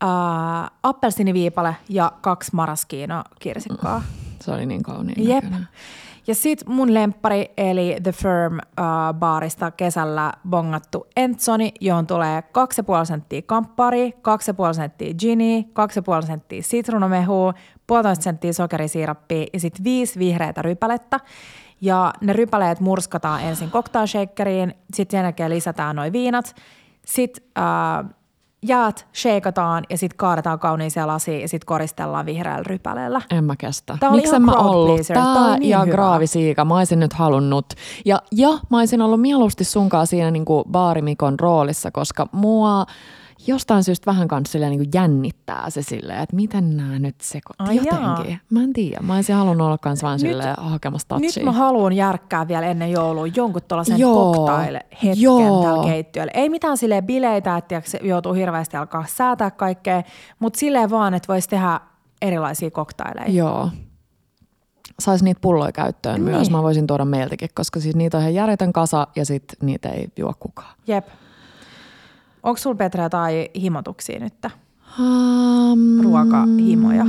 ää, 0.00 0.70
appelsiniviipale 0.82 1.76
ja 1.88 2.12
kaksi 2.20 2.50
maraskiino 2.54 3.24
kirsikkaa. 3.38 4.02
Se 4.40 4.50
oli 4.50 4.66
niin 4.66 4.82
kauniin 4.82 5.28
Jep. 5.28 5.44
näköinen. 5.44 5.68
Ja 6.26 6.34
sitten 6.34 6.74
mun 6.74 6.94
lemppari, 6.94 7.50
eli 7.56 7.96
The 8.02 8.12
Firm 8.12 8.54
uh, 8.54 9.14
baarista 9.14 9.70
kesällä 9.70 10.32
bongattu 10.48 11.06
Entsoni, 11.16 11.72
johon 11.80 12.06
tulee 12.06 12.40
2,5 12.40 13.04
senttiä 13.04 13.42
kamppari, 13.42 14.10
2,5 14.10 14.74
senttiä 14.74 15.14
gini, 15.14 15.68
2,5 16.20 16.26
senttiä 16.26 16.62
sitruunamehua, 16.62 17.52
1,5 17.52 17.56
senttiä 18.20 18.52
sokerisiirappia 18.52 19.46
ja 19.52 19.60
sitten 19.60 19.84
viisi 19.84 20.18
vihreätä 20.18 20.62
rypälettä. 20.62 21.20
Ja 21.80 22.12
ne 22.20 22.32
rypäleet 22.32 22.80
murskataan 22.80 23.42
ensin 23.42 23.70
cocktailshakeriin, 23.70 24.74
sitten 24.94 25.18
sen 25.18 25.24
jälkeen 25.24 25.50
lisätään 25.50 25.96
noin 25.96 26.12
viinat. 26.12 26.54
Sitten 27.06 27.44
uh, 27.58 28.10
jäät 28.62 29.06
sheikataan 29.14 29.84
ja 29.90 29.98
sitten 29.98 30.16
kaadetaan 30.16 30.58
kauniiseen 30.58 31.06
lasiin 31.06 31.40
ja 31.40 31.48
sitten 31.48 31.66
koristellaan 31.66 32.26
vihreällä 32.26 32.64
rypäleellä. 32.66 33.20
En 33.30 33.44
mä 33.44 33.54
kestä. 33.58 33.98
Oli 34.02 34.16
Miksen 34.16 34.42
ihan 34.42 34.42
mä 34.42 34.52
ollut? 34.52 34.94
pleaser. 34.94 35.16
Tää 35.16 35.34
Tää 35.34 35.58
niin 35.58 35.70
ja 35.70 35.80
hyvä. 35.80 35.92
graavisiika, 35.92 36.64
mä 36.64 36.76
olisin 36.76 37.00
nyt 37.00 37.12
halunnut. 37.12 37.66
Ja, 38.04 38.22
ja 38.32 38.48
mä 38.70 38.78
olisin 38.78 39.02
ollut 39.02 39.20
mieluusti 39.20 39.64
sunkaan 39.64 40.06
siinä 40.06 40.30
niinku 40.30 40.64
baarimikon 40.70 41.40
roolissa, 41.40 41.90
koska 41.90 42.28
mua 42.32 42.86
jostain 43.46 43.84
syystä 43.84 44.10
vähän 44.10 44.28
kanssa 44.28 44.52
silleen 44.52 44.70
niinku 44.70 44.90
jännittää 44.94 45.70
se 45.70 45.82
silleen, 45.82 46.18
että 46.22 46.36
miten 46.36 46.76
nämä 46.76 46.98
nyt 46.98 47.14
sekoittaa 47.20 47.72
jotenkin. 47.72 48.30
jaa. 48.32 48.38
Mä 48.50 48.62
en 48.62 48.72
tiedä. 48.72 48.98
Mä 49.02 49.14
olisin 49.14 49.34
halunnut 49.36 49.66
olla 49.66 49.78
kans 49.78 50.02
vaan 50.02 50.12
Nyt- 50.22 50.30
silleen 50.30 50.54
hakemassa 50.58 51.06
Nyt 51.18 51.22
touchia. 51.22 51.44
mä 51.44 51.52
haluan 51.52 51.92
järkkää 51.92 52.48
vielä 52.48 52.66
ennen 52.66 52.90
joulua 52.92 53.26
jonkun 53.26 53.62
tuollaisen 53.68 53.98
cocktail-hetken 54.00 55.20
Joo. 55.22 55.62
täällä 55.64 55.84
keittiöllä. 55.84 56.30
Ei 56.34 56.48
mitään 56.48 56.76
silleen 56.76 57.06
bileitä, 57.06 57.56
että 57.56 57.82
joutuu 58.02 58.32
hirveästi 58.32 58.76
alkaa 58.76 59.04
säätää 59.08 59.50
kaikkea, 59.50 60.02
mutta 60.38 60.58
silleen 60.58 60.90
vaan, 60.90 61.14
että 61.14 61.28
voisi 61.32 61.48
tehdä 61.48 61.80
erilaisia 62.22 62.70
cocktailleja. 62.70 63.28
Joo. 63.32 63.68
Saisi 65.00 65.24
niitä 65.24 65.40
pulloja 65.40 65.72
käyttöön 65.72 66.14
Niin. 66.24 66.34
myös. 66.34 66.50
Mä 66.50 66.62
voisin 66.62 66.86
tuoda 66.86 67.04
meiltäkin, 67.04 67.48
koska 67.54 67.80
siis 67.80 67.96
niitä 67.96 68.16
on 68.16 68.20
ihan 68.22 68.34
järjetön 68.34 68.72
kasa 68.72 69.06
ja 69.16 69.24
sit 69.26 69.44
niitä 69.62 69.88
ei 69.88 70.08
juo 70.16 70.32
kukaan. 70.40 70.74
Jep. 70.86 71.06
Onko 72.46 72.56
sulla 72.56 72.76
Petra 72.76 73.02
jotain 73.02 73.48
himotuksia 73.60 74.20
nyt? 74.20 74.34
Um, 74.98 76.00
Ruokahimoja. 76.02 77.04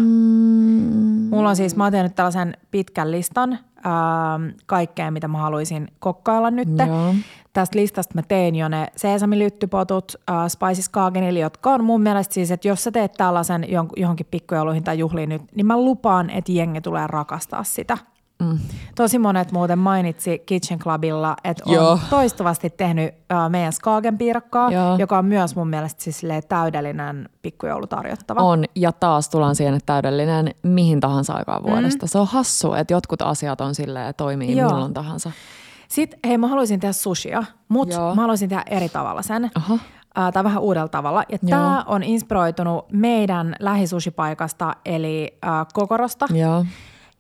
Mulla 1.30 1.50
on 1.50 1.56
siis, 1.56 1.76
mä 1.76 1.84
oon 1.84 1.92
tehnyt 1.92 2.16
tällaisen 2.16 2.58
pitkän 2.72 3.12
listan 3.12 3.54
ähm, 3.54 4.50
kaikkea, 4.66 5.12
mitä 5.12 5.28
mä 5.28 5.38
haluaisin 5.38 5.88
kokkailla 6.00 6.52
nyt. 6.52 6.68
Joo. 6.88 7.14
Tästä 7.54 7.80
listasta 7.80 8.16
mä 8.16 8.22
tein 8.22 8.56
jo 8.56 8.68
ne 8.68 8.88
seesamilyttypotut 8.96 10.16
äh, 10.30 10.36
Spices 10.48 10.90
Kagenille, 10.90 11.40
jotka 11.40 11.74
on 11.74 11.84
mun 11.84 12.02
mielestä 12.02 12.34
siis, 12.34 12.52
että 12.52 12.68
jos 12.68 12.84
sä 12.84 12.92
teet 12.92 13.14
tällaisen 13.14 13.66
johonkin 13.98 14.28
pikkujouluihin 14.32 14.84
tai 14.84 15.00
juhliin 15.00 15.30
nyt, 15.30 15.42
niin 15.56 15.66
mä 15.66 15.78
lupaan, 15.78 16.30
että 16.30 16.52
jengi 16.52 16.82
tulee 16.82 17.08
rakastaa 17.08 17.64
sitä. 17.64 17.98
Mm. 18.44 18.60
Tosi 18.96 19.20
monet 19.20 19.52
muuten 19.52 19.80
mainitsi 19.80 20.40
Kitchen 20.40 20.80
Clubilla, 20.80 21.36
että 21.44 21.64
on 21.66 21.74
Joo. 21.74 22.00
toistuvasti 22.10 22.70
tehnyt 22.70 23.14
äh, 23.32 23.50
meidän 23.50 23.74
Skagen-piirakkaa, 23.74 24.72
Joo. 24.72 24.96
joka 24.98 25.18
on 25.18 25.26
myös 25.26 25.56
mun 25.56 25.70
mielestä 25.70 26.04
siis 26.04 26.22
täydellinen 26.50 27.30
pikkujoulutarjottava. 27.42 28.40
On, 28.40 28.64
ja 28.76 28.92
taas 28.92 29.30
tullaan 29.30 29.56
siihen, 29.56 29.74
että 29.74 29.94
täydellinen 29.94 30.56
mihin 30.64 31.00
tahansa 31.00 31.34
aikaan 31.34 31.64
vuodesta. 31.64 32.06
Mm. 32.06 32.10
Se 32.10 32.18
on 32.18 32.28
hassu, 32.28 32.74
että 32.74 32.94
jotkut 32.94 33.22
asiat 33.22 33.62
on 33.62 33.76
silleen, 33.76 34.14
toimii 34.16 34.58
Joo. 34.58 34.70
Milloin 34.70 34.94
tahansa. 34.94 35.32
Sitten 35.88 36.20
hei, 36.28 36.38
mä 36.38 36.48
haluaisin 36.48 36.80
tehdä 36.80 36.94
sushia, 36.94 37.44
mutta 37.70 38.16
mä 38.16 38.22
haluaisin 38.22 38.50
tehdä 38.50 38.64
eri 38.66 38.90
tavalla 38.90 39.22
sen. 39.22 39.52
Aha. 39.56 39.78
Ää, 40.16 40.32
tai 40.32 40.44
vähän 40.44 40.64
uudella 40.64 40.88
tavalla. 40.88 41.24
Ja 41.30 41.38
Joo. 41.42 41.50
tämä 41.50 41.84
on 41.88 42.04
inspiroitunut 42.04 42.86
meidän 42.92 43.56
lähisushipaikasta, 43.60 44.74
eli 44.86 45.38
äh, 45.46 45.66
Kokorosta. 45.74 46.26
Joo. 46.34 46.66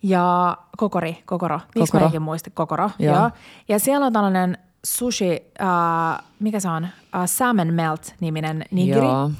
Ja 0.03 0.57
Kokori, 0.77 1.23
Kokoro. 1.25 1.59
Miksi 1.75 1.91
Kokoro. 1.91 2.11
mä 2.13 2.19
muisti 2.19 2.49
Kokoro? 2.49 2.89
Joo. 2.99 3.15
Joo. 3.15 3.29
Ja 3.67 3.79
siellä 3.79 4.05
on 4.05 4.13
tällainen 4.13 4.57
sushi, 4.85 5.41
äh, 5.61 6.25
mikä 6.39 6.59
se 6.59 6.69
on? 6.69 6.83
Äh, 6.83 6.91
Salmon 7.25 7.73
Melt-niminen 7.73 8.63
nigiri. 8.71 9.05
Joo. 9.05 9.31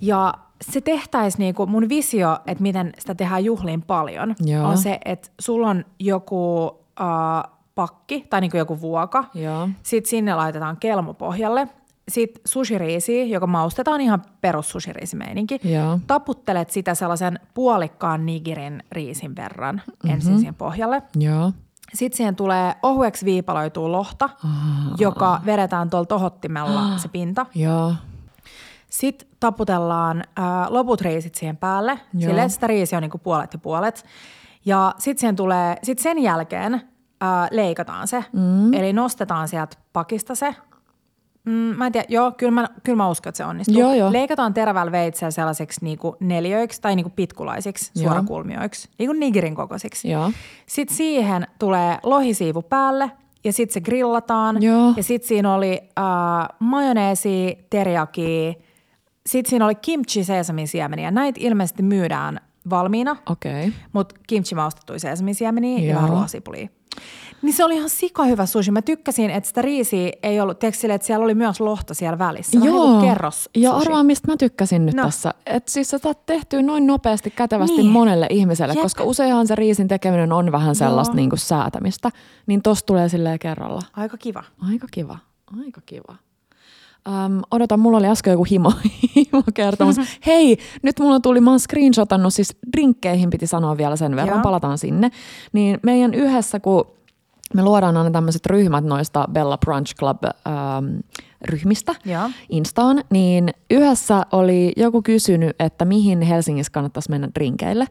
Ja 0.00 0.34
se 0.60 0.80
tehtäisiin 0.80 1.38
niinku, 1.38 1.66
mun 1.66 1.88
visio, 1.88 2.38
että 2.46 2.62
miten 2.62 2.92
sitä 2.98 3.14
tehdään 3.14 3.44
juhliin 3.44 3.82
paljon, 3.82 4.34
Joo. 4.40 4.68
on 4.68 4.78
se, 4.78 4.98
että 5.04 5.28
sulla 5.40 5.70
on 5.70 5.84
joku 5.98 6.70
äh, 7.00 7.52
pakki 7.74 8.26
tai 8.30 8.40
niinku 8.40 8.56
joku 8.56 8.80
vuoka. 8.80 9.24
Joo. 9.34 9.68
Sitten 9.82 10.10
sinne 10.10 10.34
laitetaan 10.34 10.76
kelmo 10.76 11.14
pohjalle. 11.14 11.68
Sitten 12.08 12.42
sushiriisi, 12.46 13.30
joka 13.30 13.46
maustetaan 13.46 14.00
ihan 14.00 14.22
perus 14.40 14.70
sushiriisimeininki. 14.70 15.60
Joo. 15.64 15.98
Taputtelet 16.06 16.70
sitä 16.70 16.94
sellaisen 16.94 17.40
puolikkaan 17.54 18.26
nigirin 18.26 18.82
riisin 18.92 19.36
verran 19.36 19.74
Mhm. 19.74 19.90
mm-hmm. 19.90 20.10
ensin 20.10 20.38
siihen 20.38 20.54
pohjalle. 20.54 21.02
Joo. 21.16 21.52
Sitten 21.94 22.16
siihen 22.16 22.36
tulee 22.36 22.74
ohueksi 22.82 23.24
viipaloituu 23.24 23.92
lohta, 23.92 24.28
joka 24.98 25.40
vedetään 25.46 25.90
tuolla 25.90 26.06
tohottimella 26.06 26.98
se 26.98 27.08
pinta. 27.08 27.46
Joo. 27.54 27.94
Sitten 28.90 29.28
taputellaan 29.40 30.24
ää, 30.36 30.66
loput 30.70 31.00
riisit 31.00 31.34
siihen 31.34 31.56
päälle, 31.56 32.00
Joo. 32.14 32.28
silleen, 32.28 32.50
sitä 32.50 32.66
riisiä 32.66 32.98
on 32.98 33.02
niinku 33.02 33.18
puolet 33.18 33.52
ja 33.52 33.58
puolet. 33.58 34.04
Ja 34.64 34.94
sitten 34.98 35.20
siihen 35.20 35.36
tulee, 35.36 35.76
sit 35.82 35.98
sen 35.98 36.18
jälkeen 36.18 36.82
ää, 37.20 37.48
leikataan 37.50 38.08
se, 38.08 38.24
mm. 38.32 38.74
eli 38.74 38.92
nostetaan 38.92 39.48
sieltä 39.48 39.76
pakista 39.92 40.34
se. 40.34 40.54
Mm, 41.44 41.52
mä 41.52 41.86
en 41.86 41.92
tiedä, 41.92 42.06
joo, 42.08 42.32
kyllä 42.32 42.52
mä, 42.52 42.68
kyllä 42.82 42.96
mä 42.96 43.08
uskon, 43.08 43.30
että 43.30 43.36
se 43.36 43.44
onnistuu. 43.44 43.78
Joo, 43.78 43.94
joo. 43.94 44.12
Leikataan 44.12 44.54
terävällä 44.54 44.92
veitsellä 44.92 45.30
sellaisiksi 45.30 45.84
niinku 45.84 46.16
neljöiksi 46.20 46.80
tai 46.80 46.96
niinku 46.96 47.12
pitkulaisiksi, 47.16 47.90
Joo. 47.94 48.04
suorakulmioiksi, 48.04 48.88
niinku 48.98 49.12
nigirin 49.12 49.54
kokoisiksi. 49.54 50.10
Joo. 50.10 50.32
Sitten 50.66 50.96
siihen 50.96 51.46
tulee 51.58 51.98
lohisiivu 52.02 52.62
päälle 52.62 53.10
ja 53.44 53.52
sitten 53.52 53.74
se 53.74 53.80
grillataan. 53.80 54.62
Joo. 54.62 54.94
Ja 54.96 55.02
sitten 55.02 55.28
siinä 55.28 55.54
oli 55.54 55.80
äh, 55.98 56.48
majoneesi, 56.58 57.66
teriyaki, 57.70 58.56
sitten 59.26 59.50
siinä 59.50 59.64
oli 59.64 59.74
kimchi 59.74 60.24
sesamisiemeniä. 60.24 61.10
Näitä 61.10 61.40
ilmeisesti 61.42 61.82
myydään 61.82 62.40
valmiina. 62.70 63.16
Okay. 63.26 63.72
mutta 63.92 64.14
kimchi 64.26 64.54
maustettuja 64.54 64.98
sesamisiemeniä 64.98 65.78
ja 65.78 65.84
Joo. 65.84 65.96
vähän 65.96 66.10
ruoasipulia. 66.10 66.68
Niin 67.42 67.52
se 67.52 67.64
oli 67.64 67.76
ihan 67.76 67.88
sika 67.90 68.24
hyvä 68.24 68.46
sushi. 68.46 68.70
Mä 68.70 68.82
tykkäsin, 68.82 69.30
että 69.30 69.48
sitä 69.48 69.62
riisiä 69.62 70.12
ei 70.22 70.40
ollut, 70.40 70.58
tiedätkö 70.58 70.80
sille, 70.80 70.94
että 70.94 71.06
siellä 71.06 71.24
oli 71.24 71.34
myös 71.34 71.60
lohta 71.60 71.94
siellä 71.94 72.18
välissä. 72.18 72.60
Vähän 72.60 72.74
Joo. 72.74 73.00
niin 73.00 73.10
kerros 73.10 73.50
ja 73.56 73.72
arvaa, 73.72 74.02
mistä 74.02 74.32
mä 74.32 74.36
tykkäsin 74.36 74.86
nyt 74.86 74.94
No. 74.94 75.02
tässä. 75.02 75.34
Että 75.46 75.72
siis 75.72 75.90
sä 75.90 75.98
saat 75.98 76.26
tehtyä 76.26 76.62
noin 76.62 76.86
nopeasti, 76.86 77.30
kätevästi 77.30 77.76
Niin. 77.76 77.86
monelle 77.90 78.26
ihmiselle, 78.30 78.74
Jep. 78.74 78.82
koska 78.82 79.04
useinhan 79.04 79.46
se 79.46 79.54
riisin 79.54 79.88
tekeminen 79.88 80.32
on 80.32 80.52
vähän 80.52 80.74
sellaista 80.74 81.12
Joo. 81.12 81.16
niin 81.16 81.30
kuin 81.30 81.38
säätämistä. 81.38 82.10
Niin 82.46 82.62
tosta 82.62 82.86
tulee 82.86 83.08
silleen 83.08 83.38
kerralla. 83.38 83.82
Aika 83.96 84.16
kiva. 84.16 84.44
Aika 84.70 84.86
kiva, 84.90 85.18
aika 85.64 85.80
kiva. 85.86 86.16
Öm, 87.08 87.40
odota, 87.50 87.76
mulla 87.76 87.98
oli 87.98 88.06
äsken 88.06 88.30
joku 88.30 88.44
himo, 88.50 88.72
himo 89.16 89.42
kertomus. 89.54 89.96
Hei, 90.26 90.58
nyt 90.82 90.98
mulla 91.00 91.20
tuli, 91.20 91.40
mä 91.40 91.50
oon 91.50 91.60
screenshotannut, 91.60 92.34
siis 92.34 92.56
drinkkeihin 92.76 93.30
piti 93.30 93.46
sanoa 93.46 93.76
vielä 93.76 93.96
sen 93.96 94.16
verran, 94.16 94.36
Joo. 94.36 94.42
palataan 94.42 94.78
sinne. 94.78 95.10
Niin 95.52 95.80
meidän 95.82 96.14
yhdessä, 96.14 96.60
kun 96.60 96.86
me 97.54 97.62
luodaan 97.62 97.96
aina 97.96 98.10
tämmöiset 98.10 98.46
ryhmät 98.46 98.84
noista 98.84 99.28
Bella 99.32 99.58
Brunch 99.58 99.94
Club 99.96 100.24
ähm, 100.24 100.96
ryhmistä 101.44 101.94
Joo. 102.04 102.30
Instaan, 102.48 103.04
niin 103.10 103.50
yhdessä 103.70 104.22
oli 104.32 104.72
joku 104.76 105.02
kysynyt, 105.02 105.56
että 105.58 105.84
mihin 105.84 106.22
Helsingissä 106.22 106.72
kannattaisi 106.72 107.10
mennä 107.10 107.28
drinkeille. 107.34 107.86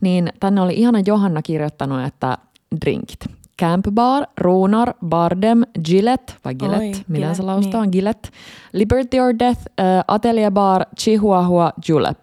Niin 0.00 0.32
tänne 0.40 0.60
oli 0.60 0.74
ihana 0.74 1.02
Johanna 1.06 1.42
kirjoittanut, 1.42 2.04
että 2.04 2.38
drinkit. 2.84 3.38
Camp 3.60 3.86
Bar, 3.94 4.26
Runar, 4.40 4.94
Bardem, 5.06 5.62
Gillette, 5.84 6.34
vai 6.44 6.54
Gillette, 6.54 6.98
Oi, 6.98 7.04
Gillette, 7.12 7.34
se 7.34 7.42
lausutaan, 7.42 7.88
Gillette, 7.92 8.28
Liberty 8.72 9.20
or 9.20 9.34
Death, 9.38 9.60
äh, 9.80 10.04
Atelier 10.08 10.50
Bar, 10.52 10.86
Chihuahua, 11.00 11.72
Julep. 11.88 12.18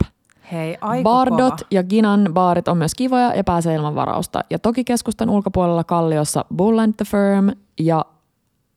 Hei, 0.52 0.78
aika 0.82 1.04
Bardot 1.04 1.38
kova. 1.38 1.68
ja 1.72 1.84
Ginan 1.84 2.30
baarit 2.34 2.68
on 2.68 2.78
myös 2.78 2.96
kivoja 2.96 3.34
ja 3.36 3.44
pääsee 3.44 3.76
ilman 3.76 3.96
varausta. 3.96 4.42
Ja 4.50 4.60
toki 4.60 4.84
keskustan 4.84 5.30
ulkopuolella 5.30 5.84
Kalliossa 5.84 6.46
Bull 6.56 6.78
and 6.80 6.94
the 6.94 7.06
Firm 7.06 7.50
ja 7.80 8.06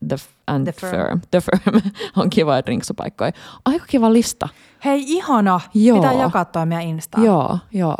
The, 0.08 0.16
F- 0.16 0.28
and 0.46 0.64
The 0.64 0.72
Firm. 0.72 0.90
Firm. 0.90 1.20
The 1.30 1.40
Firm 1.40 1.80
on 2.22 2.30
kivoja 2.30 2.64
drinksupaikkoja. 2.66 3.32
Aika 3.64 3.84
kiva 3.88 4.12
lista. 4.12 4.48
Hei, 4.84 5.02
ihana. 5.06 5.60
Joo. 5.74 5.96
Pitää 5.98 6.12
jakaa 6.12 6.44
toi 6.44 6.66
meidän 6.66 6.84
Instaan. 6.84 7.24
Joo, 7.24 7.58
joo. 7.72 7.96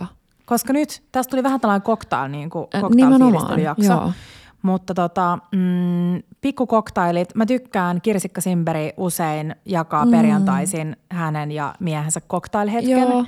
Koska 0.47 0.73
nyt 0.73 1.03
tästä 1.12 1.31
tuli 1.31 1.43
vähän 1.43 1.61
tällainen 1.61 1.87
cocktail, 1.87 2.31
niin 2.31 2.51
kuin 2.51 2.66
Äh, 2.75 2.81
cocktail-fiilistelyjakso. 2.83 3.93
joo. 3.93 4.12
Mutta 4.62 4.95
tota, 4.95 5.39
mm, 5.53 6.23
pikkukoktailit, 6.41 7.34
mä 7.34 7.47
tykkään 7.47 8.01
Kirsikka 8.01 8.41
Simberi 8.41 8.93
usein 8.97 9.57
jakaa 9.64 10.05
mm. 10.05 10.11
perjantaisin 10.11 10.97
hänen 11.11 11.53
ja 11.53 11.74
miehensä 11.80 12.20
cocktailhetken. 12.20 12.99
Joo. 12.99 13.24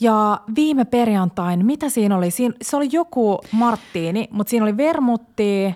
Ja 0.00 0.40
viime 0.56 0.84
perjantain, 0.84 1.66
mitä 1.66 1.88
siinä 1.88 2.16
oli? 2.16 2.30
Siin, 2.30 2.54
se 2.62 2.76
oli 2.76 2.88
joku 2.92 3.38
marttiini, 3.52 4.28
mutta 4.30 4.50
siinä 4.50 4.64
oli 4.64 4.76
vermutti. 4.76 5.74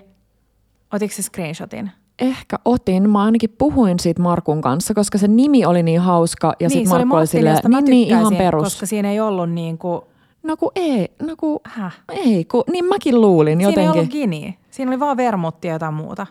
Otitko 0.93 1.15
se 1.15 1.21
screenshotin? 1.21 1.91
Ehkä 2.19 2.57
otin. 2.65 3.09
Mä 3.09 3.23
ainakin 3.23 3.55
puhuin 3.57 3.99
siitä 3.99 4.21
Markun 4.21 4.61
kanssa, 4.61 4.93
koska 4.93 5.17
se 5.17 5.27
nimi 5.27 5.65
oli 5.65 5.83
niin 5.83 6.01
hauska. 6.01 6.47
Ja 6.47 6.53
niin, 6.59 6.69
sitten 6.69 6.89
se 6.89 6.95
oli 6.95 7.05
Markku 7.05 7.17
oli 7.17 7.27
silleen, 7.27 7.57
niin, 7.67 7.85
niin 7.85 8.07
ihan 8.07 8.35
perus. 8.35 8.63
koska 8.63 8.85
siinä 8.85 9.11
ei 9.11 9.19
ollut 9.19 9.49
niin 9.51 9.77
kuin, 9.77 10.01
No 10.43 10.57
ku 10.57 10.71
ei, 10.75 11.09
no 11.21 11.35
ku, 11.35 11.61
häh? 11.63 12.01
ei, 12.09 12.45
ku, 12.45 12.63
niin 12.71 12.85
mäkin 12.85 13.21
luulin 13.21 13.57
Siinä 13.57 13.69
ei 13.69 13.71
jotenkin. 13.71 13.91
ollut 13.91 14.11
gini. 14.11 14.57
Siinä 14.71 14.91
oli 14.91 14.99
vaan 14.99 15.17
vermutti 15.17 15.67
ja 15.67 15.73
jotain 15.73 15.93
muuta. 15.93 16.27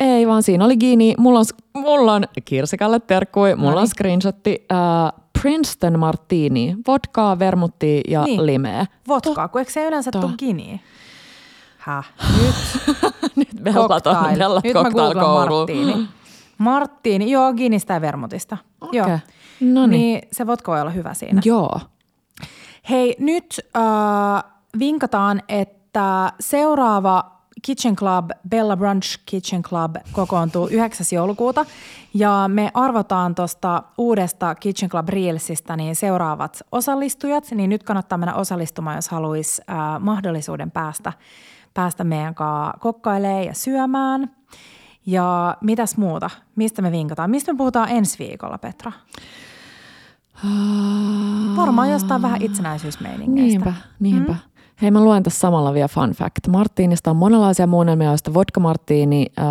Ei, 0.00 0.26
vaan 0.26 0.42
siinä 0.42 0.64
oli 0.64 0.76
Gini. 0.76 1.14
Mulla 1.18 1.38
on, 1.38 1.44
mulla 1.74 2.12
on 2.14 2.24
Kirsikalle 2.44 3.00
terkkui, 3.00 3.54
mulla 3.54 3.68
on 3.70 3.74
Noniin. 3.74 3.88
screenshotti. 3.90 4.66
Uh, 4.72 5.20
Princeton 5.42 5.98
Martini, 5.98 6.76
vodkaa, 6.86 7.38
vermuttia 7.38 8.00
ja 8.08 8.24
Niin. 8.24 8.46
limeä. 8.46 8.86
Vodkaa, 9.08 9.48
kun 9.48 9.58
eikö 9.60 9.72
se 9.72 9.86
yleensä 9.86 10.10
tule 10.10 10.32
gini? 10.38 10.80
Häh? 11.78 12.12
Nyt 12.38 12.54
Nyt 13.36 13.48
on 13.76 13.88
cocktail. 13.88 14.38
bellat 14.38 14.64
Nyt 14.64 14.74
mä 14.74 14.90
googlan. 14.90 15.26
Marttiini. 15.48 16.08
Marttiini, 16.58 17.30
joo, 17.30 17.52
ginistä 17.52 17.94
ja 17.94 18.00
vermutista. 18.00 18.56
Okei. 18.80 18.98
Joo. 18.98 19.18
No 19.60 19.86
niin. 19.86 19.90
Niin 19.90 20.28
se 20.32 20.46
vodka 20.46 20.72
voi 20.72 20.80
olla 20.80 20.90
hyvä 20.90 21.14
siinä. 21.14 21.40
Joo. 21.44 21.80
Hei, 22.90 23.16
nyt 23.18 23.60
äh, 23.76 24.44
vinkataan, 24.78 25.42
että 25.48 26.32
seuraava 26.40 27.33
Kitchen 27.64 27.96
Club, 27.96 28.30
Bella 28.48 28.76
Brunch 28.76 29.18
Kitchen 29.26 29.62
Club 29.62 29.96
kokoontuu 30.12 30.68
9. 30.68 31.06
joulukuuta 31.12 31.66
ja 32.14 32.44
me 32.48 32.70
arvotaan 32.74 33.34
tuosta 33.34 33.82
uudesta 33.98 34.54
Kitchen 34.54 34.88
Club 34.88 35.08
Reelsistä 35.08 35.76
niin 35.76 35.96
seuraavat 35.96 36.62
osallistujat, 36.72 37.50
niin 37.50 37.70
nyt 37.70 37.82
kannattaa 37.82 38.18
mennä 38.18 38.34
osallistumaan, 38.34 38.96
jos 38.96 39.08
haluaisi 39.08 39.62
äh, 39.70 39.76
mahdollisuuden 40.00 40.70
päästä, 40.70 41.12
päästä 41.74 42.04
meidän 42.04 42.34
kanssa 42.34 42.78
kokkailemaan 42.80 43.44
ja 43.44 43.54
syömään. 43.54 44.30
Ja 45.06 45.56
mitäs 45.60 45.96
muuta? 45.96 46.30
Mistä 46.56 46.82
me 46.82 46.92
vinkataan? 46.92 47.30
Mistä 47.30 47.52
me 47.52 47.56
puhutaan 47.56 47.88
ensi 47.90 48.18
viikolla, 48.18 48.58
Petra? 48.58 48.92
Varmaan 51.56 51.90
jostain 51.90 52.22
vähän 52.22 52.42
itsenäisyysmeiningeistä. 52.42 53.64
Niinpä, 53.64 53.74
niinpä. 54.00 54.32
Mm. 54.32 54.53
Hei, 54.82 54.90
mä 54.90 55.04
luen 55.04 55.22
tässä 55.22 55.40
samalla 55.40 55.74
vielä 55.74 55.88
fun 55.88 56.10
fact. 56.10 56.48
Marttiinista 56.48 57.10
on 57.10 57.16
monenlaisia 57.16 57.66
muunnelmia, 57.66 58.08
joista 58.08 58.34
vodka 58.34 58.60
marttiini, 58.60 59.26
äh, 59.38 59.44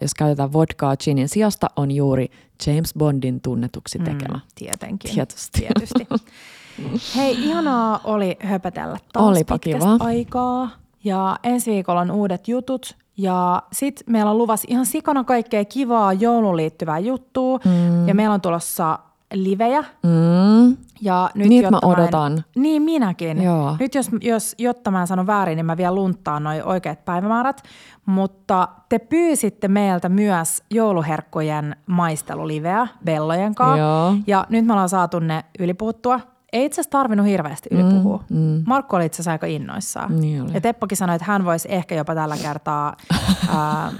jos 0.00 0.14
käytetään 0.14 0.52
vodkaa 0.52 0.96
ginin 0.96 1.28
sijasta, 1.28 1.66
on 1.76 1.90
juuri 1.90 2.30
James 2.66 2.94
Bondin 2.98 3.40
tunnetuksi 3.40 3.98
tekemä. 3.98 4.34
Mm, 4.34 4.40
tietenkin. 4.54 5.10
Tietysti. 5.14 5.60
Tietysti. 5.60 6.06
Hei, 7.16 7.44
ihanaa 7.44 8.00
oli 8.04 8.36
höpötellä 8.40 8.98
taas 9.12 9.26
Olipa 9.26 9.58
pitkästä 9.58 9.92
kiva. 9.92 10.04
aikaa. 10.04 10.70
Ja 11.04 11.36
ensi 11.42 11.70
viikolla 11.70 12.00
on 12.00 12.10
uudet 12.10 12.48
jutut. 12.48 12.96
Ja 13.16 13.62
sit 13.72 14.02
meillä 14.06 14.30
on 14.30 14.38
luvassa 14.38 14.66
ihan 14.70 14.86
sikana 14.86 15.24
kaikkea 15.24 15.64
kivaa 15.64 16.12
jouluun 16.12 16.56
liittyvää 16.56 16.98
juttua. 16.98 17.58
Mm. 17.64 18.08
Ja 18.08 18.14
meillä 18.14 18.34
on 18.34 18.40
tulossa 18.40 18.98
livejä. 19.32 19.84
Mm. 20.02 20.76
Ja 21.00 21.30
nyt, 21.34 21.48
Niitä 21.48 21.70
mä 21.70 21.76
jotta 21.76 21.86
en- 21.86 21.92
odotan. 22.02 22.44
niin 22.56 22.82
minäkin. 22.82 23.42
Joo. 23.42 23.76
Nyt 23.80 23.94
jos, 23.94 24.10
jos, 24.20 24.54
jotta 24.58 24.90
mä 24.90 25.00
en 25.00 25.06
sano 25.06 25.26
väärin, 25.26 25.56
niin 25.56 25.66
mä 25.66 25.76
vielä 25.76 25.94
lunttaan 25.94 26.42
noin 26.44 26.64
oikeat 26.64 27.04
päivämäärät. 27.04 27.62
Mutta 28.06 28.68
te 28.88 28.98
pyysitte 28.98 29.68
meiltä 29.68 30.08
myös 30.08 30.62
jouluherkkujen 30.70 31.76
maisteluliveä 31.86 32.86
Bellojen 33.04 33.54
kanssa. 33.54 33.78
Joo. 33.78 34.14
Ja 34.26 34.46
nyt 34.48 34.66
me 34.66 34.72
ollaan 34.72 34.88
saatu 34.88 35.18
ne 35.18 35.44
ylipuhuttua. 35.58 36.20
Ei 36.52 36.64
itse 36.64 36.80
asiassa 36.80 36.90
tarvinnut 36.98 37.26
hirveästi 37.26 37.68
ylipuhua. 37.72 38.24
Mm, 38.30 38.36
mm. 38.38 38.62
Markku 38.66 38.96
oli 38.96 39.06
itse 39.06 39.16
asiassa 39.16 39.30
aika 39.32 39.46
innoissaan. 39.46 40.20
Niin 40.20 40.42
oli. 40.42 40.50
Ja 40.54 40.60
Teppokin 40.60 40.96
sanoi, 40.98 41.16
että 41.16 41.26
hän 41.28 41.44
voisi 41.44 41.68
ehkä 41.72 41.94
jopa 41.94 42.14
tällä 42.14 42.36
kertaa 42.36 42.96
ää, 43.56 43.92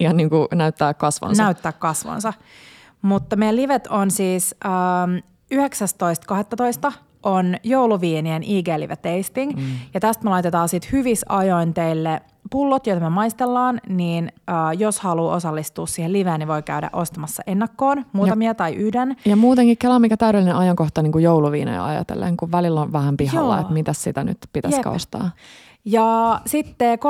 Ihan 0.00 0.16
niin 0.16 0.30
kuin 0.30 0.48
näyttää 0.54 0.94
kasvansa. 0.94 1.42
näyttää 1.42 1.72
kasvonsa. 1.72 2.32
Mutta 3.02 3.36
meidän 3.36 3.56
livet 3.56 3.86
on 3.86 4.10
siis 4.10 4.54
ähm, 4.64 5.16
19.12. 6.86 6.92
on 7.22 7.56
jouluviinien 7.62 8.42
IG-live 8.42 8.96
tasting. 8.96 9.56
Mm. 9.56 9.62
Ja 9.94 10.00
tästä 10.00 10.24
me 10.24 10.30
laitetaan 10.30 10.68
sitten 10.68 10.92
hyvissä 10.92 11.26
ajoin 11.28 11.74
teille 11.74 12.20
pullot, 12.50 12.86
joita 12.86 13.02
me 13.02 13.10
maistellaan, 13.10 13.80
niin 13.88 14.32
äh, 14.50 14.54
jos 14.78 15.00
haluaa 15.00 15.36
osallistua 15.36 15.86
siihen 15.86 16.12
liveen, 16.12 16.38
niin 16.38 16.48
voi 16.48 16.62
käydä 16.62 16.90
ostamassa 16.92 17.42
ennakkoon 17.46 18.04
muutamia 18.12 18.50
ja. 18.50 18.54
tai 18.54 18.74
yhden. 18.74 19.16
Ja 19.24 19.36
muutenkin 19.36 19.78
Kela, 19.78 19.98
mikä 19.98 20.16
täydellinen 20.16 20.56
ajankohta 20.56 21.02
niin 21.02 21.12
kuin 21.12 21.24
jouluviinoja 21.24 21.84
ajatellen, 21.84 22.36
kun 22.36 22.52
välillä 22.52 22.80
on 22.80 22.92
vähän 22.92 23.16
pihalla, 23.16 23.54
Joo. 23.54 23.60
että 23.60 23.72
mitä 23.72 23.92
sitä 23.92 24.24
nyt 24.24 24.38
pitäisi 24.52 24.80
ostaa. 24.86 25.30
Ja 25.84 26.40
sitten 26.46 26.98
13.12. 26.98 27.04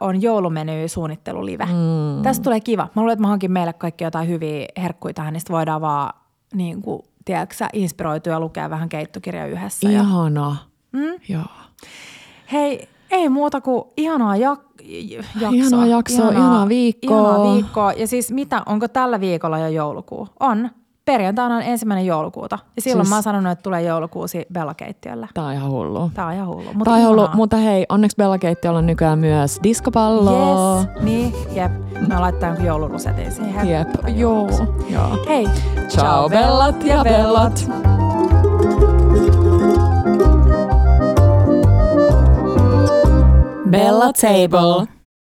on 0.00 0.22
joulumeny 0.22 0.88
suunnittelulive. 0.88 1.64
Mm. 1.64 2.22
Tästä 2.22 2.42
tulee 2.42 2.60
kiva. 2.60 2.82
Mä 2.82 3.02
luulen, 3.02 3.12
että 3.12 3.20
mä 3.22 3.28
hankin 3.28 3.52
meille 3.52 3.72
kaikki 3.72 4.04
jotain 4.04 4.28
hyviä 4.28 4.66
herkkuja 4.76 5.14
tähän, 5.14 5.32
niin 5.32 5.42
voidaan 5.50 5.80
vaan 5.80 6.14
niin 6.54 6.82
kuin, 6.82 7.02
tiedätkö, 7.24 7.66
inspiroitua 7.72 8.32
ja 8.32 8.40
lukea 8.40 8.70
vähän 8.70 8.88
keittokirja 8.88 9.46
yhdessä. 9.46 9.90
Ja... 9.90 10.00
Ihana. 10.00 10.56
Mm? 10.92 11.14
Joo. 11.28 11.42
Hei, 12.52 12.88
ei 13.10 13.28
muuta 13.28 13.60
kuin 13.60 13.84
ihanaa 13.96 14.34
jak- 14.36 14.82
jaksoa. 15.40 15.50
Ihanaa 15.52 15.86
jaksoa, 15.86 16.30
ihanaa 16.30 16.68
viikkoa. 16.68 17.20
Ihanaa 17.20 17.54
viikkoa. 17.54 17.92
Ja 17.92 18.06
siis 18.06 18.32
mitä, 18.32 18.62
onko 18.66 18.88
tällä 18.88 19.20
viikolla 19.20 19.58
jo 19.58 19.68
joulukuu? 19.68 20.28
On. 20.40 20.70
Perjantaina 21.04 21.56
on 21.56 21.62
ensimmäinen 21.62 22.06
joulukuuta. 22.06 22.58
Ja 22.76 22.82
silloin 22.82 22.96
Siis- 22.96 23.02
siis... 23.04 23.08
mä 23.08 23.16
oon 23.16 23.22
sanonut, 23.22 23.52
että 23.52 23.62
tulee 23.62 23.82
joulukuusi 23.82 24.46
Bella-keittiölle. 24.52 25.28
Tää 25.34 25.44
on 25.44 25.52
ihan 25.52 25.70
hullu. 25.70 26.10
Tää 26.14 26.26
on 26.26 26.32
ihan 26.32 26.46
hullu. 26.48 26.64
Mutta 26.74 26.84
Tää 26.90 26.94
on 26.94 27.06
hullu, 27.08 27.28
mutta 27.34 27.56
hei, 27.56 27.86
onneksi 27.88 28.16
Bella 28.16 28.38
Keittiöllä 28.38 28.78
on 28.78 28.86
nykyään 28.86 29.18
myös 29.18 29.60
diskopallo. 29.62 30.76
Yes, 30.78 30.88
niin, 31.00 31.34
jep. 31.52 31.72
Mä 32.08 32.20
laittaa 32.20 32.48
jonkun 32.48 32.66
joulurusetin 32.66 33.32
siihen. 33.32 33.68
Jep, 33.68 33.88
joo. 34.16 34.48
joo. 34.90 35.24
Hei, 35.28 35.48
Ciao 35.88 36.28
bellat 36.28 36.84
ja 36.84 37.02
bellat. 37.04 37.68
Bella 43.70 44.12
Table. 44.12 45.01